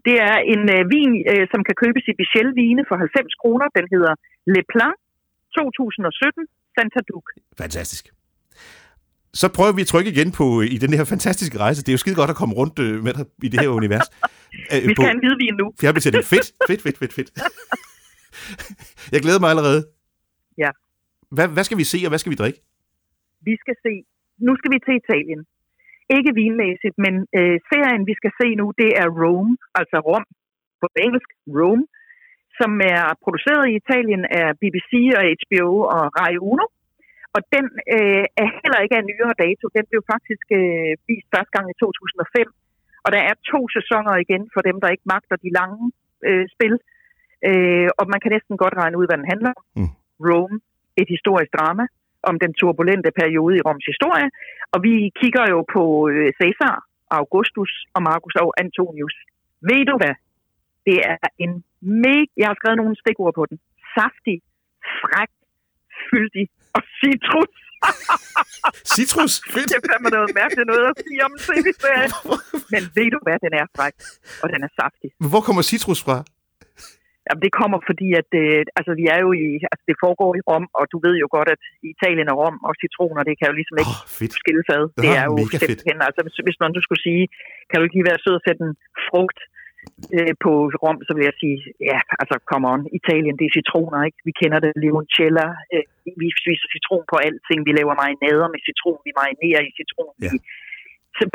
Det 0.07 0.15
er 0.29 0.37
en 0.53 0.63
øh, 0.75 0.81
vin, 0.93 1.11
øh, 1.31 1.43
som 1.51 1.61
kan 1.67 1.75
købes 1.83 2.03
i 2.11 2.13
Bichel 2.19 2.49
Vine 2.59 2.83
for 2.89 2.95
90 2.95 3.41
kroner. 3.41 3.65
Den 3.77 3.85
hedder 3.93 4.13
Le 4.53 4.61
Plan 4.71 4.95
2017 5.55 6.47
Santa 6.75 6.99
Duc. 7.09 7.25
Fantastisk. 7.63 8.03
Så 9.33 9.45
prøver 9.57 9.73
vi 9.77 9.81
at 9.85 9.89
trykke 9.93 10.09
igen 10.15 10.29
på 10.39 10.45
i 10.75 10.77
den 10.83 10.91
her 10.97 11.05
fantastiske 11.13 11.57
rejse. 11.65 11.79
Det 11.83 11.89
er 11.91 11.95
jo 11.97 12.03
skide 12.03 12.15
godt 12.21 12.29
at 12.33 12.39
komme 12.41 12.53
rundt 12.61 12.75
øh, 12.85 12.93
med 13.05 13.13
dig 13.17 13.25
i 13.47 13.49
det 13.53 13.59
her 13.63 13.69
univers. 13.79 14.07
Øh, 14.73 14.81
Vi 14.89 14.93
på 14.97 15.01
skal 15.01 15.05
have 15.09 15.17
en 15.19 15.23
hvidvin 15.23 15.55
nu. 15.61 15.65
fjernbetjening. 15.81 16.23
Fedt, 16.33 16.47
fedt, 16.69 16.81
fedt, 16.85 16.97
fedt, 17.01 17.13
fedt. 17.17 17.29
Jeg 19.13 19.19
glæder 19.25 19.39
mig 19.43 19.49
allerede. 19.53 19.81
Ja. 20.63 20.71
Hvad, 21.35 21.47
hvad 21.55 21.63
skal 21.67 21.77
vi 21.81 21.85
se, 21.93 21.99
og 22.05 22.09
hvad 22.11 22.19
skal 22.21 22.33
vi 22.33 22.39
drikke? 22.41 22.59
Vi 23.49 23.53
skal 23.63 23.75
se, 23.85 23.93
nu 24.47 24.51
skal 24.59 24.69
vi 24.73 24.79
til 24.87 24.95
Italien. 25.03 25.41
Ikke 26.17 26.31
vinmæssigt, 26.41 26.95
men 27.05 27.13
øh, 27.39 27.55
serien, 27.69 28.01
vi 28.09 28.15
skal 28.19 28.31
se 28.41 28.47
nu, 28.61 28.65
det 28.81 28.89
er 29.01 29.07
Rome, 29.21 29.53
altså 29.79 29.97
Rom 30.07 30.25
på 30.81 30.87
engelsk, 31.05 31.29
Rome, 31.57 31.83
som 32.59 32.71
er 32.95 33.03
produceret 33.23 33.63
i 33.71 33.73
Italien 33.81 34.23
af 34.41 34.47
BBC 34.61 34.91
og 35.17 35.23
HBO 35.41 35.67
og 35.95 36.03
Rai 36.19 36.35
Uno. 36.51 36.65
Og 37.35 37.41
den 37.55 37.65
øh, 37.95 38.25
er 38.41 38.47
heller 38.61 38.79
ikke 38.83 38.97
af 38.99 39.05
nyere 39.11 39.33
dato. 39.43 39.65
Den 39.77 39.85
blev 39.89 40.01
faktisk 40.13 40.45
øh, 40.59 40.91
vist 41.07 41.27
første 41.33 41.53
gang 41.55 41.65
i 41.69 41.75
2005. 41.79 42.47
Og 43.05 43.09
der 43.15 43.21
er 43.29 43.35
to 43.51 43.59
sæsoner 43.77 44.13
igen 44.25 44.43
for 44.53 44.61
dem, 44.69 44.77
der 44.81 44.93
ikke 44.93 45.11
magter 45.13 45.35
de 45.43 45.49
lange 45.59 45.83
øh, 46.27 46.45
spil. 46.55 46.73
Øh, 47.49 47.89
og 47.99 48.05
man 48.13 48.19
kan 48.21 48.31
næsten 48.35 48.55
godt 48.63 48.75
regne 48.81 48.97
ud, 48.99 49.05
hvad 49.07 49.17
den 49.21 49.31
handler 49.33 49.51
om. 49.57 49.63
Mm. 49.79 49.91
Rome, 50.27 50.55
et 51.01 51.09
historisk 51.15 51.51
drama 51.57 51.85
om 52.29 52.35
den 52.43 52.53
turbulente 52.59 53.11
periode 53.21 53.53
i 53.57 53.65
Roms 53.67 53.85
historie. 53.91 54.27
Og 54.73 54.79
vi 54.87 54.93
kigger 55.21 55.45
jo 55.53 55.59
på 55.75 55.83
øh, 56.11 56.29
Caesar, 56.39 56.75
Augustus 57.19 57.71
og 57.95 58.01
Marcus 58.07 58.35
og 58.43 58.49
Antonius. 58.63 59.15
Ved 59.69 59.83
du 59.89 59.95
hvad? 60.01 60.15
Det 60.87 60.97
er 61.13 61.17
en 61.45 61.53
mega... 62.03 62.25
Jeg 62.37 62.47
har 62.49 62.57
skrevet 62.59 62.77
nogle 62.77 62.95
stikord 63.01 63.33
på 63.39 63.43
den. 63.49 63.57
Saftig, 63.95 64.37
fræk, 65.01 65.31
fyldig 66.09 66.45
og 66.77 66.81
citrus. 66.99 67.53
Citrus. 68.93 69.33
Fedt. 69.53 69.67
Det 69.71 69.77
er 69.79 69.85
fandme 69.91 70.09
noget 70.17 70.29
mærkeligt 70.41 70.67
noget 70.73 70.85
at 70.91 70.95
sige 71.05 71.19
om 71.27 71.31
en 71.37 71.41
tv-serie. 71.47 72.07
Men 72.73 72.81
ved 72.97 73.07
du 73.15 73.19
hvad? 73.25 73.37
Den 73.45 73.53
er 73.61 73.65
fræk, 73.77 73.95
og 74.43 74.47
den 74.53 74.59
er 74.67 74.71
saftig. 74.79 75.09
Hvor 75.31 75.41
kommer 75.47 75.61
citrus 75.71 76.01
fra? 76.07 76.17
Jamen, 77.27 77.41
det 77.45 77.53
kommer 77.61 77.77
fordi, 77.89 78.07
at 78.21 78.29
øh, 78.43 78.59
altså, 78.79 78.91
vi 78.99 79.05
er 79.13 79.19
jo 79.25 79.29
i, 79.43 79.45
altså, 79.71 79.83
det 79.89 79.95
foregår 80.05 80.29
i 80.39 80.41
Rom, 80.49 80.65
og 80.79 80.83
du 80.93 80.97
ved 81.05 81.15
jo 81.23 81.27
godt, 81.35 81.49
at 81.55 81.61
Italien 81.93 82.27
og 82.33 82.37
Rom 82.41 82.57
og 82.67 82.73
citroner, 82.81 83.21
det 83.29 83.35
kan 83.39 83.47
jo 83.51 83.55
ligesom 83.59 83.75
ikke 83.81 83.95
oh, 83.97 84.03
fedt. 84.19 84.33
skilles 84.41 84.67
ad. 84.77 84.83
Det 85.03 85.09
Ah, 85.11 85.17
er 85.19 85.25
jo 85.29 85.33
mega 85.41 85.57
fedt. 85.57 85.61
simpelthen, 85.69 85.99
altså 86.07 86.19
hvis, 86.25 86.35
hvis 86.47 86.59
man 86.63 86.71
du 86.77 86.81
skulle 86.85 87.03
sige, 87.07 87.23
kan 87.69 87.75
du 87.77 87.83
ikke 87.85 87.97
lige 87.97 88.09
være 88.11 88.21
sød 88.23 88.35
og 88.39 88.43
sætte 88.47 88.61
en 88.67 88.73
frugt 89.09 89.39
øh, 90.17 90.33
på 90.43 90.51
Rom, 90.83 90.97
så 91.07 91.11
vil 91.15 91.25
jeg 91.29 91.35
sige, 91.41 91.57
ja, 91.89 91.99
altså, 92.21 92.35
come 92.49 92.65
on, 92.73 92.81
Italien, 92.99 93.35
det 93.39 93.45
er 93.47 93.57
citroner, 93.59 93.99
ikke? 94.07 94.19
Vi 94.27 94.33
kender 94.41 94.59
det, 94.65 94.71
limoncello, 94.83 95.47
øh, 95.73 95.85
vi 96.21 96.27
spiser 96.41 96.67
citron 96.75 97.03
på 97.11 97.15
alting, 97.27 97.59
vi 97.67 97.73
laver 97.79 97.93
marinader 98.01 98.47
med 98.53 98.61
citron, 98.67 98.99
vi 99.07 99.11
marinerer 99.21 99.61
i 99.69 99.71
citron, 99.79 100.13
ja. 100.25 100.31
vi 100.33 100.37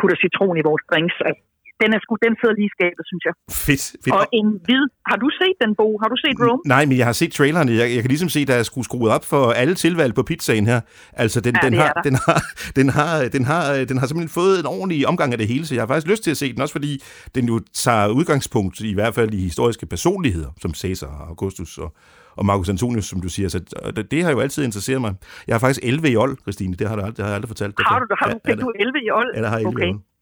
putter 0.00 0.18
citron 0.24 0.56
i 0.60 0.66
vores 0.68 0.84
drinks, 0.90 1.16
altså, 1.28 1.42
den, 1.82 1.90
er 1.96 2.00
sgu, 2.04 2.12
den 2.26 2.34
sidder 2.40 2.54
lige 2.60 2.70
i 2.72 2.74
skabet, 2.76 3.04
synes 3.10 3.22
jeg. 3.28 3.34
Fedt, 3.66 3.84
fedt. 4.04 4.14
Og 4.16 4.24
en 4.38 4.48
hvid. 4.66 4.84
Har 5.10 5.18
du 5.24 5.28
set 5.40 5.56
den, 5.62 5.70
Bo? 5.78 5.86
Har 6.02 6.08
du 6.12 6.16
set 6.24 6.36
Rome? 6.40 6.62
Nej, 6.74 6.82
men 6.88 6.96
jeg 7.00 7.06
har 7.10 7.16
set 7.22 7.32
traileren. 7.38 7.68
Jeg, 7.68 7.88
jeg 7.94 8.00
kan 8.04 8.10
ligesom 8.14 8.28
se, 8.36 8.40
der 8.50 8.56
er 8.60 8.62
skruet 8.62 8.86
skruet 8.88 9.10
op 9.16 9.24
for 9.32 9.42
alle 9.60 9.74
tilvalg 9.74 10.12
på 10.14 10.22
pizzaen 10.22 10.66
her. 10.66 10.80
Altså, 11.12 11.38
den, 11.40 11.54
ja, 11.54 11.68
den, 11.68 11.74
har, 11.80 11.92
den, 12.04 12.14
har, 12.26 12.38
den, 12.76 12.88
har, 12.88 13.28
den, 13.34 13.44
har, 13.44 13.84
den 13.90 13.96
har 13.98 14.06
simpelthen 14.06 14.34
fået 14.40 14.60
en 14.60 14.66
ordentlig 14.66 15.08
omgang 15.12 15.32
af 15.32 15.38
det 15.38 15.48
hele, 15.48 15.66
så 15.66 15.74
jeg 15.74 15.82
har 15.82 15.86
faktisk 15.86 16.10
lyst 16.12 16.22
til 16.22 16.30
at 16.30 16.36
se 16.36 16.52
den, 16.52 16.60
også 16.62 16.72
fordi 16.72 16.92
den 17.34 17.44
jo 17.52 17.60
tager 17.84 18.08
udgangspunkt 18.08 18.80
i 18.80 18.94
hvert 18.94 19.14
fald 19.14 19.34
i 19.34 19.40
historiske 19.50 19.86
personligheder, 19.86 20.50
som 20.62 20.74
Caesar 20.74 21.06
og 21.06 21.28
Augustus 21.28 21.78
og, 21.78 21.96
og 22.36 22.46
Marcus 22.46 22.68
Antonius, 22.68 23.04
som 23.04 23.20
du 23.20 23.28
siger. 23.28 23.48
Så 23.48 23.58
det, 23.96 24.10
det 24.10 24.24
har 24.24 24.30
jo 24.30 24.40
altid 24.40 24.64
interesseret 24.64 25.00
mig. 25.00 25.14
Jeg 25.46 25.54
har 25.54 25.60
faktisk 25.60 25.80
11 25.82 26.10
i 26.10 26.16
old, 26.16 26.36
Christine. 26.42 26.74
Det 26.74 26.88
har, 26.88 26.96
du 26.96 27.02
aldrig, 27.02 27.16
det 27.16 27.24
har 27.24 27.30
jeg 27.30 27.34
aldrig 27.34 27.48
fortalt 27.48 27.78
dig. 27.78 27.84
Har 27.86 27.98
du, 27.98 28.06
har 28.18 28.30
du, 28.30 28.38
fik 28.46 28.58
du 28.60 28.72
11 28.80 28.92
i 29.06 29.10
old? 29.10 29.30
Ja, 29.36 29.42
der 29.42 29.48
har 29.48 29.56
11 29.56 29.68
okay. 29.68 29.86
i 29.86 29.88
old. 29.88 30.15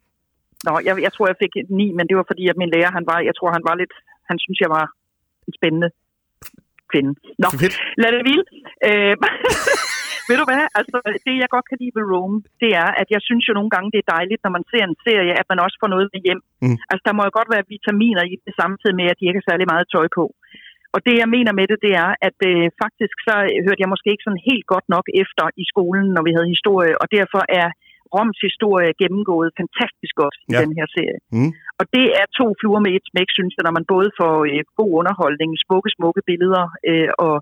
Nå, 0.66 0.72
jeg, 0.86 0.94
jeg 1.06 1.12
tror, 1.12 1.26
jeg 1.30 1.40
fik 1.42 1.54
ni, 1.80 1.86
men 1.96 2.04
det 2.08 2.16
var 2.18 2.26
fordi, 2.30 2.44
at 2.52 2.60
min 2.60 2.72
lærer, 2.74 2.96
han 2.98 3.06
var, 3.10 3.18
jeg 3.28 3.34
tror, 3.36 3.50
han 3.56 3.66
var 3.68 3.74
lidt, 3.82 3.94
han 4.30 4.38
synes, 4.44 4.58
jeg 4.64 4.70
var 4.76 4.84
en 5.48 5.54
spændende 5.58 5.90
kvinde. 6.90 7.12
Nå, 7.42 7.48
lad 8.02 8.10
det 8.14 8.22
hvile. 8.24 8.44
Øh, 8.88 9.14
ved 10.28 10.36
du 10.40 10.44
hvad, 10.48 10.62
altså 10.78 10.96
det 11.26 11.34
jeg 11.42 11.54
godt 11.54 11.66
kan 11.68 11.78
lide 11.80 11.96
ved 11.96 12.04
Rome, 12.12 12.38
det 12.62 12.70
er, 12.82 12.90
at 13.02 13.08
jeg 13.14 13.20
synes 13.28 13.44
jo 13.48 13.52
nogle 13.58 13.72
gange, 13.74 13.92
det 13.94 14.00
er 14.00 14.12
dejligt, 14.16 14.40
når 14.42 14.52
man 14.56 14.64
ser 14.72 14.84
en 14.86 15.00
serie, 15.06 15.34
at 15.40 15.46
man 15.52 15.62
også 15.64 15.76
får 15.80 15.90
noget 15.94 16.08
med 16.14 16.20
hjem. 16.26 16.42
Mm. 16.64 16.76
Altså 16.90 17.02
der 17.08 17.14
må 17.16 17.22
jo 17.24 17.32
godt 17.38 17.52
være 17.54 17.70
vitaminer 17.74 18.24
i 18.32 18.34
det 18.44 18.54
samtidig 18.62 18.96
med, 19.00 19.06
at 19.10 19.18
de 19.18 19.26
ikke 19.26 19.40
har 19.40 19.50
særlig 19.50 19.66
meget 19.72 19.86
tøj 19.94 20.06
på. 20.18 20.24
Og 20.94 21.00
det 21.06 21.14
jeg 21.22 21.28
mener 21.36 21.52
med 21.58 21.66
det, 21.72 21.78
det 21.86 21.92
er, 22.04 22.10
at 22.28 22.38
øh, 22.50 22.64
faktisk 22.82 23.16
så 23.26 23.34
hørte 23.66 23.82
jeg 23.82 23.92
måske 23.92 24.12
ikke 24.12 24.26
sådan 24.26 24.46
helt 24.50 24.66
godt 24.74 24.86
nok 24.94 25.06
efter 25.22 25.44
i 25.62 25.64
skolen, 25.72 26.06
når 26.14 26.22
vi 26.26 26.32
havde 26.36 26.54
historie, 26.56 26.94
og 27.02 27.06
derfor 27.18 27.42
er 27.60 27.68
Roms 28.14 28.38
historie 28.48 28.90
gennemgået 29.02 29.48
fantastisk 29.60 30.14
godt 30.22 30.36
i 30.50 30.52
ja. 30.54 30.60
den 30.64 30.72
her 30.78 30.86
serie. 30.96 31.18
Mm. 31.36 31.50
Og 31.80 31.84
det 31.96 32.06
er 32.20 32.26
to 32.40 32.46
fluer 32.60 32.80
med 32.86 32.92
et 32.98 33.04
smæk, 33.10 33.28
synes 33.38 33.52
jeg, 33.56 33.64
når 33.66 33.74
man 33.78 33.86
både 33.94 34.08
får 34.20 34.34
øh, 34.50 34.62
god 34.80 34.92
underholdning, 35.00 35.50
smukke, 35.64 35.90
smukke 35.96 36.22
billeder 36.30 36.64
øh, 36.90 37.10
og 37.26 37.34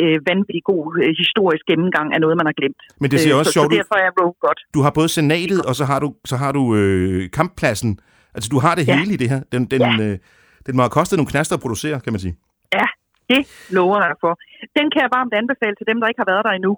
øh, 0.00 0.16
vanvittig 0.30 0.64
god 0.72 0.84
øh, 1.02 1.10
historisk 1.22 1.64
gennemgang 1.70 2.08
af 2.14 2.20
noget, 2.24 2.34
man 2.40 2.46
har 2.50 2.56
glemt. 2.60 2.82
Men 3.02 3.08
det 3.12 3.18
ser 3.24 3.32
øh, 3.34 3.40
også 3.40 3.52
så, 3.52 3.56
sjovt 3.56 3.72
ud. 3.72 3.78
derfor 3.80 3.98
er 4.06 4.10
Rogue 4.20 4.40
godt. 4.46 4.60
Du 4.76 4.80
har 4.84 4.92
både 4.98 5.08
senatet, 5.18 5.60
og 5.68 5.74
så 5.80 5.84
har 5.90 5.98
du, 6.04 6.08
så 6.30 6.36
har 6.42 6.52
du 6.58 6.62
øh, 6.80 7.30
kamppladsen. 7.38 7.90
Altså, 8.36 8.48
du 8.54 8.58
har 8.64 8.74
det 8.78 8.84
ja. 8.88 8.96
hele 8.98 9.12
i 9.16 9.18
det 9.22 9.28
her. 9.32 9.40
Den, 9.54 9.62
den, 9.74 9.80
ja. 9.80 9.92
øh, 10.04 10.14
den 10.66 10.72
må 10.76 10.80
have 10.86 10.96
kostet 10.98 11.16
nogle 11.18 11.32
knaster 11.32 11.54
at 11.56 11.62
producere, 11.64 11.96
kan 12.04 12.12
man 12.14 12.20
sige. 12.24 12.34
Ja, 12.78 12.86
det 13.30 13.42
lover 13.76 13.98
jeg 14.08 14.16
for. 14.24 14.32
Den 14.78 14.86
kan 14.92 15.00
jeg 15.04 15.10
varmt 15.18 15.34
anbefale 15.40 15.74
til 15.78 15.86
dem, 15.90 15.96
der 16.00 16.06
ikke 16.10 16.22
har 16.24 16.30
været 16.32 16.44
der 16.46 16.52
endnu. 16.58 16.72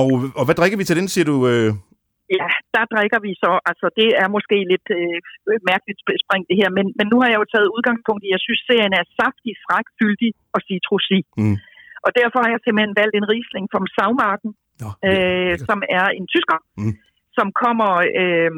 Og, 0.00 0.08
og 0.38 0.44
hvad 0.46 0.54
drikker 0.54 0.78
vi 0.78 0.84
til 0.84 0.96
den, 1.00 1.08
siger 1.08 1.26
du? 1.32 1.36
Øh... 1.48 1.72
Ja, 2.40 2.48
der 2.76 2.84
drikker 2.94 3.20
vi 3.26 3.32
så, 3.44 3.52
altså 3.70 3.86
det 4.00 4.08
er 4.22 4.28
måske 4.36 4.56
lidt 4.72 4.88
øh, 4.98 5.18
mærkeligt 5.70 6.00
spring 6.24 6.42
det 6.50 6.56
her, 6.60 6.70
men, 6.78 6.86
men 6.98 7.06
nu 7.12 7.16
har 7.20 7.28
jeg 7.30 7.40
jo 7.40 7.52
taget 7.54 7.74
udgangspunkt 7.76 8.22
i, 8.24 8.28
at 8.28 8.34
jeg 8.34 8.42
synes, 8.46 8.60
serien 8.68 8.94
er 9.00 9.12
saftig, 9.18 9.54
fræk, 9.66 9.86
fyldig 9.98 10.30
og 10.54 10.60
citrusig. 10.66 11.22
Mm. 11.40 11.56
Og 12.06 12.10
derfor 12.20 12.38
har 12.42 12.50
jeg 12.52 12.60
simpelthen 12.62 12.98
valgt 13.00 13.16
en 13.16 13.30
risling 13.34 13.64
fra 13.72 13.80
Savmarken, 13.96 14.52
Nå, 14.82 14.88
øh, 15.08 15.54
som 15.68 15.78
er 15.98 16.06
en 16.18 16.26
tysker, 16.32 16.58
mm. 16.80 16.94
som 17.36 17.46
kommer 17.62 17.90
øh, 18.20 18.52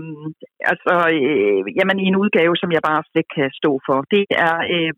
altså, 0.73 0.95
øh, 1.17 1.61
jamen, 1.79 1.97
i 2.05 2.07
en 2.11 2.21
udgave, 2.23 2.55
som 2.63 2.71
jeg 2.77 2.83
bare 2.91 3.03
slet 3.11 3.29
kan 3.37 3.49
stå 3.61 3.73
for. 3.87 3.99
Det 4.15 4.25
er 4.47 4.57
øh, 4.75 4.91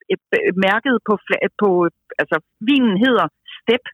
mærket 0.66 0.94
på, 1.08 1.14
på, 1.62 1.70
altså 2.22 2.36
vinen 2.68 2.94
hedder 3.04 3.26
Step, 3.58 3.84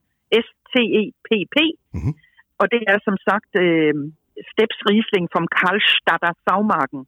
S-T-E-P-P, 0.45 1.57
mm-hmm. 1.95 2.15
og 2.61 2.67
det 2.73 2.83
er 2.93 2.99
som 3.07 3.17
sagt... 3.29 3.53
Øh, 3.67 3.95
Steps 4.53 4.79
Riesling 4.89 5.27
fra 5.33 5.41
Karlstadter 5.59 6.33
Saumarken, 6.45 7.03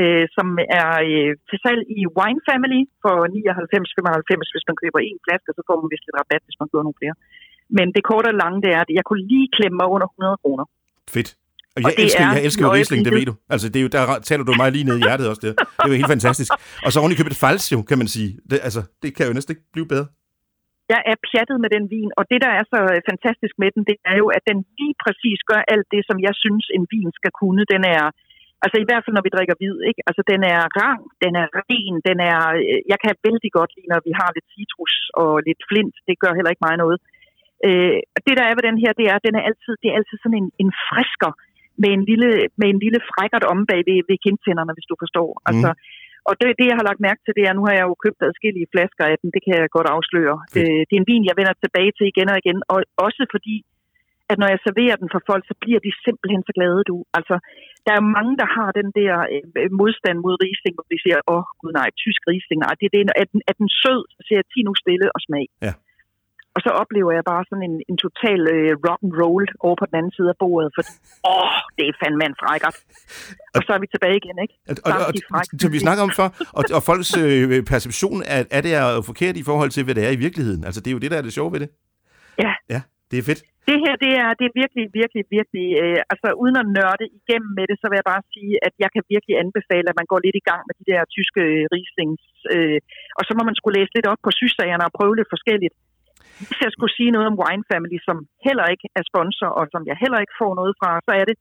øh, 0.00 0.24
som 0.36 0.46
er 0.80 0.90
øh, 1.08 1.30
til 1.48 1.58
salg 1.64 1.82
i 1.98 2.02
Wine 2.18 2.42
Family 2.48 2.82
for 3.02 3.14
99,95, 3.26 4.54
hvis 4.54 4.66
man 4.70 4.76
køber 4.82 5.00
en 5.08 5.18
flaske, 5.24 5.50
så 5.56 5.62
får 5.68 5.76
man 5.80 5.88
vist 5.92 6.04
lidt 6.06 6.18
rabat, 6.20 6.42
hvis 6.46 6.58
man 6.60 6.68
køber 6.70 6.84
nogle 6.86 7.00
flere. 7.02 7.16
Men 7.76 7.86
det 7.94 8.02
korte 8.10 8.28
og 8.32 8.36
lange, 8.42 8.58
det 8.64 8.70
er, 8.76 8.80
at 8.86 8.90
jeg 8.98 9.04
kunne 9.08 9.24
lige 9.32 9.48
klemme 9.56 9.76
mig 9.80 9.88
under 9.94 10.06
100 10.06 10.42
kroner. 10.42 10.64
Fedt. 11.16 11.30
Og 11.76 11.78
jeg, 11.82 11.86
og 11.86 11.92
elsker, 12.04 12.24
jeg 12.36 12.44
elsker 12.46 12.62
jo 12.66 12.72
Riesling, 12.72 13.04
det 13.06 13.12
ved 13.18 13.26
du. 13.30 13.34
Altså, 13.54 13.66
det 13.72 13.78
er 13.80 13.84
jo, 13.86 13.90
der 13.96 14.02
taler 14.30 14.44
du 14.44 14.52
mig 14.62 14.68
lige 14.72 14.84
ned 14.84 14.96
i 15.00 15.02
hjertet 15.06 15.26
også. 15.30 15.42
Det, 15.44 15.50
det 15.58 15.86
er 15.88 15.92
jo 15.92 15.98
helt 16.00 16.14
fantastisk. 16.16 16.50
Og 16.84 16.92
så 16.92 17.00
oven 17.00 17.12
i 17.12 17.14
købet 17.20 17.36
fals 17.42 17.72
jo, 17.72 17.82
kan 17.82 17.98
man 17.98 18.08
sige. 18.16 18.28
Det, 18.50 18.58
altså, 18.62 18.80
det 19.02 19.10
kan 19.16 19.26
jo 19.26 19.32
næsten 19.32 19.52
ikke 19.52 19.66
blive 19.72 19.88
bedre. 19.94 20.06
Jeg 20.92 21.00
er 21.10 21.16
pjattet 21.28 21.58
med 21.64 21.70
den 21.76 21.84
vin, 21.94 22.10
og 22.18 22.24
det, 22.30 22.38
der 22.44 22.52
er 22.58 22.64
så 22.72 22.80
øh, 22.92 23.00
fantastisk 23.10 23.54
med 23.62 23.70
den, 23.74 23.82
det 23.90 23.96
er 24.10 24.16
jo, 24.22 24.26
at 24.36 24.42
den 24.50 24.58
lige 24.78 24.96
præcis 25.04 25.38
gør 25.50 25.60
alt 25.74 25.86
det, 25.94 26.02
som 26.08 26.18
jeg 26.26 26.34
synes, 26.42 26.64
en 26.76 26.84
vin 26.92 27.10
skal 27.18 27.32
kunne. 27.40 27.62
Den 27.74 27.82
er, 27.96 28.04
altså 28.64 28.76
i 28.80 28.86
hvert 28.86 29.02
fald, 29.02 29.16
når 29.16 29.26
vi 29.26 29.34
drikker 29.36 29.56
hvid, 29.60 29.76
ikke? 29.90 30.02
Altså, 30.08 30.22
den 30.32 30.40
er 30.54 30.60
rang, 30.80 31.02
den 31.24 31.32
er 31.42 31.46
ren, 31.60 31.94
den 32.08 32.18
er, 32.32 32.40
øh, 32.60 32.80
jeg 32.92 32.98
kan 33.04 33.14
vældig 33.26 33.50
godt 33.58 33.72
lide, 33.76 33.90
når 33.92 34.00
vi 34.08 34.12
har 34.20 34.28
lidt 34.32 34.48
citrus 34.54 34.94
og 35.22 35.30
lidt 35.48 35.62
flint. 35.70 35.96
Det 36.08 36.20
gør 36.22 36.32
heller 36.36 36.52
ikke 36.52 36.66
mig 36.68 36.76
noget. 36.84 36.98
Øh, 37.66 37.98
det, 38.26 38.34
der 38.38 38.44
er 38.46 38.54
ved 38.56 38.64
den 38.68 38.78
her, 38.82 38.92
det 38.98 39.06
er, 39.10 39.16
at 39.18 39.26
den 39.28 39.36
er 39.38 39.46
altid, 39.48 39.74
det 39.82 39.88
er 39.88 39.96
altid 39.98 40.16
sådan 40.20 40.40
en, 40.42 40.48
en 40.62 40.70
frisker 40.88 41.32
med 41.82 41.90
en 41.96 42.04
lille, 42.10 42.30
med 42.60 42.68
en 42.72 42.80
lille 42.84 43.00
frækkert 43.10 43.44
om 43.52 43.58
bag 43.70 43.80
ved, 43.88 43.98
ved 44.08 44.18
kindtænderne, 44.26 44.72
hvis 44.76 44.90
du 44.90 44.96
forstår. 45.02 45.30
Altså, 45.48 45.70
mm. 45.70 45.78
Altså, 45.78 45.99
og 46.28 46.32
det, 46.40 46.46
det, 46.58 46.66
jeg 46.70 46.78
har 46.78 46.88
lagt 46.88 47.06
mærke 47.08 47.20
til, 47.22 47.36
det 47.38 47.44
er, 47.48 47.52
nu 47.58 47.64
har 47.66 47.74
jeg 47.78 47.86
jo 47.88 48.02
købt 48.04 48.20
adskillige 48.28 48.70
flasker 48.72 49.04
af 49.10 49.16
den, 49.20 49.28
det 49.34 49.40
kan 49.44 49.54
jeg 49.54 49.74
godt 49.76 49.88
afsløre. 49.96 50.36
Øh, 50.58 50.80
det 50.86 50.94
er 50.94 51.02
en 51.02 51.10
vin, 51.12 51.28
jeg 51.28 51.38
vender 51.40 51.54
tilbage 51.56 51.92
til 51.96 52.06
igen 52.12 52.32
og 52.32 52.38
igen, 52.42 52.58
og 52.72 52.78
også 53.06 53.22
fordi, 53.34 53.56
at 54.30 54.36
når 54.40 54.48
jeg 54.52 54.60
serverer 54.66 54.96
den 55.02 55.08
for 55.14 55.22
folk, 55.30 55.44
så 55.50 55.54
bliver 55.62 55.80
de 55.86 55.92
simpelthen 56.06 56.42
så 56.48 56.52
glade, 56.58 56.80
du. 56.90 56.96
Altså, 57.18 57.36
der 57.86 57.92
er 57.96 58.12
mange, 58.16 58.34
der 58.42 58.48
har 58.56 58.68
den 58.80 58.88
der 59.00 59.14
øh, 59.34 59.70
modstand 59.80 60.18
mod 60.24 60.34
Riesling, 60.42 60.74
hvor 60.76 60.86
de 60.92 60.98
siger, 61.04 61.18
åh, 61.32 61.36
oh, 61.36 61.44
gud 61.60 61.72
nej, 61.80 61.88
tysk 62.02 62.20
Riesling, 62.30 62.60
nej, 62.66 62.74
det, 62.80 62.86
det, 62.94 63.00
er, 63.22 63.26
den, 63.32 63.40
er 63.50 63.54
den 63.60 63.68
sød, 63.82 64.02
så 64.14 64.20
siger 64.26 64.38
jeg, 64.40 64.64
nu 64.66 64.72
stille 64.82 65.06
og 65.16 65.20
smag. 65.26 65.46
Ja. 65.66 65.72
Og 66.54 66.60
så 66.64 66.70
oplever 66.82 67.12
jeg 67.18 67.24
bare 67.32 67.44
sådan 67.48 67.64
en, 67.70 67.76
en 67.90 67.98
total 68.06 68.40
øh, 68.54 68.70
rock 68.86 69.00
and 69.06 69.14
roll 69.22 69.46
over 69.66 69.76
på 69.80 69.86
den 69.88 69.96
anden 69.98 70.12
side 70.16 70.28
af 70.34 70.38
bordet, 70.42 70.70
for 70.76 70.82
åh, 71.34 71.54
det 71.76 71.84
er 71.86 71.94
fandme 72.02 72.24
en 72.30 72.36
frækkert. 72.42 72.76
Og 73.56 73.60
så 73.66 73.70
er 73.76 73.80
vi 73.82 73.88
tilbage 73.94 74.16
igen, 74.22 74.36
ikke? 74.44 74.54
Og, 74.70 74.74
og, 74.86 74.92
og, 75.36 75.42
som 75.62 75.72
vi 75.76 75.80
snakker 75.86 76.02
om 76.08 76.12
før, 76.18 76.28
og, 76.58 76.62
og 76.76 76.82
folks 76.90 77.10
øh, 77.22 77.62
perception 77.72 78.18
af, 78.34 78.40
er 78.56 78.60
det 78.66 78.72
er 78.80 78.86
forkert 79.10 79.36
i 79.42 79.44
forhold 79.50 79.70
til, 79.76 79.82
hvad 79.84 79.94
det 79.98 80.04
er 80.08 80.12
i 80.18 80.20
virkeligheden. 80.26 80.62
Altså, 80.68 80.80
det 80.80 80.88
er 80.90 80.96
jo 80.96 81.02
det, 81.04 81.10
der 81.12 81.18
er 81.18 81.26
det 81.26 81.36
sjove 81.38 81.52
ved 81.54 81.60
det. 81.64 81.70
Ja. 82.44 82.52
Ja, 82.74 82.80
det 83.10 83.16
er 83.18 83.24
fedt. 83.30 83.42
Det 83.70 83.78
her, 83.84 83.94
det 84.04 84.12
er, 84.22 84.30
det 84.38 84.44
er 84.48 84.54
virkelig, 84.62 84.84
virkelig, 85.00 85.24
virkelig, 85.38 85.66
øh, 85.82 86.00
altså 86.12 86.28
uden 86.42 86.56
at 86.62 86.66
nørde 86.78 87.06
igennem 87.20 87.52
med 87.58 87.64
det, 87.70 87.76
så 87.78 87.86
vil 87.88 88.00
jeg 88.00 88.10
bare 88.12 88.24
sige, 88.34 88.54
at 88.66 88.74
jeg 88.82 88.90
kan 88.94 89.02
virkelig 89.14 89.34
anbefale, 89.44 89.86
at 89.90 89.98
man 90.00 90.08
går 90.10 90.20
lidt 90.26 90.36
i 90.40 90.46
gang 90.50 90.62
med 90.68 90.74
de 90.80 90.88
der 90.90 91.00
tyske 91.16 91.42
øh, 91.50 91.62
Rieslings, 91.72 92.24
øh, 92.54 92.78
og 93.18 93.22
så 93.26 93.32
må 93.36 93.42
man 93.48 93.58
skulle 93.58 93.76
læse 93.78 93.94
lidt 93.96 94.10
op 94.12 94.20
på 94.26 94.30
syssagerne 94.40 94.86
og 94.88 94.94
prøve 94.98 95.14
lidt 95.18 95.32
forskelligt. 95.34 95.74
Hvis 96.48 96.60
jeg 96.66 96.72
skulle 96.74 96.94
sige 96.98 97.14
noget 97.14 97.26
om 97.30 97.40
Wine 97.42 97.64
Family, 97.72 97.98
som 98.08 98.16
heller 98.46 98.66
ikke 98.72 98.86
er 98.98 99.04
sponsor, 99.10 99.50
og 99.58 99.64
som 99.72 99.82
jeg 99.90 99.96
heller 100.02 100.20
ikke 100.24 100.38
får 100.42 100.52
noget 100.60 100.72
fra, 100.80 100.90
så 101.06 101.12
er 101.20 101.24
det, 101.30 101.36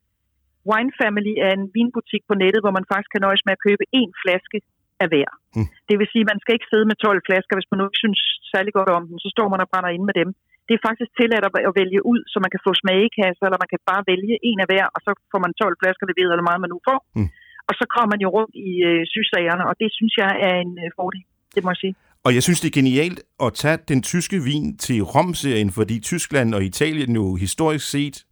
Wine 0.72 0.94
Family 1.02 1.34
er 1.46 1.52
en 1.60 1.66
vinbutik 1.78 2.24
på 2.30 2.34
nettet, 2.42 2.64
hvor 2.64 2.74
man 2.78 2.90
faktisk 2.92 3.12
kan 3.14 3.24
nøjes 3.26 3.44
med 3.46 3.54
at 3.56 3.64
købe 3.68 3.84
én 4.02 4.12
flaske 4.24 4.58
af 5.04 5.08
hver. 5.12 5.30
Mm. 5.58 5.68
Det 5.90 5.96
vil 6.00 6.12
sige, 6.12 6.24
at 6.26 6.32
man 6.32 6.42
skal 6.44 6.56
ikke 6.56 6.72
sidde 6.72 6.88
med 6.90 6.98
12 7.06 7.22
flasker, 7.28 7.54
hvis 7.56 7.70
man 7.70 7.78
nu 7.78 7.86
ikke 7.88 8.04
synes 8.06 8.22
særlig 8.54 8.72
godt 8.80 8.92
om 8.98 9.04
dem. 9.10 9.18
Så 9.24 9.30
står 9.36 9.48
man 9.54 9.64
og 9.64 9.70
brænder 9.72 9.92
ind 9.96 10.06
med 10.10 10.16
dem. 10.22 10.30
Det 10.68 10.74
er 10.76 10.86
faktisk 10.90 11.12
tilladt 11.20 11.46
at 11.70 11.74
vælge 11.82 12.02
ud, 12.12 12.22
så 12.32 12.38
man 12.44 12.52
kan 12.54 12.66
få 12.68 12.72
smagekasser, 12.82 13.44
eller 13.46 13.64
man 13.64 13.72
kan 13.74 13.82
bare 13.92 14.04
vælge 14.12 14.36
en 14.50 14.60
af 14.64 14.68
hver, 14.70 14.86
og 14.96 15.00
så 15.06 15.12
får 15.32 15.40
man 15.46 15.52
12 15.54 15.76
flasker 15.82 16.06
leveret, 16.12 16.34
eller 16.34 16.48
meget 16.50 16.64
man 16.64 16.72
nu 16.74 16.80
får. 16.90 17.00
Mm. 17.18 17.30
Og 17.70 17.74
så 17.80 17.86
kommer 17.94 18.10
man 18.14 18.24
jo 18.26 18.30
rundt 18.38 18.56
i 18.70 18.72
øh, 18.90 19.02
sygsagerne, 19.14 19.64
og 19.70 19.74
det 19.82 19.90
synes 19.98 20.14
jeg 20.24 20.32
er 20.48 20.56
en 20.66 20.74
øh, 20.84 20.90
fordel, 20.98 21.24
det 21.54 21.62
må 21.64 21.70
jeg 21.74 21.82
sige. 21.84 21.96
Og 22.25 22.32
jeg 22.36 22.43
synes, 22.43 22.60
det 22.62 22.69
er 22.69 22.79
genialt 22.82 23.19
at 23.45 23.53
tage 23.53 23.77
den 23.91 24.01
tyske 24.12 24.38
vin 24.49 24.77
til 24.77 24.97
Rom-serien, 25.13 25.71
fordi 25.71 25.99
Tyskland 25.99 26.55
og 26.55 26.63
Italien 26.63 27.15
jo 27.15 27.36
historisk 27.36 27.89
set 27.89 28.25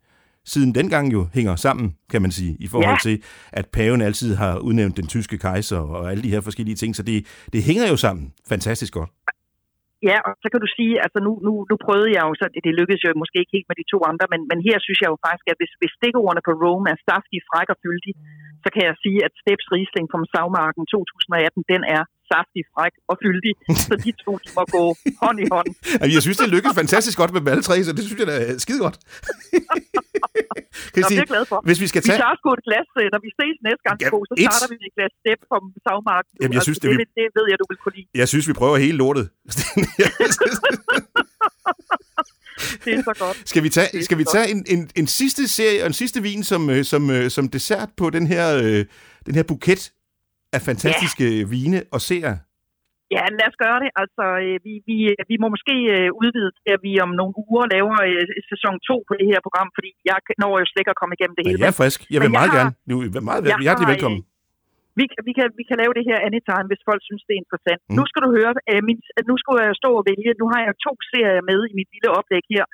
siden 0.54 0.72
dengang 0.80 1.06
jo 1.16 1.22
hænger 1.38 1.56
sammen, 1.68 1.88
kan 2.12 2.22
man 2.26 2.32
sige, 2.40 2.54
i 2.66 2.68
forhold 2.74 3.00
ja. 3.02 3.06
til, 3.08 3.16
at 3.60 3.66
paven 3.78 4.02
altid 4.08 4.30
har 4.42 4.54
udnævnt 4.68 4.98
den 5.02 5.08
tyske 5.16 5.38
kejser 5.46 5.80
og 5.96 6.04
alle 6.12 6.24
de 6.26 6.34
her 6.34 6.42
forskellige 6.48 6.80
ting. 6.82 6.92
Så 6.96 7.04
det, 7.10 7.18
det 7.54 7.62
hænger 7.70 7.86
jo 7.94 7.98
sammen 8.06 8.26
fantastisk 8.54 8.94
godt. 9.00 9.12
Ja, 10.10 10.18
og 10.28 10.34
så 10.44 10.48
kan 10.52 10.62
du 10.64 10.70
sige, 10.78 10.94
altså 11.06 11.20
nu, 11.26 11.32
nu, 11.46 11.54
nu 11.70 11.76
prøvede 11.86 12.12
jeg 12.16 12.24
jo, 12.28 12.34
så 12.40 12.46
det, 12.54 12.62
det 12.68 12.74
lykkedes 12.80 13.04
jo 13.06 13.10
måske 13.24 13.38
ikke 13.42 13.56
helt 13.58 13.70
med 13.70 13.78
de 13.82 13.92
to 13.94 13.98
andre, 14.12 14.26
men, 14.34 14.42
men 14.52 14.60
her 14.68 14.78
synes 14.86 15.00
jeg 15.02 15.10
jo 15.14 15.18
faktisk, 15.28 15.48
at 15.52 15.60
hvis, 15.60 15.74
hvis 15.82 15.94
stikordene 16.00 16.44
på 16.48 16.54
Rome 16.64 16.88
er 16.94 17.00
saftig, 17.10 17.40
fræk 17.50 17.70
og 17.74 17.80
fyldig, 17.86 18.14
så 18.64 18.70
kan 18.74 18.84
jeg 18.88 18.96
sige, 19.04 19.20
at 19.28 19.34
Steps 19.42 19.68
Riesling 19.74 20.08
fra 20.12 20.20
Savmarken 20.34 20.84
2018, 20.94 21.74
den 21.74 21.82
er 21.98 22.04
saftig, 22.34 22.62
fræk 22.74 22.94
og 23.12 23.16
fyldig, 23.24 23.54
så 23.86 23.92
de 24.06 24.12
to 24.24 24.32
de 24.44 24.50
må 24.58 24.64
gå 24.78 24.84
hånd 25.24 25.38
i 25.44 25.46
hånd. 25.56 25.70
Jeg 26.16 26.22
synes, 26.26 26.38
det 26.42 26.50
lykkedes 26.56 26.76
fantastisk 26.84 27.16
godt 27.22 27.32
med 27.34 27.40
dem 27.42 27.48
alle 27.54 27.64
tre, 27.70 27.76
så 27.88 27.92
det 27.98 28.04
synes 28.06 28.20
jeg 28.22 28.28
er 28.54 28.58
skide 28.66 28.80
godt. 28.86 28.98
Nå, 31.04 31.08
det 31.10 31.20
er 31.26 31.32
glad 31.36 31.46
for. 31.52 31.58
Hvis 31.70 31.80
vi 31.84 31.88
skal 31.92 32.02
Vi 32.04 32.08
tage... 32.10 32.20
tager 32.24 32.36
sgu 32.40 32.48
et 32.60 32.64
glas, 32.70 32.88
øh, 33.02 33.08
når 33.14 33.20
vi 33.26 33.30
ses 33.40 33.56
næste 33.68 33.84
gang, 33.88 33.96
Ja, 34.04 34.08
så 34.10 34.34
et. 34.38 34.44
starter 34.44 34.68
vi 34.72 34.76
med 34.82 34.88
et 34.92 34.96
glas 34.98 35.14
step 35.22 35.40
på 35.52 35.56
savmarken. 35.86 36.32
Jamen, 36.42 36.54
jeg 36.58 36.64
synes, 36.68 36.80
det 36.80 36.90
det, 36.92 36.98
vil- 37.00 37.14
det, 37.20 37.26
ved 37.38 37.46
jeg, 37.52 37.58
du 37.62 37.66
vil 37.72 37.78
kunne 37.84 37.96
lide. 38.00 38.08
Jeg 38.22 38.28
synes, 38.34 38.46
vi 38.52 38.54
prøver 38.62 38.76
hele 38.86 38.98
lortet. 39.04 39.26
Det 42.86 42.94
er 42.94 43.02
så 43.04 43.14
godt. 43.20 43.50
skal 43.50 43.64
vi 43.64 43.70
tage, 43.70 44.04
skal 44.04 44.18
vi 44.18 44.24
tage 44.24 44.50
en, 44.52 44.66
en, 44.68 44.90
en 44.96 45.08
sidste 45.08 45.48
serie 45.48 45.82
og 45.84 45.88
en 45.88 45.94
sidste 45.94 46.22
vin 46.22 46.44
som, 46.44 46.70
øh, 46.70 46.86
som, 46.86 47.10
øh, 47.10 47.30
som 47.32 47.50
dessert 47.50 47.90
på 47.98 48.10
den 48.10 48.28
her, 48.28 48.58
øh, 48.64 48.86
den 49.26 49.36
her 49.36 49.44
buket 49.44 49.92
af 50.58 50.64
fantastiske 50.70 51.26
ja. 51.40 51.46
vine 51.54 51.80
og 51.96 52.00
serier? 52.10 52.36
Ja, 53.16 53.24
lad 53.40 53.48
os 53.52 53.58
gøre 53.66 53.80
det. 53.84 53.90
Altså, 54.04 54.24
øh, 54.46 54.56
vi, 54.66 54.74
vi, 54.90 54.96
vi 55.32 55.36
må 55.42 55.48
måske 55.56 55.76
øh, 55.96 56.08
udvide 56.22 56.52
til, 56.60 56.70
at 56.76 56.82
vi 56.88 56.92
om 57.06 57.12
nogle 57.20 57.34
uger 57.44 57.66
laver 57.76 57.96
øh, 58.10 58.24
sæson 58.52 58.74
2 58.90 59.08
på 59.10 59.14
det 59.20 59.28
her 59.32 59.40
program, 59.46 59.70
fordi 59.78 59.90
jeg 60.10 60.18
når 60.44 60.52
jo 60.62 60.66
slet 60.70 60.82
ikke 60.84 60.94
at 60.96 61.00
komme 61.02 61.14
igennem 61.18 61.36
det 61.38 61.44
Ja, 61.46 61.50
hele. 61.50 61.62
jeg 61.64 61.72
er 61.74 61.80
frisk. 61.82 62.00
Jeg 62.14 62.20
vil 62.22 62.30
Men 62.30 62.36
jeg 62.36 62.40
meget 62.40 62.52
har- 62.54 62.60
gerne. 62.60 62.72
Nu, 62.90 62.96
er 63.20 63.26
meget 63.30 63.42
jeg 63.52 63.58
hjertelig 63.66 63.88
har, 63.90 63.94
velkommen. 63.96 64.22
Vi 65.00 65.06
kan, 65.12 65.20
vi, 65.28 65.32
kan, 65.38 65.48
vi 65.60 65.64
kan 65.70 65.78
lave 65.82 65.94
det 65.98 66.06
her 66.10 66.18
anytime, 66.30 66.66
hvis 66.72 66.82
folk 66.90 67.02
synes, 67.10 67.22
det 67.28 67.34
er 67.38 67.42
interessant. 67.46 67.82
Mm. 67.88 67.96
Nu 67.98 68.04
skal 68.10 68.22
du 68.26 68.30
høre, 68.38 68.52
øh, 68.72 68.80
min, 68.88 68.98
nu 69.30 69.36
skal 69.42 69.54
jeg 69.68 69.76
stå 69.84 69.90
og 70.00 70.04
vælge. 70.12 70.32
Nu 70.42 70.46
har 70.54 70.60
jeg 70.68 70.74
to 70.86 70.92
serier 71.12 71.44
med 71.52 71.60
i 71.70 71.74
mit 71.80 71.90
lille 71.96 72.10
oplæg 72.20 72.44
her. 72.56 72.66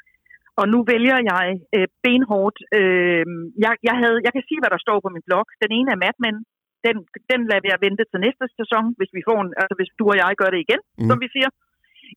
Og 0.60 0.66
nu 0.74 0.80
vælger 0.94 1.18
jeg 1.32 1.46
øh, 1.76 1.88
benhårdt. 2.06 2.58
Øh, 2.80 3.26
jeg, 3.66 3.74
jeg, 3.88 3.96
havde, 4.02 4.18
jeg 4.26 4.32
kan 4.36 4.44
sige, 4.50 4.60
hvad 4.62 4.72
der 4.76 4.82
står 4.86 4.98
på 5.06 5.10
min 5.16 5.26
blog. 5.28 5.44
Den 5.64 5.72
ene 5.78 5.90
er 5.96 6.00
Mad 6.06 6.18
Men. 6.26 6.36
Den, 6.88 6.96
den 7.32 7.42
lader 7.52 7.68
jeg 7.74 7.80
vente 7.86 8.04
til 8.12 8.20
næste 8.28 8.46
sæson, 8.60 8.84
hvis 9.00 9.12
vi 9.18 9.22
får 9.30 9.38
en, 9.44 9.50
altså 9.62 9.76
hvis 9.80 9.92
du 10.00 10.04
og 10.14 10.18
jeg 10.24 10.32
gør 10.42 10.50
det 10.54 10.60
igen, 10.66 10.82
Mm. 11.00 11.08
som 11.10 11.18
vi 11.24 11.28
siger. 11.36 11.50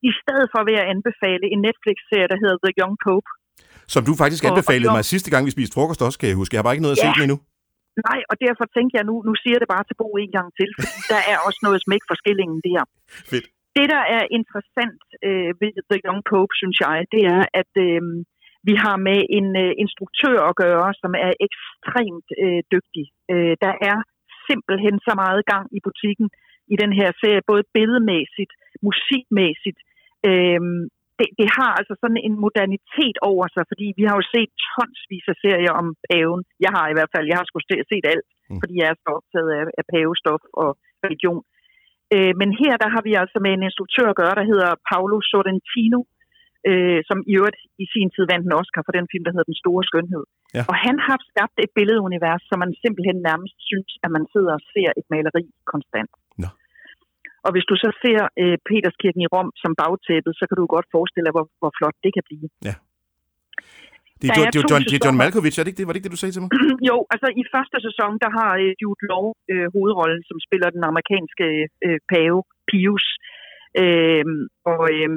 I 0.09 0.11
stedet 0.21 0.47
for 0.53 0.59
vil 0.67 0.75
jeg 0.79 0.87
anbefale 0.95 1.45
en 1.53 1.59
Netflix-serie, 1.67 2.27
der 2.33 2.37
hedder 2.43 2.57
The 2.65 2.73
Young 2.79 2.95
Pope. 3.05 3.29
Som 3.93 4.01
du 4.09 4.13
faktisk 4.23 4.43
anbefalede 4.49 4.89
og- 4.91 4.97
mig 4.97 5.03
sidste 5.13 5.29
gang, 5.33 5.41
vi 5.47 5.55
spiste 5.57 5.75
frokost 5.77 6.01
også, 6.07 6.17
kan 6.19 6.29
jeg 6.29 6.37
huske. 6.41 6.51
Jeg 6.53 6.59
har 6.59 6.67
bare 6.67 6.75
ikke 6.77 6.85
noget 6.87 6.97
at 6.97 7.01
se 7.03 7.09
Ja. 7.11 7.15
den 7.17 7.23
endnu. 7.27 7.37
Nej, 8.09 8.19
og 8.31 8.35
derfor 8.45 8.65
tænker 8.77 8.95
jeg 8.99 9.05
nu, 9.11 9.15
nu 9.27 9.33
siger 9.41 9.53
jeg 9.55 9.61
det 9.63 9.73
bare 9.75 9.85
til 9.87 9.97
Bo 10.01 10.07
en 10.23 10.31
gang 10.37 10.49
til, 10.59 10.69
fordi 10.77 10.99
der 11.13 11.21
er 11.31 11.37
også 11.47 11.59
noget 11.67 11.79
smæk 11.85 12.03
for 12.09 12.15
skillingen 12.21 12.59
der. 12.69 12.81
Fedt. 13.31 13.47
Det, 13.77 13.85
der 13.95 14.03
er 14.17 14.23
interessant 14.39 15.01
øh, 15.27 15.49
ved 15.61 15.71
The 15.89 15.97
Young 16.05 16.21
Pope, 16.31 16.53
synes 16.61 16.77
jeg, 16.85 16.97
det 17.13 17.21
er, 17.35 17.41
at 17.61 17.71
øh, 17.87 18.01
vi 18.69 18.73
har 18.83 18.95
med 19.09 19.19
en 19.37 19.47
øh, 19.63 19.71
instruktør 19.83 20.37
at 20.51 20.55
gøre, 20.65 20.87
som 21.01 21.11
er 21.27 21.31
ekstremt 21.47 22.27
øh, 22.43 22.59
dygtig. 22.73 23.05
Øh, 23.33 23.53
der 23.65 23.73
er 23.89 23.97
simpelthen 24.49 24.95
så 25.07 25.13
meget 25.23 25.41
gang 25.53 25.65
i 25.77 25.79
butikken 25.87 26.27
i 26.73 26.75
den 26.83 26.91
her 26.99 27.09
serie, 27.21 27.49
både 27.51 27.63
billedmæssigt, 27.75 28.53
musikmæssigt. 28.87 29.79
Øh, 30.29 30.61
det, 31.19 31.27
det 31.39 31.47
har 31.57 31.71
altså 31.79 31.93
sådan 32.01 32.21
en 32.27 32.35
modernitet 32.45 33.17
over 33.31 33.45
sig, 33.55 33.63
fordi 33.71 33.87
vi 33.99 34.03
har 34.07 34.15
jo 34.19 34.25
set 34.35 34.51
tonsvis 34.71 35.25
af 35.33 35.37
serier 35.45 35.73
om 35.81 35.87
paven. 36.07 36.41
Jeg 36.65 36.71
har 36.77 36.85
i 36.87 36.95
hvert 36.95 37.13
fald, 37.13 37.25
jeg 37.29 37.37
har 37.39 37.45
sgu 37.47 37.59
se- 37.69 37.87
set 37.91 38.05
alt, 38.13 38.27
mm. 38.49 38.59
fordi 38.61 38.73
jeg 38.81 38.87
er 38.89 38.97
så 39.03 39.09
optaget 39.19 39.51
af, 39.59 39.63
af 39.79 39.83
pavestof 39.93 40.41
og 40.63 40.69
religion. 41.05 41.41
Øh, 42.15 42.33
men 42.41 42.49
her 42.61 42.73
der 42.83 42.89
har 42.95 43.03
vi 43.07 43.13
altså 43.21 43.37
med 43.45 43.51
en 43.53 43.65
instruktør 43.67 44.07
at 44.09 44.19
gøre, 44.21 44.35
der 44.39 44.49
hedder 44.51 44.71
Paolo 44.89 45.17
Sorrentino, 45.31 45.99
øh, 46.69 46.99
som 47.09 47.17
i 47.31 47.33
øvrigt 47.39 47.59
i 47.83 47.85
sin 47.93 48.09
tid 48.15 48.23
vandt 48.31 48.45
en 48.47 48.57
Oscar 48.61 48.81
for 48.87 48.93
den 48.97 49.07
film, 49.11 49.23
der 49.25 49.33
hedder 49.33 49.51
Den 49.51 49.61
Store 49.63 49.83
Skønhed. 49.89 50.23
Ja. 50.57 50.63
Og 50.69 50.75
han 50.85 50.95
har 51.07 51.17
skabt 51.29 51.57
et 51.65 51.71
billedunivers, 51.77 52.43
som 52.49 52.57
man 52.63 52.71
simpelthen 52.83 53.17
nærmest 53.29 53.55
synes, 53.69 53.91
at 54.05 54.09
man 54.15 54.23
sidder 54.33 54.53
og 54.57 54.63
ser 54.73 54.89
et 54.99 55.07
maleri 55.13 55.45
konstant. 55.73 56.11
Nå. 56.43 56.49
Og 57.45 57.49
hvis 57.53 57.67
du 57.71 57.75
så 57.83 57.89
ser 58.03 58.21
øh, 58.41 58.57
Peterskirken 58.67 59.21
i 59.25 59.31
Rom 59.33 59.49
som 59.63 59.71
bagtæppet, 59.81 60.33
så 60.39 60.43
kan 60.47 60.55
du 60.59 60.65
godt 60.75 60.87
forestille 60.95 61.25
dig, 61.27 61.35
hvor, 61.37 61.45
hvor 61.61 61.71
flot 61.77 61.97
det 62.03 62.11
kan 62.17 62.25
blive. 62.29 62.47
Det 64.21 64.27
er, 64.29 64.37
jo, 64.39 64.43
det, 64.53 64.59
er 64.63 64.67
John, 64.71 64.83
det 64.89 64.95
er 64.97 65.03
John. 65.05 65.17
Malkovich, 65.21 65.55
er 65.57 65.63
det 65.63 65.71
ikke 65.71 65.79
det? 65.81 65.87
Var 65.87 65.93
det 65.93 65.99
ikke 65.99 66.09
det, 66.09 66.17
du 66.17 66.21
sagde 66.23 66.33
til 66.35 66.43
mig? 66.43 66.49
jo, 66.89 66.95
altså 67.13 67.27
i 67.41 67.43
første 67.53 67.77
sæson, 67.87 68.11
der 68.23 68.31
har 68.37 68.51
øh, 68.63 68.71
Jude 68.81 69.05
Law 69.11 69.25
øh, 69.51 69.67
hovedrollen, 69.75 70.21
som 70.29 70.37
spiller 70.47 70.69
den 70.77 70.83
amerikanske 70.91 71.47
øh, 71.85 71.99
pave, 72.11 72.39
Pius. 72.69 73.05
Øh, 73.83 74.25
og, 74.71 74.81
øh, 74.95 75.09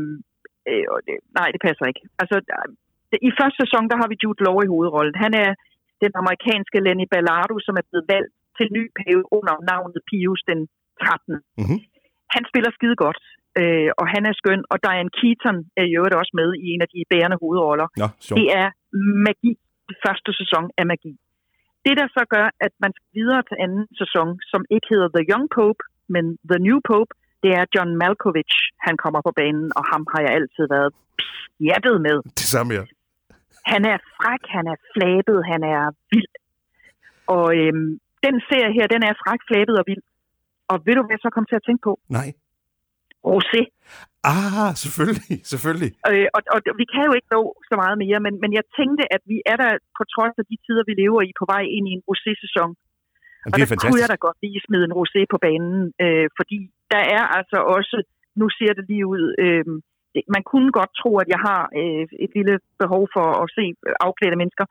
øh, 0.68 0.86
og 0.92 0.98
det, 1.06 1.16
nej, 1.38 1.48
det 1.54 1.60
passer 1.66 1.84
ikke. 1.90 2.02
Altså, 2.22 2.36
i 3.28 3.30
første 3.38 3.58
sæson, 3.62 3.84
der 3.90 3.96
har 4.00 4.08
vi 4.10 4.20
Jude 4.22 4.42
Law 4.46 4.56
i 4.66 4.72
hovedrollen. 4.74 5.14
Han 5.24 5.32
er 5.44 5.50
den 6.04 6.12
amerikanske 6.22 6.78
Lenny 6.84 7.06
Ballardo, 7.12 7.54
som 7.66 7.74
er 7.80 7.84
blevet 7.88 8.06
valgt 8.14 8.32
til 8.56 8.66
ny 8.76 8.84
pave 8.98 9.22
under 9.36 9.54
navnet 9.70 10.00
Pius 10.08 10.40
den 10.50 10.60
13. 11.02 11.40
Mhm. 11.62 11.78
Han 12.34 12.42
spiller 12.50 12.70
skide 12.78 12.96
godt, 13.04 13.20
øh, 13.60 13.90
og 14.00 14.06
han 14.14 14.22
er 14.30 14.34
skøn. 14.40 14.62
Og 14.72 14.76
Diane 14.86 15.12
Keaton 15.18 15.56
er 15.80 15.84
i 15.88 15.92
øvrigt 15.98 16.18
også 16.20 16.32
med 16.40 16.48
i 16.64 16.66
en 16.74 16.80
af 16.84 16.88
de 16.94 17.00
bærende 17.12 17.38
hovedroller. 17.42 17.86
Nå, 18.02 18.08
sjovt. 18.26 18.38
Det 18.38 18.46
er 18.62 18.68
magi. 19.26 19.52
Det 19.90 19.96
første 20.06 20.30
sæson 20.40 20.64
er 20.80 20.84
magi. 20.92 21.12
Det, 21.86 21.94
der 22.00 22.08
så 22.16 22.22
gør, 22.34 22.46
at 22.66 22.72
man 22.84 22.92
skal 22.96 23.08
videre 23.18 23.42
til 23.48 23.56
anden 23.64 23.84
sæson, 24.00 24.28
som 24.52 24.62
ikke 24.74 24.86
hedder 24.92 25.08
The 25.16 25.24
Young 25.30 25.46
Pope, 25.56 25.82
men 26.14 26.24
The 26.50 26.58
New 26.66 26.78
Pope, 26.90 27.10
det 27.42 27.50
er 27.58 27.64
John 27.74 27.92
Malkovich, 28.02 28.54
han 28.86 28.94
kommer 29.02 29.20
på 29.26 29.32
banen, 29.40 29.66
og 29.78 29.84
ham 29.92 30.02
har 30.12 30.20
jeg 30.26 30.32
altid 30.38 30.64
været 30.74 30.90
pjattet 31.58 31.96
med. 32.06 32.16
Det 32.40 32.48
samme, 32.54 32.70
ja. 32.78 32.84
Han 33.72 33.82
er 33.92 33.98
fræk, 34.18 34.42
han 34.56 34.66
er 34.72 34.78
flabet, 34.92 35.38
han 35.52 35.60
er 35.74 35.82
vild. 36.12 36.32
Og 37.36 37.46
øhm, 37.60 37.88
den 38.26 38.36
serie 38.48 38.72
her, 38.78 38.86
den 38.94 39.02
er 39.08 39.14
fræk, 39.22 39.40
flabet 39.50 39.74
og 39.80 39.84
vild. 39.90 40.02
Og 40.72 40.76
ved 40.86 40.94
du, 40.94 41.02
hvad 41.02 41.14
jeg 41.16 41.24
så 41.26 41.30
kom 41.36 41.46
til 41.48 41.60
at 41.60 41.66
tænke 41.68 41.82
på? 41.88 41.92
Nej. 42.18 42.28
Rosé. 43.30 43.60
Ah, 44.34 44.70
selvfølgelig, 44.84 45.36
selvfølgelig. 45.52 45.90
Øh, 46.10 46.28
og, 46.36 46.40
og 46.54 46.58
vi 46.80 46.86
kan 46.92 47.02
jo 47.08 47.12
ikke 47.18 47.30
nå 47.36 47.42
så 47.70 47.74
meget 47.82 47.96
mere, 48.04 48.18
men, 48.26 48.34
men 48.42 48.50
jeg 48.58 48.64
tænkte, 48.78 49.04
at 49.16 49.22
vi 49.30 49.36
er 49.52 49.56
der 49.62 49.70
på 49.98 50.02
trods 50.14 50.34
af 50.40 50.44
de 50.50 50.56
tider, 50.64 50.84
vi 50.90 50.94
lever 51.02 51.20
i, 51.28 51.30
på 51.40 51.44
vej 51.52 51.64
ind 51.76 51.86
i 51.90 51.92
en 51.98 52.04
rosé-sæson. 52.08 52.70
Jamen, 52.74 53.52
Og 53.52 53.56
det 53.56 53.62
er 53.62 53.66
der 53.66 53.66
kunne 53.66 53.74
fantastisk. 53.74 54.02
jeg 54.02 54.10
da 54.14 54.18
godt 54.26 54.38
lige 54.44 54.60
smide 54.66 54.84
en 54.88 54.94
rosé 55.00 55.20
på 55.32 55.38
banen, 55.46 55.74
øh, 56.04 56.26
fordi 56.38 56.58
der 56.92 57.02
er 57.16 57.24
altså 57.38 57.58
også, 57.76 57.96
nu 58.40 58.46
ser 58.58 58.72
det 58.78 58.84
lige 58.90 59.06
ud, 59.14 59.24
øh, 59.44 59.64
man 60.34 60.42
kunne 60.50 60.70
godt 60.78 60.92
tro, 61.00 61.10
at 61.22 61.28
jeg 61.34 61.40
har 61.48 61.62
øh, 61.80 62.06
et 62.24 62.32
lille 62.38 62.56
behov 62.82 63.02
for 63.14 63.26
at 63.42 63.46
se 63.56 63.64
afklædte 64.06 64.40
mennesker. 64.42 64.66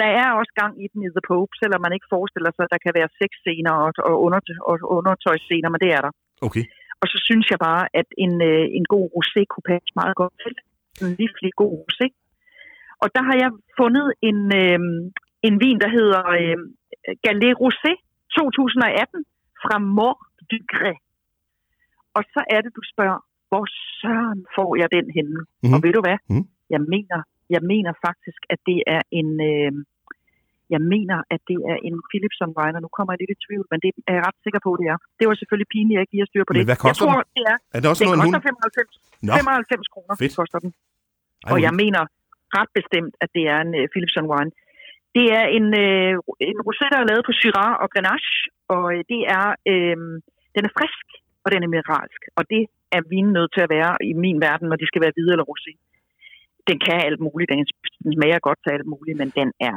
Der 0.00 0.08
er 0.22 0.28
også 0.40 0.52
gang 0.62 0.74
i 0.84 0.86
den 0.92 1.00
i 1.06 1.10
The 1.16 1.24
Pope, 1.30 1.52
selvom 1.62 1.80
man 1.82 1.94
ikke 1.96 2.12
forestiller 2.16 2.50
sig, 2.52 2.64
at 2.64 2.72
der 2.74 2.84
kan 2.84 2.96
være 2.98 3.14
sexscener 3.20 3.74
og, 3.84 3.90
og, 4.08 4.14
under, 4.26 4.40
og 4.70 4.74
undertøjsscener, 4.98 5.68
men 5.70 5.80
det 5.84 5.90
er 5.96 6.02
der. 6.06 6.12
Okay. 6.46 6.64
Og 7.00 7.06
så 7.12 7.18
synes 7.28 7.46
jeg 7.52 7.58
bare, 7.68 7.84
at 8.00 8.08
en, 8.24 8.34
øh, 8.50 8.64
en 8.78 8.84
god 8.94 9.06
rosé 9.16 9.40
kunne 9.50 9.68
passe 9.72 9.90
meget 10.00 10.16
godt 10.20 10.34
til. 10.44 10.54
En 11.02 11.10
livlig 11.20 11.52
god 11.62 11.74
rosé. 11.82 12.06
Og 13.02 13.08
der 13.14 13.22
har 13.28 13.36
jeg 13.42 13.50
fundet 13.80 14.08
en, 14.28 14.38
øh, 14.62 14.78
en 15.48 15.54
vin, 15.62 15.78
der 15.84 15.90
hedder 15.98 16.22
øh, 16.40 16.58
Galet 17.24 17.56
Rosé 17.62 17.92
2018 18.36 19.24
fra 19.62 19.76
Mort 19.78 20.22
du 20.50 20.56
Grès. 20.74 21.07
Og 22.18 22.22
så 22.34 22.40
er 22.54 22.60
det, 22.64 22.70
du 22.78 22.82
spørger, 22.92 23.18
hvor 23.50 23.64
søren 24.00 24.40
får 24.56 24.70
jeg 24.80 24.88
den 24.96 25.06
henne? 25.16 25.38
Mhm. 25.40 25.48
Mm-hmm. 25.62 25.74
Og 25.74 25.78
ved 25.84 25.92
du 25.98 26.02
hvad? 26.06 26.18
Mhm. 26.32 26.44
Jeg, 26.74 26.82
mener, 26.94 27.18
jeg 27.54 27.62
mener 27.72 27.92
faktisk, 28.06 28.40
at 28.52 28.60
det 28.68 28.78
er 28.96 29.02
en... 29.20 29.28
Øh, 29.50 29.72
jeg 30.74 30.82
mener, 30.94 31.18
at 31.34 31.40
det 31.50 31.58
er 31.72 31.78
en 31.88 31.96
Philipson 32.10 32.50
Weiner. 32.56 32.80
Nu 32.84 32.90
kommer 32.96 33.10
jeg 33.12 33.20
lidt 33.22 33.32
i 33.36 33.38
tvivl, 33.46 33.64
men 33.72 33.78
det 33.84 33.90
er 34.10 34.14
jeg 34.18 34.24
ret 34.28 34.38
sikker 34.46 34.60
på, 34.66 34.70
det 34.80 34.86
er. 34.92 34.98
Det 35.18 35.24
var 35.28 35.34
selvfølgelig 35.40 35.70
pinligt, 35.74 35.94
at 35.94 35.98
jeg 35.98 36.04
ikke 36.04 36.14
lige 36.14 36.24
har 36.26 36.30
styr 36.32 36.44
på 36.48 36.52
Men 36.52 36.58
det. 36.60 36.68
hvad 36.70 36.80
koster 36.84 36.90
jeg 36.90 36.96
tror, 37.02 37.20
det 37.36 37.44
er 37.52 37.56
Er 37.74 37.78
det 37.82 37.88
også 37.92 38.02
den 38.02 38.08
noget, 38.10 38.34
koster 38.36 38.40
95, 38.50 38.92
Nå, 39.26 39.32
95 39.42 39.94
kroner, 39.94 40.14
Fedt. 40.22 40.34
koster 40.40 40.58
den. 40.64 40.70
Ej, 40.74 41.50
Og 41.52 41.56
jeg 41.66 41.72
mener 41.82 42.02
ret 42.58 42.70
bestemt, 42.78 43.12
at 43.24 43.28
det 43.36 43.44
er 43.54 43.58
en 43.66 43.72
uh, 43.80 43.84
Philipson 43.92 44.26
wine. 44.32 44.50
Det 45.16 45.26
er 45.40 45.44
en, 45.58 45.66
uh, 45.86 46.12
en 46.52 46.58
rosé, 46.66 46.84
der 46.92 46.98
er 47.02 47.06
lavet 47.10 47.24
på 47.28 47.34
Syrah 47.40 47.72
og 47.82 47.86
Grenache, 47.92 48.36
og 48.74 48.84
uh, 48.96 49.00
det 49.12 49.20
er, 49.38 49.46
uh, 49.72 50.06
den 50.56 50.62
er 50.68 50.72
frisk, 50.78 51.06
og 51.48 51.52
den 51.54 51.62
er 51.66 51.70
mineralsk. 51.74 52.20
Og 52.38 52.42
det 52.52 52.62
er 52.96 53.00
vinen 53.14 53.32
nødt 53.38 53.50
til 53.56 53.62
at 53.66 53.70
være 53.76 53.92
i 54.10 54.12
min 54.24 54.38
verden, 54.46 54.66
når 54.70 54.76
de 54.82 54.86
skal 54.90 55.02
være 55.04 55.12
hvide 55.16 55.32
eller 55.34 55.46
rosé. 55.52 55.72
Den 56.70 56.78
kan 56.86 56.98
alt 57.08 57.20
muligt, 57.26 57.48
den 57.54 57.60
smager 58.16 58.38
godt 58.48 58.58
til 58.64 58.70
alt 58.76 58.86
muligt, 58.94 59.16
men 59.20 59.28
den 59.38 59.48
er 59.68 59.76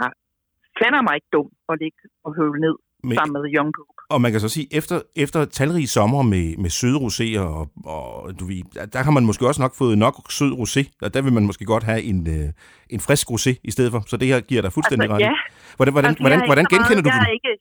fandme 0.80 1.02
mig 1.08 1.16
ikke 1.20 1.32
dum 1.36 1.48
at 1.72 1.76
ligge 1.84 2.02
og 2.26 2.32
høvle 2.40 2.60
ned 2.66 2.76
Men, 3.10 3.16
sammen 3.18 3.34
med 3.38 3.44
Young 3.58 3.72
Cook. 3.78 3.96
og 4.14 4.18
man 4.24 4.32
kan 4.32 4.40
så 4.46 4.50
sige, 4.56 4.68
efter, 4.80 4.96
efter 5.24 5.40
talrige 5.46 5.88
sommer 5.98 6.22
med, 6.34 6.46
med 6.64 6.70
søde 6.80 6.98
roséer, 7.06 7.44
og, 7.60 7.64
og 7.98 8.06
du 8.40 8.44
ved, 8.52 8.62
der, 8.94 9.00
har 9.08 9.12
man 9.18 9.26
måske 9.30 9.48
også 9.50 9.62
nok 9.66 9.74
fået 9.82 9.98
nok 10.06 10.16
sød 10.38 10.52
rosé, 10.62 10.82
og 11.04 11.10
der 11.14 11.22
vil 11.26 11.34
man 11.38 11.46
måske 11.50 11.66
godt 11.74 11.84
have 11.92 12.02
en, 12.12 12.20
øh, 12.36 12.48
en 12.96 13.00
frisk 13.08 13.26
rosé 13.34 13.52
i 13.70 13.72
stedet 13.76 13.92
for. 13.94 14.00
Så 14.12 14.16
det 14.22 14.28
her 14.28 14.40
giver 14.50 14.62
dig 14.66 14.72
fuldstændig 14.78 15.06
Altså, 15.06 15.16
ret. 15.16 15.22
ja, 15.30 15.34
Hvordan, 15.78 15.94
hvordan, 15.96 16.10
altså, 16.10 16.24
hvordan, 16.24 16.40
hvordan 16.50 16.66
så 16.66 16.70
meget- 16.72 16.74
genkender 16.76 17.04
du 17.06 17.10
jeg 17.14 17.20
den? 17.20 17.28
er 17.30 17.34
ikke, 17.40 17.52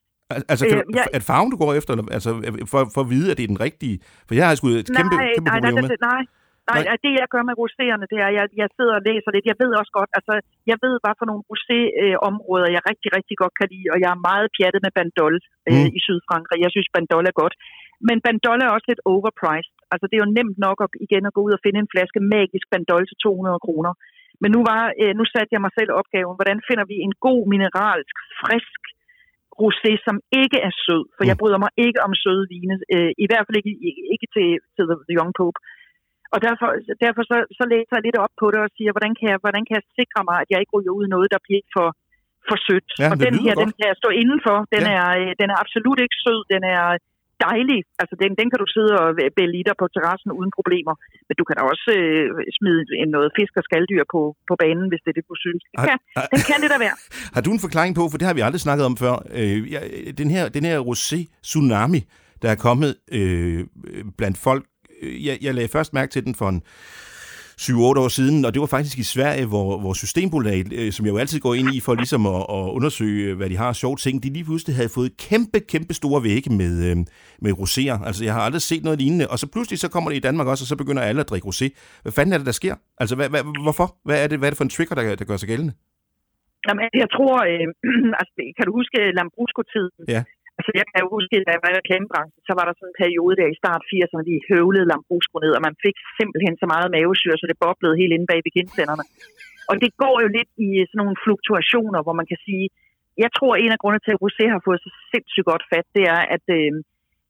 Altså, 0.53 0.65
kan 0.71 0.79
Øh, 0.79 0.85
jeg- 0.99 1.11
er 1.15 1.19
det 1.21 1.29
farven, 1.33 1.51
du 1.55 1.59
går 1.63 1.71
efter? 1.79 1.91
Eller, 1.93 2.07
altså, 2.17 2.31
for, 2.73 2.81
for 2.95 3.01
at 3.05 3.11
vide, 3.15 3.27
at 3.31 3.37
det 3.39 3.45
er 3.47 3.53
den 3.55 3.65
rigtige? 3.69 3.97
For 4.27 4.33
jeg 4.39 4.45
har 4.47 4.55
sgu 4.59 4.67
et 4.69 4.89
kæmpe, 4.99 5.17
nej, 5.17 5.29
kæmpe 5.37 5.49
nej, 5.51 5.57
problem 5.59 5.75
nej, 5.77 5.83
med. 5.83 5.99
nej, 6.11 6.23
nej, 6.71 6.81
nej, 6.89 6.97
det 7.05 7.11
jeg 7.21 7.29
gør 7.35 7.43
med 7.49 7.55
roséerne, 7.63 8.05
det 8.13 8.19
er, 8.25 8.29
at 8.33 8.37
jeg, 8.39 8.47
jeg 8.63 8.69
sidder 8.77 8.95
og 8.99 9.03
læser 9.09 9.31
lidt. 9.35 9.47
Jeg 9.53 9.59
ved 9.63 9.71
også 9.81 9.93
godt, 9.99 10.11
altså, 10.19 10.35
jeg 10.71 10.79
ved, 10.85 10.95
hvad 11.03 11.15
for 11.21 11.27
nogle 11.31 11.43
rosé-områder, 11.51 12.69
jeg 12.77 12.83
rigtig, 12.91 13.09
rigtig 13.19 13.37
godt 13.43 13.55
kan 13.61 13.69
lide, 13.75 13.89
og 13.95 13.99
jeg 14.05 14.11
er 14.17 14.21
meget 14.31 14.49
pjattet 14.57 14.81
med 14.87 14.93
Bandol 14.99 15.35
øh, 15.69 15.83
Mm. 15.85 15.97
i 15.99 16.01
Sydfrankrig. 16.07 16.59
Jeg 16.65 16.73
synes, 16.75 16.89
Bandol 16.95 17.25
er 17.33 17.37
godt. 17.43 17.55
Men 18.09 18.17
Bandol 18.25 18.61
er 18.67 18.71
også 18.77 18.87
lidt 18.93 19.03
overpriced. 19.13 19.75
Altså 19.93 20.05
det 20.09 20.15
er 20.17 20.25
jo 20.25 20.35
nemt 20.39 20.57
nok 20.67 20.79
at, 20.85 20.91
igen 21.07 21.23
at 21.29 21.35
gå 21.37 21.41
ud 21.47 21.53
og 21.57 21.63
finde 21.65 21.79
en 21.85 21.93
flaske 21.95 22.21
magisk 22.37 22.67
Bandol 22.73 23.05
til 23.11 23.17
200 23.25 23.59
kroner. 23.67 23.93
Men 24.43 24.51
nu, 24.57 24.61
var, 24.71 24.83
øh, 25.03 25.13
nu 25.19 25.25
satte 25.33 25.53
jeg 25.55 25.63
mig 25.67 25.73
selv 25.79 25.91
opgaven, 26.01 26.35
hvordan 26.39 26.59
finder 26.69 26.85
vi 26.93 26.97
en 27.07 27.15
god 27.27 27.41
mineralsk, 27.53 28.15
frisk 28.43 28.81
rosé, 29.63 29.93
som 30.07 30.17
ikke 30.43 30.59
er 30.69 30.73
sød. 30.85 31.05
For 31.17 31.25
jeg 31.29 31.37
mm. 31.37 31.41
bryder 31.41 31.59
mig 31.65 31.73
ikke 31.87 32.01
om 32.07 32.13
søde 32.25 32.45
vine. 32.55 32.77
Øh, 32.95 33.13
I 33.25 33.27
hvert 33.29 33.45
fald 33.45 33.59
ikke, 33.61 33.75
ikke 34.15 34.29
til, 34.35 34.49
til 34.75 34.85
The 35.09 35.17
Young 35.19 35.33
Pope. 35.39 35.59
Og 36.35 36.39
derfor, 36.47 36.69
derfor 37.05 37.23
så, 37.31 37.37
så 37.59 37.65
læser 37.73 37.95
jeg 37.97 38.07
lidt 38.07 38.19
op 38.25 38.35
på 38.41 38.47
det 38.53 38.61
og 38.67 38.71
siger, 38.77 38.91
hvordan 38.95 39.13
kan 39.19 39.27
jeg, 39.33 39.39
hvordan 39.45 39.65
kan 39.67 39.75
jeg 39.79 39.85
sikre 39.99 40.21
mig, 40.29 40.37
at 40.43 40.49
jeg 40.53 40.59
ikke 40.61 40.75
ryger 40.77 40.93
ud 40.99 41.05
i 41.07 41.15
noget, 41.15 41.29
der 41.35 41.41
bliver 41.47 41.65
for, 41.77 41.89
for 42.49 42.57
sødt. 42.67 42.91
Ja, 43.03 43.09
og 43.13 43.17
den 43.27 43.35
her, 43.45 43.53
godt. 43.55 43.63
den 43.63 43.71
kan 43.77 43.87
jeg 43.91 43.97
stå 44.03 44.09
indenfor. 44.23 44.57
Den, 44.75 44.85
ja. 44.89 44.99
er, 44.99 45.09
øh, 45.21 45.31
den 45.41 45.49
er 45.53 45.57
absolut 45.65 45.99
ikke 46.05 46.19
sød. 46.25 46.41
Den 46.55 46.63
er 46.77 46.85
dejlig. 47.49 47.81
Altså, 48.03 48.15
den, 48.23 48.31
den 48.41 48.47
kan 48.51 48.59
du 48.63 48.69
sidde 48.77 48.93
og 49.03 49.09
bælge 49.39 49.59
i 49.61 49.65
dig 49.69 49.77
på 49.81 49.87
terrassen 49.95 50.31
uden 50.39 50.51
problemer. 50.59 50.95
Men 51.27 51.35
du 51.41 51.45
kan 51.47 51.55
da 51.59 51.63
også 51.73 51.89
øh, 51.99 52.27
smide 52.59 52.81
noget 53.17 53.29
fisk 53.39 53.53
og 53.61 53.65
skalddyr 53.69 54.05
på, 54.15 54.21
på 54.51 54.55
banen, 54.63 54.87
hvis 54.91 55.03
det 55.05 55.11
er 55.13 55.17
det, 55.19 55.27
du 55.33 55.37
synes. 55.47 55.63
Den 55.73 55.79
kan, 55.89 55.97
har, 56.17 56.27
den 56.35 56.43
kan 56.51 56.59
det 56.63 56.71
der 56.75 56.81
være. 56.87 56.97
Har 57.35 57.43
du 57.47 57.51
en 57.57 57.65
forklaring 57.67 57.93
på, 57.99 58.05
for 58.11 58.19
det 58.19 58.27
har 58.29 58.37
vi 58.39 58.43
aldrig 58.47 58.63
snakket 58.67 58.85
om 58.91 58.95
før, 59.03 59.15
øh, 59.41 59.59
den 60.21 60.29
her, 60.35 60.45
den 60.57 60.65
her 60.69 60.77
rosé-tsunami, 60.89 62.01
der 62.43 62.49
er 62.55 62.59
kommet 62.69 62.91
øh, 63.19 63.61
blandt 64.19 64.39
folk. 64.49 64.65
Øh, 65.03 65.27
jeg, 65.27 65.35
jeg 65.45 65.53
lagde 65.55 65.71
først 65.77 65.91
mærke 65.99 66.11
til 66.15 66.25
den 66.27 66.35
for 66.41 66.49
en 66.55 66.63
7-8 67.67 67.73
år 68.05 68.09
siden, 68.09 68.45
og 68.45 68.51
det 68.55 68.61
var 68.61 68.71
faktisk 68.77 68.99
i 68.99 69.11
Sverige, 69.15 69.47
hvor, 69.53 69.69
hvor 69.83 69.93
Systembolaget, 70.03 70.73
øh, 70.81 70.93
som 70.93 71.07
jeg 71.07 71.13
jo 71.15 71.19
altid 71.23 71.41
går 71.47 71.55
ind 71.61 71.69
i 71.77 71.81
for 71.87 71.95
ligesom 72.03 72.23
at, 72.37 72.43
at 72.57 72.65
undersøge, 72.77 73.35
hvad 73.39 73.49
de 73.51 73.57
har 73.63 73.69
af 73.69 73.77
sjove 73.77 73.97
ting, 73.97 74.23
de 74.23 74.29
lige 74.37 74.47
pludselig 74.49 74.77
havde 74.77 74.93
fået 74.99 75.11
kæmpe, 75.29 75.59
kæmpe 75.73 75.95
store 76.01 76.21
vægge 76.29 76.51
med, 76.61 76.75
øh, 76.89 76.97
med 77.45 77.53
roséer. 77.61 77.97
Altså, 78.09 78.21
jeg 78.27 78.35
har 78.35 78.43
aldrig 78.49 78.63
set 78.71 78.83
noget 78.85 78.99
lignende, 79.03 79.27
og 79.33 79.39
så 79.43 79.47
pludselig 79.55 79.79
så 79.79 79.89
kommer 79.95 80.09
det 80.11 80.17
i 80.17 80.27
Danmark 80.29 80.47
også, 80.53 80.63
og 80.65 80.71
så 80.73 80.77
begynder 80.83 81.03
alle 81.03 81.21
at 81.25 81.31
drikke 81.31 81.49
rosé. 81.51 81.67
Hvad 82.03 82.13
fanden 82.17 82.33
er 82.33 82.39
det, 82.41 82.47
der 82.51 82.57
sker? 82.63 82.75
Altså, 83.01 83.15
hvad, 83.19 83.29
hvad, 83.33 83.43
hvorfor? 83.67 83.89
Hvad 84.07 84.17
er, 84.23 84.27
det, 84.31 84.39
hvad 84.39 84.49
er 84.49 84.53
det 84.53 84.61
for 84.61 84.69
en 84.69 84.75
trigger, 84.77 84.95
der, 84.95 85.05
der 85.21 85.25
gør 85.31 85.37
sig 85.37 85.49
gældende? 85.53 85.75
Jamen, 86.67 86.83
jeg 87.03 87.09
tror, 87.17 87.35
øh, 87.53 87.67
altså, 88.21 88.35
kan 88.57 88.65
du 88.69 88.73
huske 88.81 88.99
Lambrusco-tiden? 89.19 90.01
Ja. 90.15 90.23
Altså, 90.61 90.73
jeg 90.81 90.87
kan 90.91 91.01
jo 91.05 91.09
huske, 91.17 91.37
da 91.47 91.51
jeg 91.55 91.63
var 91.65 91.71
i 91.73 91.79
reklamebranchen, 91.81 92.41
så 92.49 92.53
var 92.59 92.65
der 92.67 92.75
sådan 92.75 92.91
en 92.93 93.01
periode 93.03 93.35
der 93.41 93.49
i 93.51 93.61
start 93.63 93.83
80'erne, 93.91 94.29
de 94.31 94.47
høvlede 94.51 94.89
Lambrusco 94.91 95.37
ned, 95.45 95.53
og 95.59 95.63
man 95.69 95.75
fik 95.85 95.97
simpelthen 96.19 96.55
så 96.63 96.67
meget 96.73 96.93
mavesyre, 96.95 97.37
så 97.39 97.47
det 97.51 97.63
boblede 97.65 98.01
helt 98.01 98.15
inde 98.17 98.29
bag 98.31 98.41
ved. 98.45 99.07
Og 99.71 99.75
det 99.83 99.91
går 100.03 100.17
jo 100.25 100.29
lidt 100.39 100.53
i 100.67 100.71
sådan 100.89 101.01
nogle 101.03 101.21
fluktuationer, 101.25 102.01
hvor 102.05 102.17
man 102.21 102.29
kan 102.31 102.39
sige, 102.47 102.67
jeg 103.25 103.31
tror, 103.37 103.53
at 103.55 103.61
en 103.65 103.75
af 103.75 103.81
grundene 103.83 104.05
til, 104.05 104.15
at 104.15 104.23
Rosé 104.25 104.45
har 104.55 104.63
fået 104.67 104.81
så 104.85 104.91
sindssygt 105.13 105.49
godt 105.51 105.65
fat, 105.73 105.87
det 105.97 106.05
er, 106.15 106.23
at 106.37 106.45
øh, 106.59 106.71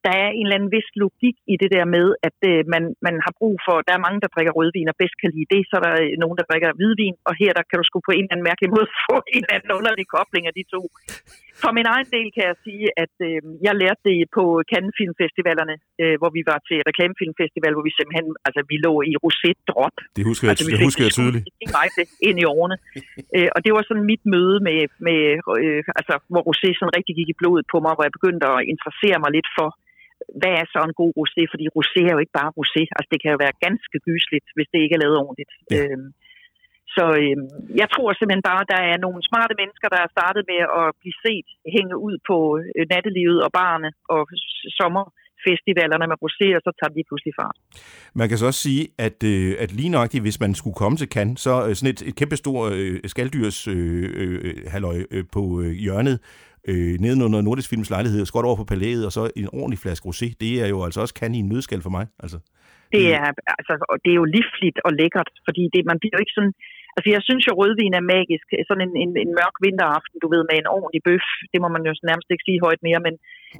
der 0.05 0.13
er 0.23 0.29
en 0.31 0.45
eller 0.45 0.57
anden 0.57 0.73
vis 0.77 0.89
logik 1.01 1.37
i 1.53 1.55
det 1.61 1.69
der 1.75 1.85
med, 1.95 2.07
at 2.27 2.37
øh, 2.51 2.59
man, 2.73 2.83
man 3.07 3.15
har 3.25 3.33
brug 3.39 3.55
for, 3.67 3.75
der 3.87 3.93
er 3.95 4.05
mange, 4.05 4.21
der 4.23 4.33
drikker 4.35 4.53
rødvin 4.59 4.91
og 4.91 4.97
bedst 5.01 5.17
kan 5.21 5.31
lide 5.35 5.51
det, 5.53 5.61
så 5.69 5.73
er 5.79 5.83
der 5.87 5.95
øh, 6.05 6.13
nogen, 6.23 6.37
der 6.39 6.45
drikker 6.49 6.69
hvidvin, 6.77 7.15
og 7.27 7.33
her 7.41 7.51
der 7.57 7.63
kan 7.69 7.77
du 7.79 7.85
sgu 7.85 7.97
på 7.99 8.13
en 8.15 8.23
eller 8.23 8.33
anden 8.35 8.49
mærkelig 8.49 8.69
måde 8.75 8.87
få 9.05 9.15
en 9.35 9.43
eller 9.43 9.55
anden 9.57 9.71
underlig 9.79 10.05
kobling 10.15 10.43
af 10.49 10.53
de 10.57 10.63
to. 10.73 10.81
For 11.63 11.71
min 11.77 11.87
egen 11.93 12.09
del 12.15 12.27
kan 12.35 12.43
jeg 12.49 12.57
sige, 12.65 12.85
at 13.03 13.15
øh, 13.27 13.39
jeg 13.67 13.73
lærte 13.81 14.01
det 14.09 14.17
på 14.37 14.43
Cannes 14.71 14.95
Filmfestivalerne, 14.99 15.75
øh, 16.01 16.15
hvor 16.19 16.31
vi 16.37 16.41
var 16.51 16.59
til 16.69 16.77
reklamefilmfestival, 16.89 17.71
hvor 17.75 17.85
vi 17.87 17.93
simpelthen, 17.99 18.27
altså 18.47 18.61
vi 18.71 18.77
lå 18.85 18.93
i 19.11 19.13
roset-drop. 19.23 19.95
Det 20.17 20.23
husker 20.29 20.45
jeg, 20.45 20.53
altså, 20.53 20.71
det 20.71 20.85
husker 20.87 21.03
jeg 21.07 21.13
tydeligt. 21.19 21.43
Direkte 21.63 22.01
ind 22.27 22.37
i 22.43 22.45
årene. 22.55 22.77
øh, 23.35 23.49
og 23.55 23.59
det 23.63 23.71
var 23.75 23.83
sådan 23.89 24.07
mit 24.11 24.23
møde 24.33 24.57
med, 24.67 24.79
med 25.07 25.19
øh, 25.63 25.81
altså, 25.99 26.13
hvor 26.31 26.43
rosé 26.49 26.69
sådan 26.73 26.95
rigtig 26.97 27.13
gik 27.19 27.29
i 27.33 27.39
blodet 27.41 27.65
på 27.73 27.77
mig, 27.85 27.93
hvor 27.95 28.05
jeg 28.07 28.17
begyndte 28.17 28.45
at 28.55 28.59
interessere 28.73 29.17
mig 29.23 29.31
lidt 29.37 29.49
for, 29.57 29.69
hvad 30.39 30.53
er 30.61 30.65
så 30.73 30.79
en 30.87 30.99
god 31.01 31.11
rosé? 31.19 31.41
Fordi 31.51 31.65
rosé 31.77 32.01
er 32.07 32.13
jo 32.15 32.23
ikke 32.23 32.37
bare 32.41 32.55
rosé. 32.59 32.81
Altså 32.95 33.09
det 33.13 33.19
kan 33.21 33.33
jo 33.33 33.39
være 33.45 33.61
ganske 33.65 33.97
gysligt, 34.09 34.47
hvis 34.55 34.69
det 34.71 34.79
ikke 34.81 34.95
er 34.97 35.03
lavet 35.03 35.21
ordentligt. 35.25 35.51
Ja. 35.71 35.77
Øhm, 35.77 36.09
så 36.95 37.05
øhm, 37.21 37.47
jeg 37.81 37.87
tror 37.93 38.07
simpelthen 38.13 38.49
bare, 38.51 38.63
at 38.65 38.71
der 38.73 38.81
er 38.91 38.97
nogle 39.05 39.21
smarte 39.29 39.53
mennesker, 39.61 39.87
der 39.95 40.01
er 40.03 40.13
startet 40.17 40.43
med 40.51 40.61
at 40.81 40.87
blive 41.01 41.17
set 41.25 41.47
hænge 41.75 41.95
ud 42.07 42.15
på 42.29 42.37
øh, 42.59 42.83
nattelivet 42.93 43.39
og 43.45 43.51
barne 43.61 43.89
og 44.15 44.21
sommerfestivalerne 44.79 46.05
med 46.11 46.17
rosé, 46.25 46.47
og 46.57 46.61
så 46.65 46.71
tager 46.79 46.93
de 46.95 47.09
pludselig 47.09 47.33
fart. 47.41 47.57
Man 48.19 48.27
kan 48.29 48.37
så 48.37 48.45
også 48.51 48.63
sige, 48.67 48.83
at, 49.07 49.17
øh, 49.33 49.51
at 49.63 49.69
lige 49.79 49.93
nøjagtigt, 49.95 50.25
hvis 50.25 50.39
man 50.43 50.51
skulle 50.59 50.77
komme 50.81 50.97
til 50.97 51.11
Cannes, 51.15 51.39
så 51.45 51.53
øh, 51.65 51.73
sådan 51.77 51.93
et, 51.93 52.01
et 52.09 52.15
kæmpe 52.19 52.37
stor 52.43 52.59
øh, 52.77 52.97
skalddyrs 53.13 53.59
øh, 53.75 54.05
øh, 54.21 54.53
halløj 54.73 54.97
øh, 55.15 55.23
på 55.35 55.41
øh, 55.61 55.71
hjørnet 55.85 56.17
øh, 56.69 56.95
nedenunder 57.03 57.41
Nordisk 57.41 57.69
Films 57.69 57.89
lejlighed, 57.95 58.25
skot 58.25 58.45
over 58.49 58.57
på 58.61 58.65
palæet, 58.73 59.05
og 59.07 59.11
så 59.17 59.21
en 59.41 59.49
ordentlig 59.59 59.79
flaske 59.83 60.05
rosé. 60.09 60.27
Det 60.43 60.53
er 60.63 60.67
jo 60.73 60.77
altså 60.85 60.99
også 61.03 61.15
kan 61.19 61.35
i 61.35 61.39
en 61.43 61.49
nødskal 61.53 61.81
for 61.87 61.93
mig. 61.97 62.05
Altså, 62.23 62.37
det, 62.95 63.05
er, 63.19 63.27
altså, 63.59 63.73
det 64.03 64.09
er 64.11 64.19
jo 64.21 64.27
livligt 64.37 64.77
og 64.85 64.91
lækkert, 64.99 65.29
fordi 65.47 65.63
det, 65.73 65.81
man 65.91 65.99
bliver 65.99 66.15
jo 66.15 66.23
ikke 66.25 66.37
sådan... 66.39 66.55
Altså, 66.95 67.09
jeg 67.15 67.21
synes 67.27 67.43
jo, 67.47 67.53
rødvin 67.59 67.93
er 67.99 68.09
magisk. 68.15 68.47
Sådan 68.67 68.83
en, 68.87 68.93
en, 69.03 69.11
en 69.23 69.31
mørk 69.39 69.55
vinteraften, 69.65 70.17
du 70.23 70.27
ved, 70.33 70.41
med 70.49 70.57
en 70.59 70.71
ordentlig 70.75 71.01
bøf. 71.07 71.27
Det 71.51 71.59
må 71.63 71.67
man 71.75 71.83
jo 71.87 71.91
nærmest 72.09 72.29
ikke 72.31 72.47
sige 72.47 72.63
højt 72.65 72.81
mere, 72.87 73.01
men, 73.07 73.15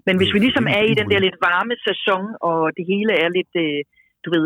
men 0.07 0.15
hvis 0.17 0.33
vi 0.33 0.39
ligesom 0.39 0.65
er 0.77 0.83
i 0.91 0.97
den 0.99 1.07
der 1.11 1.19
lidt 1.25 1.37
varme 1.47 1.75
sæson, 1.87 2.23
og 2.49 2.59
det 2.77 2.85
hele 2.91 3.11
er 3.23 3.29
lidt... 3.37 3.53
Øh, 3.65 3.81
du 4.25 4.29
ved, 4.33 4.43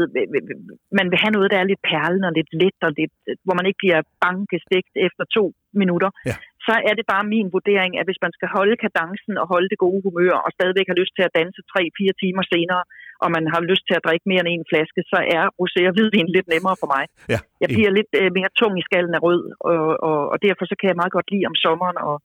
man 0.99 1.07
vil 1.11 1.21
have 1.23 1.35
noget, 1.35 1.51
der 1.53 1.59
er 1.59 1.69
lidt 1.71 1.83
perlen 1.91 2.23
og 2.27 2.33
lidt 2.37 2.51
let, 2.61 2.77
og 2.87 2.91
lidt, 2.99 3.13
hvor 3.45 3.55
man 3.59 3.67
ikke 3.69 3.81
bliver 3.83 4.01
bankestegt 4.25 4.93
efter 5.07 5.23
to 5.37 5.43
minutter. 5.81 6.09
Ja 6.29 6.35
så 6.67 6.75
er 6.89 6.93
det 6.99 7.05
bare 7.13 7.29
min 7.33 7.47
vurdering, 7.55 7.91
at 7.99 8.07
hvis 8.07 8.23
man 8.25 8.35
skal 8.37 8.49
holde 8.57 8.75
kadencen 8.83 9.33
og 9.41 9.45
holde 9.53 9.69
det 9.71 9.83
gode 9.85 10.01
humør, 10.05 10.35
og 10.45 10.51
stadigvæk 10.57 10.87
har 10.91 10.99
lyst 11.01 11.13
til 11.15 11.23
at 11.27 11.35
danse 11.39 11.59
3-4 11.71 12.21
timer 12.21 12.43
senere, 12.53 12.83
og 13.23 13.29
man 13.35 13.45
har 13.53 13.61
lyst 13.71 13.83
til 13.87 13.95
at 13.97 14.05
drikke 14.07 14.25
mere 14.31 14.41
end 14.43 14.53
en 14.53 14.69
flaske, 14.71 15.01
så 15.11 15.19
er 15.37 15.43
rosé 15.61 15.81
og 15.89 15.93
hvidvin 15.95 16.29
lidt 16.35 16.47
nemmere 16.53 16.77
for 16.81 16.89
mig. 16.95 17.03
Ja. 17.33 17.39
Jeg 17.61 17.69
bliver 17.75 17.91
lidt 17.97 18.11
øh, 18.21 18.29
mere 18.37 18.51
tung 18.59 18.73
i 18.77 18.85
skallen 18.87 19.13
af 19.17 19.21
rød, 19.27 19.43
og, 19.69 19.81
og, 20.09 20.19
og 20.33 20.37
derfor 20.47 20.63
så 20.65 20.75
kan 20.79 20.89
jeg 20.89 21.01
meget 21.01 21.15
godt 21.17 21.31
lide 21.33 21.49
om 21.51 21.57
sommeren 21.65 21.97
og, 22.09 22.15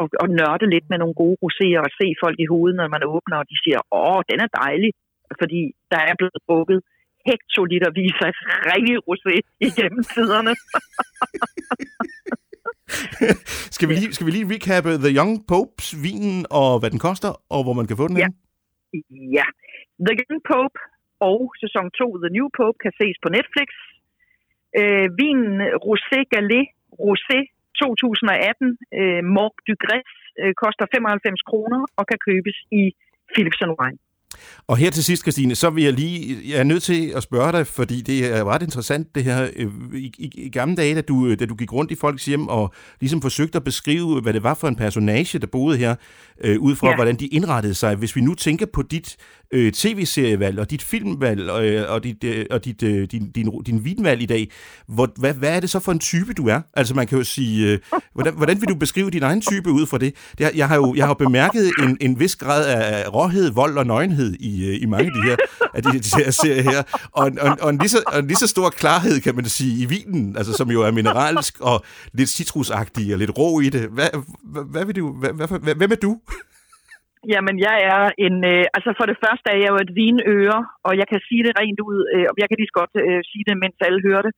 og, 0.00 0.06
og 0.22 0.28
nørde 0.38 0.66
lidt 0.74 0.86
med 0.90 0.98
nogle 1.02 1.16
gode 1.22 1.38
roséer 1.44 1.80
og 1.86 1.92
se 2.00 2.06
folk 2.24 2.38
i 2.44 2.50
hovedet, 2.52 2.76
når 2.80 2.88
man 2.94 3.02
åbner, 3.14 3.36
og 3.42 3.46
de 3.50 3.56
siger, 3.64 3.80
åh, 4.02 4.20
den 4.30 4.38
er 4.44 4.50
dejlig, 4.62 4.90
fordi 5.40 5.60
der 5.92 6.00
er 6.08 6.14
blevet 6.18 6.38
drukket 6.48 6.80
hektoliter 7.28 7.90
af 8.28 8.32
ringe 8.70 8.96
rosé 9.08 9.34
igennem 9.68 10.02
tiderne. 10.14 10.52
skal, 13.78 13.88
vi 13.90 13.94
lige, 14.00 14.12
skal 14.14 14.26
vi 14.26 14.32
lige 14.34 14.50
recappe 14.54 14.90
The 15.04 15.12
Young 15.18 15.34
Popes 15.50 15.86
vinen 16.04 16.38
og 16.60 16.70
hvad 16.80 16.90
den 16.94 17.00
koster, 17.08 17.30
og 17.54 17.60
hvor 17.64 17.74
man 17.78 17.86
kan 17.88 17.96
få 18.00 18.06
den 18.10 18.16
ja. 18.24 18.28
Ja. 19.38 19.46
The 20.06 20.14
Young 20.20 20.40
Pope 20.50 20.78
og 21.30 21.40
sæson 21.62 21.86
2 21.90 22.18
The 22.24 22.30
New 22.36 22.48
Pope 22.58 22.78
kan 22.84 22.92
ses 23.00 23.16
på 23.24 23.28
Netflix. 23.36 23.68
Øh, 24.80 25.06
vinen 25.20 25.54
Rosé 25.86 26.18
Galet 26.32 26.66
Rosé 27.04 27.38
2018 27.80 28.78
øh, 29.00 29.22
Morg 29.36 29.54
du 29.66 29.74
Gres 29.84 30.10
øh, 30.40 30.52
koster 30.62 30.86
95 30.94 31.42
kroner 31.50 31.80
og 31.98 32.04
kan 32.10 32.18
købes 32.28 32.56
i 32.80 32.82
Philips 33.32 33.60
Wine. 33.80 33.98
Og 34.66 34.76
her 34.76 34.90
til 34.90 35.04
sidst, 35.04 35.22
Christine, 35.22 35.54
så 35.54 35.70
vil 35.70 35.84
jeg 35.84 35.92
lige, 35.92 36.38
jeg 36.48 36.58
er 36.58 36.64
nødt 36.64 36.82
til 36.82 37.12
at 37.16 37.22
spørge 37.22 37.52
dig, 37.52 37.66
fordi 37.66 38.00
det 38.00 38.36
er 38.36 38.44
ret 38.44 38.62
interessant 38.62 39.14
det 39.14 39.24
her. 39.24 39.48
Øh, 39.56 39.68
I, 39.94 40.12
i, 40.18 40.30
i 40.34 40.50
gamle 40.50 40.76
dage, 40.76 40.94
da 40.94 41.00
du, 41.00 41.34
da 41.34 41.46
du 41.46 41.54
gik 41.54 41.72
rundt 41.72 41.90
i 41.90 41.94
folks 41.94 42.24
hjem 42.24 42.48
og 42.48 42.74
ligesom 43.00 43.22
forsøgte 43.22 43.56
at 43.56 43.64
beskrive, 43.64 44.20
hvad 44.20 44.32
det 44.32 44.42
var 44.42 44.54
for 44.54 44.68
en 44.68 44.76
personage, 44.76 45.38
der 45.38 45.46
boede 45.46 45.78
her, 45.78 45.94
øh, 46.44 46.60
ud 46.60 46.76
fra 46.76 46.88
ja. 46.88 46.94
hvordan 46.94 47.16
de 47.16 47.26
indrettede 47.26 47.74
sig. 47.74 47.94
Hvis 47.94 48.16
vi 48.16 48.20
nu 48.20 48.34
tænker 48.34 48.66
på 48.66 48.82
dit 48.82 49.16
øh, 49.52 49.72
tv-serievalg 49.72 50.58
og 50.58 50.70
dit 50.70 50.82
filmvalg 50.82 51.40
øh, 51.40 51.92
og 51.92 52.04
dit, 52.04 52.24
øh, 52.24 52.46
og 52.50 52.64
dit, 52.64 52.82
øh, 52.82 53.08
din, 53.10 53.30
din, 53.30 53.62
din 53.66 53.84
vinvalg 53.84 54.22
i 54.22 54.26
dag, 54.26 54.50
hvor, 54.88 55.12
hvad, 55.16 55.34
hvad 55.34 55.56
er 55.56 55.60
det 55.60 55.70
så 55.70 55.80
for 55.80 55.92
en 55.92 55.98
type, 55.98 56.32
du 56.32 56.48
er? 56.48 56.60
Altså 56.74 56.94
man 56.94 57.06
kan 57.06 57.18
jo 57.18 57.24
sige, 57.24 57.72
øh, 57.72 57.78
hvordan, 58.14 58.34
hvordan 58.34 58.60
vil 58.60 58.68
du 58.68 58.74
beskrive 58.74 59.10
din 59.10 59.22
egen 59.22 59.40
type 59.40 59.70
ud 59.70 59.86
fra 59.86 59.98
det? 59.98 60.14
Jeg, 60.38 60.52
jeg 60.54 60.68
har 60.68 60.76
jo 60.76 60.94
jeg 60.94 61.06
har 61.06 61.14
bemærket 61.14 61.72
en, 61.82 61.96
en 62.00 62.20
vis 62.20 62.36
grad 62.36 62.66
af 62.66 63.14
råhed, 63.14 63.50
vold 63.50 63.78
og 63.78 63.86
nøgenhed 63.86 64.34
i, 64.40 64.68
øh, 64.68 64.82
i 64.82 64.86
mange 64.86 65.06
af 65.06 65.12
de 65.12 65.28
her, 65.28 65.36
af 65.74 65.82
de, 65.82 65.98
de 65.98 66.24
her 66.24 66.30
serier 66.30 66.62
her, 66.62 66.82
og, 67.12 67.30
og, 67.40 67.56
og, 67.60 67.70
en 67.70 67.78
lige 67.78 67.88
så, 67.88 68.02
og 68.06 68.18
en 68.18 68.26
lige 68.26 68.36
så 68.36 68.46
stor 68.46 68.70
klarhed, 68.70 69.20
kan 69.20 69.34
man 69.34 69.44
sige, 69.44 69.82
i 69.82 69.84
vinen, 69.84 70.36
altså 70.36 70.52
som 70.52 70.70
jo 70.70 70.82
er 70.82 70.90
mineralsk 70.90 71.60
og 71.60 71.84
lidt 72.12 72.28
citrusagtig 72.30 73.12
og 73.12 73.18
lidt 73.18 73.38
rå 73.38 73.60
i 73.60 73.68
det. 73.68 73.88
Hvad, 73.88 74.08
hvad, 74.44 74.62
hvad 74.64 74.84
vil 74.84 74.96
du, 74.96 75.12
hvad, 75.12 75.30
hvad, 75.32 75.74
hvem 75.74 75.92
er 75.92 75.96
du? 75.96 76.18
Jamen, 77.32 77.56
jeg 77.66 77.76
er 77.92 78.02
en... 78.26 78.36
Øh, 78.52 78.64
altså, 78.76 78.90
for 78.98 79.06
det 79.10 79.20
første 79.24 79.46
er 79.54 79.58
jeg 79.62 79.70
jo 79.72 79.78
et 79.84 79.94
vinøre, 80.00 80.60
og 80.88 80.92
jeg 81.00 81.06
kan 81.12 81.20
sige 81.28 81.42
det 81.46 81.58
rent 81.60 81.80
ud, 81.88 81.98
øh, 82.14 82.26
og 82.30 82.36
jeg 82.40 82.48
kan 82.48 82.58
lige 82.58 82.70
så 82.72 82.78
godt 82.80 82.94
øh, 83.04 83.20
sige 83.30 83.44
det, 83.48 83.56
mens 83.64 83.78
alle 83.86 84.00
hører 84.06 84.22
det. 84.26 84.32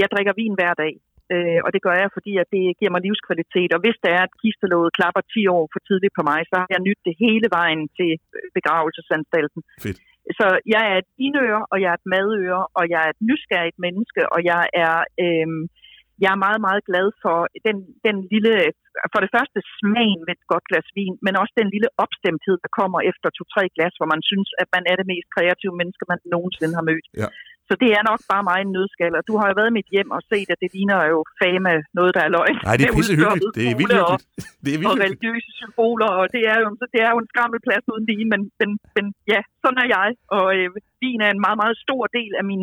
Jeg 0.00 0.08
drikker 0.12 0.38
vin 0.40 0.58
hver 0.58 0.74
dag, 0.82 0.94
øh, 1.34 1.60
og 1.64 1.70
det 1.74 1.84
gør 1.86 1.96
jeg, 2.02 2.08
fordi 2.16 2.32
at 2.42 2.48
det 2.54 2.64
giver 2.78 2.92
mig 2.94 3.02
livskvalitet. 3.06 3.70
Og 3.76 3.80
hvis 3.84 3.98
det 4.02 4.10
er, 4.18 4.22
at 4.26 4.38
kistelåget 4.42 4.96
klapper 4.98 5.22
10 5.34 5.46
år 5.56 5.64
for 5.72 5.80
tidligt 5.88 6.16
på 6.18 6.22
mig, 6.30 6.40
så 6.50 6.54
har 6.60 6.68
jeg 6.74 6.86
nyt 6.88 7.00
det 7.08 7.14
hele 7.24 7.48
vejen 7.58 7.82
til 7.98 8.10
begravelsesanstalten. 8.56 9.60
Fedt. 9.84 10.00
Så 10.38 10.46
jeg 10.74 10.82
er 10.92 10.96
et 11.02 11.10
vinøre, 11.20 11.60
og 11.72 11.76
jeg 11.82 11.90
er 11.92 11.98
et 12.00 12.10
madøre, 12.14 12.62
og 12.78 12.84
jeg 12.92 13.00
er 13.06 13.10
et 13.14 13.22
nysgerrigt 13.28 13.78
menneske, 13.86 14.22
og 14.34 14.40
jeg 14.52 14.62
er... 14.84 14.96
Øh, 15.24 15.48
jeg 16.22 16.30
er 16.32 16.44
meget, 16.46 16.60
meget 16.66 16.82
glad 16.88 17.06
for 17.22 17.36
den, 17.66 17.76
den 18.06 18.16
lille, 18.32 18.54
for 19.12 19.20
det 19.24 19.30
første 19.36 19.58
smagen 19.78 20.20
ved 20.26 20.34
et 20.36 20.50
godt 20.52 20.66
glas 20.70 20.88
vin, 20.98 21.14
men 21.26 21.34
også 21.42 21.54
den 21.60 21.68
lille 21.74 21.90
opstemthed, 22.04 22.56
der 22.64 22.70
kommer 22.80 22.98
efter 23.10 23.28
to-tre 23.38 23.64
glas, 23.76 23.94
hvor 23.98 24.08
man 24.14 24.22
synes, 24.30 24.48
at 24.62 24.68
man 24.76 24.84
er 24.90 24.96
det 25.00 25.06
mest 25.12 25.28
kreative 25.36 25.74
menneske, 25.80 26.04
man 26.12 26.20
nogensinde 26.34 26.74
har 26.78 26.86
mødt. 26.90 27.06
Ja. 27.22 27.28
Så 27.68 27.74
det 27.82 27.90
er 27.98 28.02
nok 28.10 28.20
bare 28.32 28.44
mig 28.50 28.58
en 28.62 28.72
nødskal, 28.76 29.14
og 29.18 29.24
du 29.28 29.34
har 29.40 29.46
jo 29.48 29.54
været 29.58 29.70
i 29.72 29.78
mit 29.78 29.90
hjem 29.94 30.10
og 30.16 30.22
set, 30.30 30.48
at 30.54 30.58
det 30.62 30.70
ligner 30.76 30.98
jo 31.12 31.18
fame 31.40 31.72
noget, 31.98 32.12
der 32.16 32.22
er 32.26 32.32
løgn. 32.36 32.56
Nej, 32.68 32.76
det 32.78 32.84
er 32.86 32.94
pisse 32.98 33.14
hyggeligt. 33.20 33.54
Det 33.58 33.64
er 33.70 33.76
vildt 33.80 33.94
hyggeligt. 33.98 34.24
Det 34.64 34.70
er 34.74 34.78
vildt 34.80 34.92
og 34.92 35.02
religiøse 35.04 35.50
symboler, 35.60 36.10
og 36.20 36.26
det 36.34 36.42
er 36.52 36.58
jo, 36.62 36.66
det 36.94 37.00
er 37.06 37.10
jo 37.14 37.18
en 37.22 37.30
skrammelplads 37.32 37.84
uden 37.92 38.04
lige, 38.10 38.26
men, 38.32 38.40
men, 38.60 38.70
men 38.96 39.04
ja, 39.32 39.40
sådan 39.62 39.80
er 39.84 39.88
jeg, 39.96 40.08
og 40.36 40.46
øh, 40.58 40.68
vin 41.02 41.20
er 41.26 41.30
en 41.32 41.44
meget, 41.46 41.58
meget 41.62 41.76
stor 41.84 42.02
del 42.18 42.32
af 42.40 42.44
min 42.50 42.62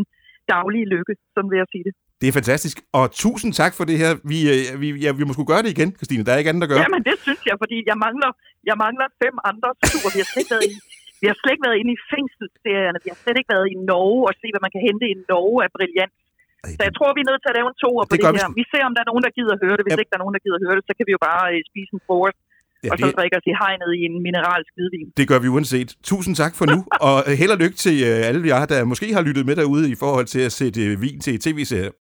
daglige 0.54 0.88
lykke, 0.94 1.14
sådan 1.34 1.50
vil 1.52 1.62
jeg 1.62 1.70
sige 1.74 1.86
det. 1.88 1.94
Det 2.22 2.28
er 2.32 2.36
fantastisk, 2.42 2.76
og 3.00 3.06
tusind 3.24 3.52
tak 3.62 3.74
for 3.78 3.84
det 3.90 3.98
her. 4.04 4.12
Vi, 4.32 4.38
øh, 4.54 4.62
vi, 4.82 4.88
ja, 5.06 5.10
vi 5.20 5.24
må 5.28 5.32
sgu 5.36 5.44
gøre 5.54 5.64
det 5.66 5.72
igen, 5.76 5.90
Christine. 5.98 6.22
Der 6.26 6.32
er 6.34 6.40
ikke 6.42 6.52
andet 6.54 6.64
at 6.68 6.72
gøre. 6.74 6.82
Jamen, 6.86 7.04
det 7.10 7.16
synes 7.26 7.42
jeg, 7.50 7.56
fordi 7.64 7.78
jeg 7.92 7.98
mangler, 8.06 8.32
jeg 8.70 8.76
mangler 8.86 9.08
fem 9.24 9.36
andre 9.52 9.70
ture. 9.90 10.10
Vi 10.16 10.20
har 10.24 10.30
slet 10.32 10.42
ikke 10.44 10.54
været 10.56 10.68
i, 10.72 10.74
vi 11.22 11.26
har 11.32 11.38
slet 11.42 11.52
ikke 11.56 11.66
været 11.68 11.78
inde 11.82 11.92
i 11.98 12.00
fængselsserierne. 12.12 12.98
Vi 13.06 13.10
har 13.14 13.20
slet 13.24 13.38
ikke 13.40 13.52
været 13.56 13.68
i 13.74 13.76
Norge 13.92 14.22
og 14.30 14.34
se, 14.42 14.48
hvad 14.54 14.64
man 14.66 14.72
kan 14.76 14.82
hente 14.88 15.06
i 15.14 15.16
Norge 15.32 15.58
af 15.66 15.70
brilliant. 15.78 16.14
Så 16.78 16.82
jeg 16.90 16.94
tror, 16.98 17.10
vi 17.18 17.22
er 17.26 17.30
nødt 17.32 17.42
til 17.44 17.50
at 17.54 17.58
lave 17.60 17.68
en 17.74 17.78
toer 17.84 18.04
på 18.10 18.14
Det 18.14 18.22
det, 18.24 18.34
vi 18.36 18.40
her. 18.42 18.50
Vi 18.62 18.66
ser, 18.72 18.84
om 18.90 18.94
der 18.96 19.02
er 19.06 19.10
nogen, 19.12 19.24
der 19.28 19.32
gider 19.38 19.56
høre 19.64 19.76
det. 19.78 19.84
Hvis 19.86 19.96
Ja. 19.96 20.02
ikke 20.04 20.12
der 20.14 20.18
er 20.20 20.24
nogen, 20.26 20.36
der 20.38 20.44
gider 20.46 20.60
høre 20.66 20.76
det, 20.78 20.84
så 20.90 20.94
kan 20.98 21.04
vi 21.08 21.12
jo 21.18 21.22
bare 21.30 21.44
øh, 21.54 21.60
spise 21.72 21.92
en 21.98 22.02
frokost, 22.08 22.38
ja, 22.84 22.90
og 22.92 22.96
så 23.02 23.06
det, 23.08 23.14
drikke 23.20 23.36
os 23.40 23.46
i 23.52 23.54
hegnet 23.62 23.90
i 24.00 24.02
en 24.10 24.16
mineralsk 24.28 24.72
hvidvin. 24.78 25.08
det 25.20 25.26
gør 25.32 25.40
vi 25.44 25.48
uanset. 25.56 25.90
Tusind 26.12 26.34
tak 26.42 26.54
for 26.60 26.66
nu, 26.74 26.78
og 27.08 27.16
held 27.42 27.52
og 27.56 27.60
lykke 27.64 27.78
til 27.86 27.96
øh, 28.10 28.30
alle 28.30 28.42
jer, 28.52 28.64
der 28.74 28.80
måske 28.92 29.08
har 29.18 29.24
lyttet 29.28 29.44
med 29.50 29.56
derude 29.62 29.86
i 29.96 29.98
forhold 30.04 30.28
til 30.34 30.42
at 30.48 30.54
sætte 30.60 30.82
vin 31.04 31.18
til 31.26 31.34
tv-serier. 31.46 31.94